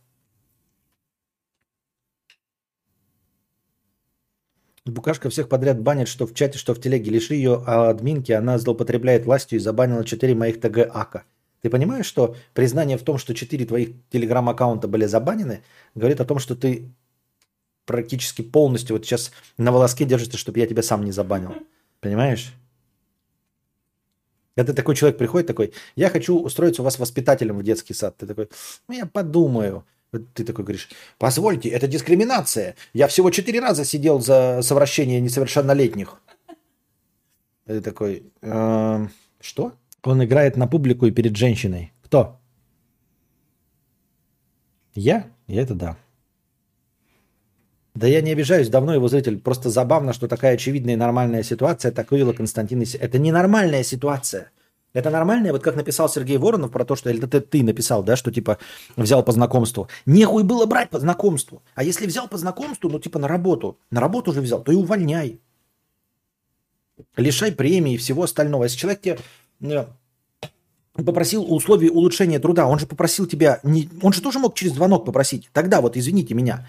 [4.86, 7.10] Букашка всех подряд банит, что в чате, что в телеге.
[7.10, 11.24] Лиши ее админки, она злоупотребляет властью и забанила 4 моих ТГ АКа.
[11.60, 15.62] Ты понимаешь, что признание в том, что 4 твоих телеграм-аккаунта были забанены,
[15.94, 16.90] говорит о том, что ты
[17.84, 21.54] практически полностью вот сейчас на волоске держишься, чтобы я тебя сам не забанил.
[22.00, 22.54] Понимаешь?
[24.56, 28.16] Когда такой человек приходит такой, я хочу устроиться у вас воспитателем в детский сад.
[28.16, 28.48] Ты такой,
[28.88, 29.84] ну я подумаю.
[30.10, 30.88] Ты такой говоришь,
[31.18, 32.74] позвольте, это дискриминация.
[32.92, 36.20] Я всего четыре раза сидел за совращение несовершеннолетних.
[37.66, 39.10] Ты такой, «Эм,
[39.40, 39.74] что?
[40.02, 41.92] Он играет на публику и перед женщиной.
[42.02, 42.40] Кто?
[44.94, 45.26] Я?
[45.46, 45.96] Я это да.
[47.94, 49.38] Да я не обижаюсь, давно его зритель.
[49.38, 52.82] Просто забавно, что такая очевидная и нормальная ситуация, так вывела Константин.
[52.82, 54.50] Это ненормальная ситуация.
[54.92, 58.16] Это нормальная, вот как написал Сергей Воронов про то, что, или это ты написал, да,
[58.16, 58.58] что типа
[58.96, 59.88] взял по знакомству.
[60.04, 61.62] Нехуй было брать по знакомству.
[61.74, 64.74] А если взял по знакомству, ну типа на работу, на работу уже взял, то и
[64.74, 65.40] увольняй.
[67.16, 68.64] лишай премии и всего остального.
[68.64, 69.18] Если человек тебе
[69.60, 69.84] э,
[71.04, 75.04] попросил условий улучшения труда, он же попросил тебя, не, он же тоже мог через звонок
[75.04, 75.48] попросить.
[75.52, 76.66] Тогда вот, извините меня,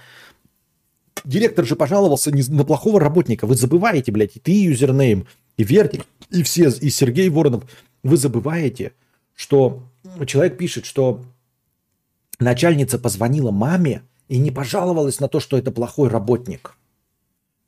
[1.24, 3.48] директор же пожаловался на плохого работника.
[3.48, 5.28] Вы забываете, блядь, и ты юзернейм,
[5.62, 7.66] и Вертик, и все, и Сергей Воронов.
[8.02, 8.94] Вы забываете,
[9.36, 9.84] что
[10.26, 11.22] человек пишет, что
[12.40, 16.76] начальница позвонила маме и не пожаловалась на то, что это плохой работник.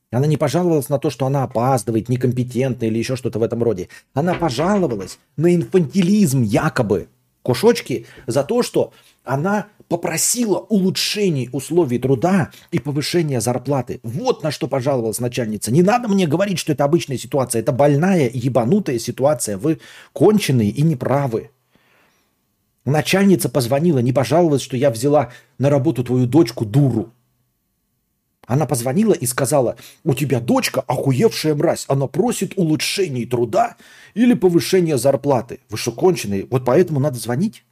[0.10, 3.90] Она не пожаловалась на то, что она опаздывает, некомпетентна или еще что-то в этом роде.
[4.16, 7.10] Она пожаловалась на инфантилизм якобы
[7.44, 8.94] кошочки за то, что
[9.24, 14.00] она попросила улучшений условий труда и повышения зарплаты.
[14.04, 15.72] Вот на что пожаловалась начальница.
[15.72, 17.62] Не надо мне говорить, что это обычная ситуация.
[17.62, 19.58] Это больная, ебанутая ситуация.
[19.58, 19.80] Вы
[20.14, 21.52] конченые и неправы.
[22.86, 27.12] Начальница позвонила, не пожаловалась, что я взяла на работу твою дочку дуру.
[28.46, 33.78] Она позвонила и сказала, у тебя дочка охуевшая мразь, она просит улучшений труда
[34.16, 35.62] или повышения зарплаты.
[35.70, 36.46] Вы что, конченые?
[36.50, 37.64] Вот поэтому надо звонить?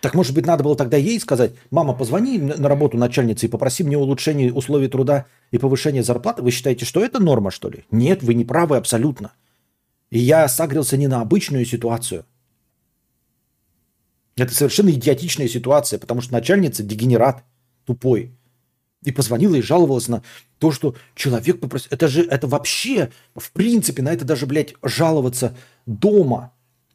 [0.00, 3.84] Так может быть, надо было тогда ей сказать, мама, позвони на работу начальнице и попроси
[3.84, 6.42] мне улучшения условий труда и повышения зарплаты.
[6.42, 7.84] Вы считаете, что это норма, что ли?
[7.90, 9.32] Нет, вы не правы абсолютно.
[10.10, 12.26] И я сагрился не на обычную ситуацию.
[14.36, 17.44] Это совершенно идиотичная ситуация, потому что начальница дегенерат,
[17.86, 18.32] тупой–
[19.04, 20.22] и позвонила и жаловалась на
[20.58, 21.88] то, что человек попросил.
[21.90, 25.56] Это же, это вообще, в принципе, на это даже, блядь, жаловаться
[25.86, 26.52] дома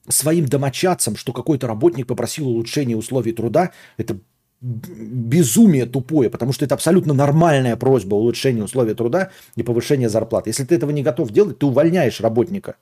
[0.07, 4.19] своим домочадцам, что какой-то работник попросил улучшения условий труда, это
[4.61, 10.49] безумие тупое, потому что это абсолютно нормальная просьба улучшения условий труда и повышения зарплаты.
[10.49, 12.76] Если ты этого не готов делать, ты увольняешь работника,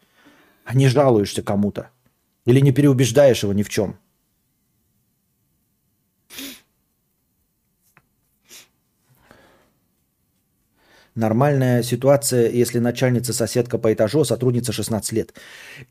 [0.65, 1.89] а не жалуешься кому-то.
[2.45, 3.97] Или не переубеждаешь его ни в чем.
[11.17, 15.33] Нормальная ситуация, если начальница соседка по этажу, а сотрудница 16 лет.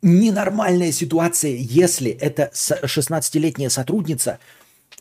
[0.01, 4.39] Ненормальная ситуация, если эта 16-летняя сотрудница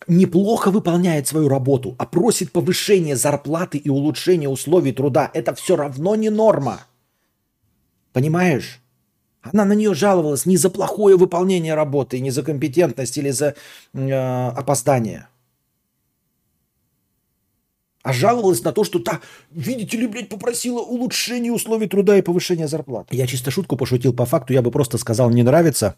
[0.07, 5.29] неплохо выполняет свою работу, а просит повышения зарплаты и улучшения условий труда.
[5.31, 6.87] Это все равно не норма.
[8.11, 8.81] Понимаешь?
[9.43, 13.53] Она на нее жаловалась не за плохое выполнение работы, не за компетентность или за
[13.93, 15.27] э, опоздание
[18.05, 19.19] а жаловалась на то, что та,
[19.49, 23.17] видите ли, блядь, попросила улучшения условий труда и повышения зарплаты.
[23.17, 25.95] Я чисто шутку пошутил по факту, я бы просто сказал, не нравится,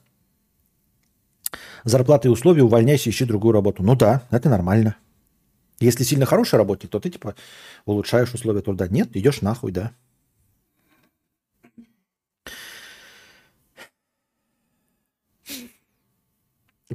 [1.83, 3.83] зарплаты и условия, увольняйся, ищи другую работу.
[3.83, 4.95] Ну да, это нормально.
[5.81, 7.35] Если сильно хороший работник, то ты типа
[7.85, 8.87] улучшаешь условия труда.
[8.87, 9.91] Нет, идешь нахуй, да.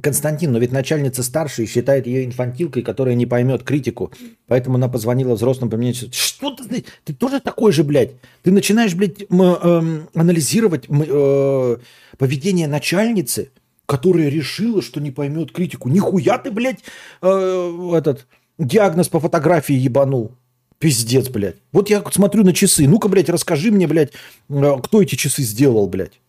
[0.01, 4.11] Константин, но ведь начальница старшая считает ее инфантилкой, которая не поймет критику.
[4.47, 6.13] Поэтому она позвонила взрослым поменять.
[6.13, 8.11] Что ты, ты тоже такой же, блядь?
[8.41, 11.77] Ты начинаешь, блядь, э, э, анализировать э,
[12.17, 13.51] поведение начальницы,
[13.85, 15.89] которая решила, что не поймет критику.
[15.89, 16.79] Нихуя ты, блядь,
[17.21, 18.25] э, этот
[18.57, 20.31] диагноз по фотографии ебанул.
[20.79, 21.57] Пиздец, блядь.
[21.71, 22.87] Вот я смотрю на часы.
[22.87, 24.11] Ну-ка, блядь, расскажи мне, блядь,
[24.49, 26.19] э, кто эти часы сделал, блядь.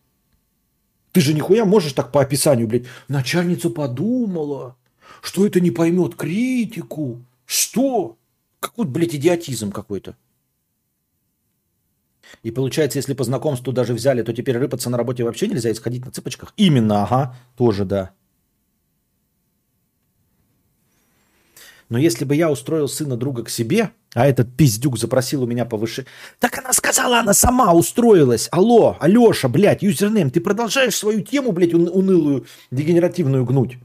[1.15, 2.87] Ты же нихуя можешь так по описанию, блядь.
[3.07, 4.75] Начальница подумала,
[5.21, 7.23] что это не поймет критику.
[7.45, 8.17] Что?
[8.59, 10.17] Какой, блядь, идиотизм какой-то.
[12.43, 15.73] И получается, если по знакомству даже взяли, то теперь рыпаться на работе вообще нельзя и
[15.73, 16.53] сходить на цыпочках?
[16.57, 18.11] Именно, ага, тоже да.
[21.89, 25.65] Но если бы я устроил сына друга к себе, а этот пиздюк запросил у меня
[25.65, 26.05] повыше...
[26.39, 28.47] Так она сказала, она сама устроилась.
[28.51, 33.77] Алло, Алеша, блядь, юзернейм, ты продолжаешь свою тему, блядь, унылую, дегенеративную гнуть.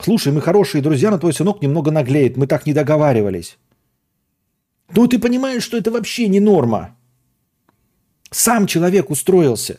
[0.00, 2.36] Слушай, мы хорошие друзья, но твой сынок немного наглеет.
[2.36, 3.56] Мы так не договаривались.
[4.94, 6.96] Ну ты понимаешь, что это вообще не норма.
[8.30, 9.78] Сам человек устроился.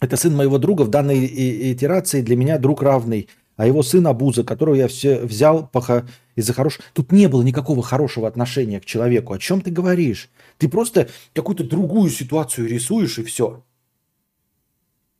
[0.00, 1.26] Это сын моего друга в данной
[1.72, 3.28] итерации для меня друг равный
[3.60, 6.82] а его сын Абуза, которого я все взял поха, из-за хорошего...
[6.94, 9.34] Тут не было никакого хорошего отношения к человеку.
[9.34, 10.30] О чем ты говоришь?
[10.56, 13.62] Ты просто какую-то другую ситуацию рисуешь и все.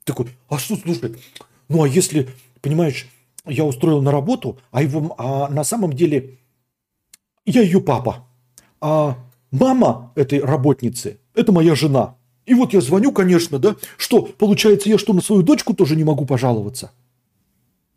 [0.05, 1.17] Такой, а что, слушай,
[1.69, 2.31] ну а если,
[2.63, 3.09] понимаешь,
[3.45, 6.39] я устроил на работу, а, его, а на самом деле
[7.45, 8.27] я ее папа,
[8.81, 9.19] а
[9.51, 12.17] мама этой работницы– это моя жена.
[12.47, 16.05] И вот я звоню, конечно, да, что, получается, я что, на свою дочку тоже не
[16.05, 16.91] могу пожаловаться?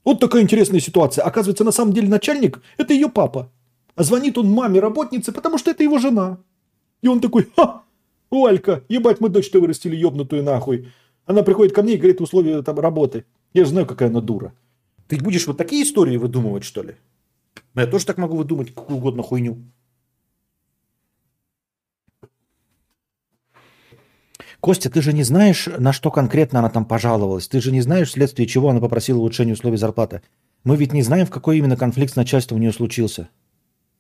[0.03, 1.23] Вот такая интересная ситуация.
[1.23, 3.49] Оказывается, на самом деле начальник– это ее папа.
[3.95, 6.39] А звонит он маме работнице, потому что это его жена.
[7.01, 7.83] И он такой, ха,
[8.29, 10.91] Олька, ебать, мы дочь-то вырастили ебнутую нахуй.
[11.25, 13.25] Она приходит ко мне и говорит условия там работы.
[13.53, 14.53] Я же знаю, какая она дура.
[15.07, 16.95] Ты будешь вот такие истории выдумывать, что ли?
[17.75, 19.57] Я тоже так могу выдумать какую угодно хуйню.
[24.63, 27.49] Костя, ты же не знаешь, на что конкретно она там пожаловалась.
[27.49, 30.21] Ты же не знаешь, вследствие чего она попросила улучшения условий зарплаты.
[30.63, 33.27] Мы ведь не знаем, в какой именно конфликт с начальством у нее случился.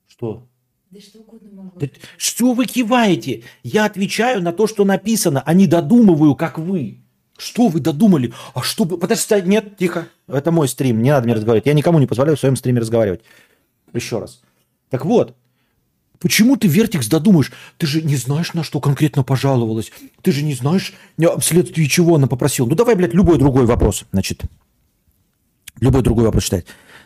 [0.07, 0.47] Что?
[0.89, 1.77] Да что угодно могу.
[1.81, 3.43] Да что вы киваете?
[3.63, 6.99] Я отвечаю на то, что написано, а не додумываю, как вы.
[7.37, 8.31] Что вы додумали?
[8.53, 8.97] А что вы...
[8.97, 10.07] Подожди, нет, тихо.
[10.29, 11.65] Это мой стрим, не надо мне разговаривать.
[11.65, 13.19] Я никому не позволяю в своем стриме разговаривать.
[13.91, 14.41] Еще раз.
[14.89, 15.35] Так вот,
[16.19, 17.51] почему ты, Вертикс, додумаешь?
[17.77, 19.91] Ты же не знаешь, на что конкретно пожаловалась.
[20.21, 20.93] Ты же не знаешь,
[21.39, 22.67] вследствие чего она попросила.
[22.67, 24.43] Ну давай, блядь, любой другой вопрос, значит.
[25.79, 26.65] Любой другой вопрос читать.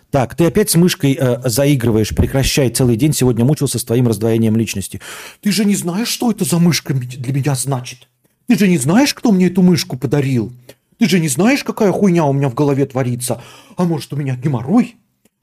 [0.10, 4.56] Так, ты опять с мышкой э, заигрываешь, прекращай, целый день сегодня мучился с твоим раздвоением
[4.56, 5.02] личности.
[5.42, 8.08] Ты же не знаешь, что это за мышка для меня значит?
[8.48, 10.54] Ты же не знаешь, кто мне эту мышку подарил?
[10.98, 13.42] Ты же не знаешь, какая хуйня у меня в голове творится?
[13.76, 14.96] А может, у меня геморрой?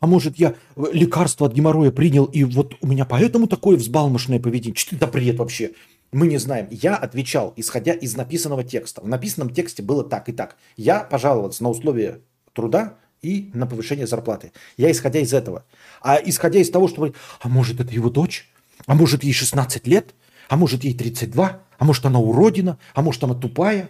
[0.04, 4.38] А может, я э, лекарство от геморроя принял, и вот у меня поэтому такое взбалмошное
[4.38, 4.76] поведение?
[4.76, 5.70] Что это бред вообще?
[6.12, 6.68] Мы не знаем.
[6.70, 9.00] Я отвечал, исходя из написанного текста.
[9.00, 10.58] В написанном тексте было так и так.
[10.76, 12.20] Я пожаловался на условия
[12.52, 14.52] труда и на повышение зарплаты.
[14.76, 15.64] Я исходя из этого.
[16.02, 17.10] А исходя из того, что...
[17.40, 18.46] А может, это его дочь?
[18.84, 20.14] А может, ей 16 лет?
[20.50, 21.62] А может, ей 32?
[21.78, 22.76] А может, она уродина?
[22.92, 23.88] А может, она тупая?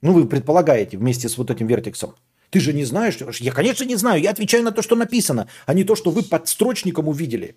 [0.00, 2.14] Ну, вы предполагаете вместе с вот этим вертексом.
[2.52, 3.16] Ты же не знаешь?
[3.40, 4.20] Я, конечно, не знаю.
[4.20, 7.56] Я отвечаю на то, что написано, а не то, что вы под строчником увидели.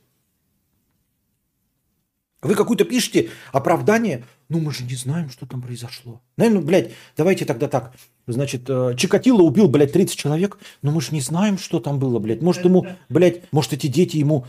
[2.42, 6.22] Вы какую-то пишете оправдание, ну мы же не знаем, что там произошло.
[6.38, 7.94] Наверное, ну, блядь, давайте тогда так.
[8.26, 12.20] Значит, э, Чикатило убил, блядь, 30 человек, но мы же не знаем, что там было,
[12.20, 12.42] блядь.
[12.42, 14.46] Может ему, блядь, может эти дети ему,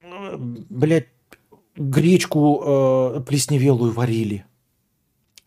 [0.00, 1.08] э, блядь,
[1.76, 4.46] гречку э, плесневелую варили.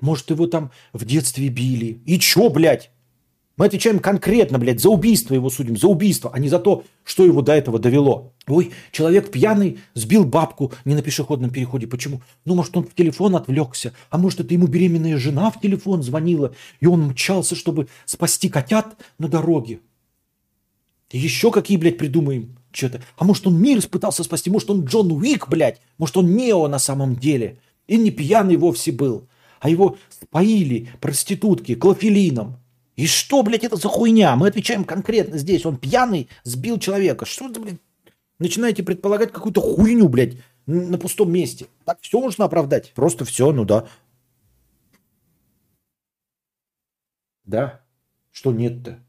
[0.02, 2.02] Может, его там в детстве били.
[2.06, 2.92] И чё, блядь?
[3.60, 7.26] Мы отвечаем конкретно, блядь, за убийство его судим, за убийство, а не за то, что
[7.26, 8.32] его до этого довело.
[8.48, 11.86] Ой, человек пьяный сбил бабку не на пешеходном переходе.
[11.86, 12.22] Почему?
[12.46, 16.56] Ну, может, он в телефон отвлекся, а может, это ему беременная жена в телефон звонила,
[16.80, 19.82] и он мчался, чтобы спасти котят на дороге.
[21.12, 23.02] Еще какие, блядь, придумаем что-то.
[23.18, 26.80] А может, он мир пытался спасти, может, он Джон Уик, блядь, может, он Нео на
[26.80, 27.60] самом деле.
[27.88, 29.28] И не пьяный вовсе был,
[29.60, 32.58] а его споили проститутки клофелином.
[32.96, 34.36] И что, блядь, это за хуйня?
[34.36, 35.66] Мы отвечаем конкретно здесь.
[35.66, 37.26] Он пьяный, сбил человека.
[37.26, 37.80] Что это, блядь?
[38.40, 41.68] Начинаете предполагать какую-то хуйню, блядь, на пустом месте.
[41.86, 42.94] Так все можно оправдать.
[42.94, 43.88] Просто все, ну да.
[47.46, 47.82] Да.
[48.32, 49.00] Что нет-то?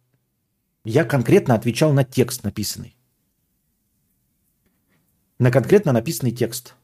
[0.84, 2.96] Я конкретно отвечал на текст написанный.
[5.38, 6.74] На конкретно написанный текст.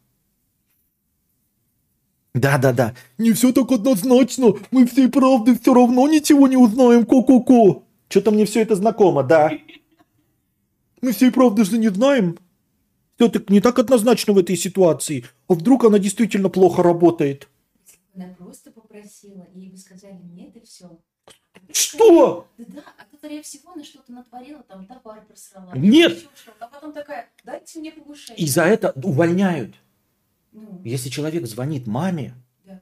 [2.37, 2.95] Да-да-да.
[3.17, 4.53] Не все так однозначно.
[4.71, 7.07] Мы всей правды все равно ничего не узнаем.
[7.07, 7.83] Ко-ко-ко.
[8.09, 9.53] Что-то мне все это знакомо, да.
[11.01, 12.39] Мы всей правды же не знаем.
[13.17, 15.25] Все так не так однозначно в этой ситуации.
[15.49, 17.49] А вдруг она действительно плохо работает?
[18.15, 20.91] Она просто попросила, ей бы сказали нет и все.
[21.73, 22.47] Что?
[22.59, 25.73] Да, да, а ты, скорее всего, она что-то натворила, там товар просрала.
[25.75, 26.29] Нет.
[26.61, 28.45] А потом такая, дайте мне повышение.
[28.45, 29.75] И за это увольняют.
[30.57, 32.35] Ну, Если человек звонит маме,
[32.65, 32.81] Да.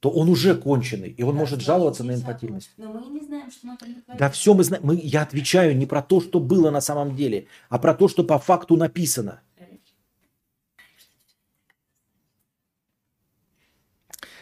[0.00, 2.30] то он уже конченый, и он да, может жаловаться на и закон.
[2.32, 2.70] инфатильность.
[2.78, 3.78] Но мы не знаем, что она.
[4.18, 4.82] Да все мы знаем.
[4.86, 8.24] Мы, я отвечаю не про то, что было на самом деле, а про то, что
[8.24, 9.40] по факту написано.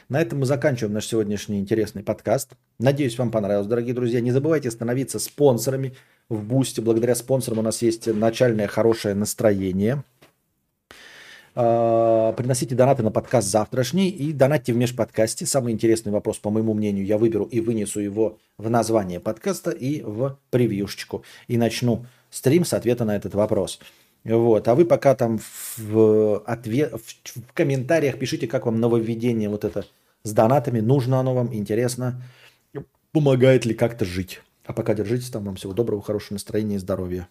[0.08, 2.52] На этом мы заканчиваем наш сегодняшний интересный подкаст.
[2.78, 4.20] Надеюсь, вам понравилось, дорогие друзья.
[4.20, 5.96] Не забывайте становиться спонсорами
[6.28, 6.80] в Бусте.
[6.80, 10.04] Благодаря спонсорам у нас есть начальное хорошее настроение.
[11.58, 15.46] А, Приносите донаты на подкаст завтрашний и донатьте в межподкасте.
[15.46, 20.02] Самый интересный вопрос, по моему мнению, я выберу и вынесу его в название подкаста и
[20.02, 21.24] в превьюшечку.
[21.48, 23.80] И начну стрим с ответа на этот вопрос.
[24.22, 24.68] Вот.
[24.68, 25.40] А вы пока там
[25.78, 29.86] в, ответ, в, в комментариях пишите, как вам нововведение вот это
[30.24, 32.22] с донатами, нужно оно вам, интересно,
[33.12, 34.42] помогает ли как-то жить.
[34.66, 37.28] А пока держитесь там, вам всего доброго, хорошего настроения и здоровья.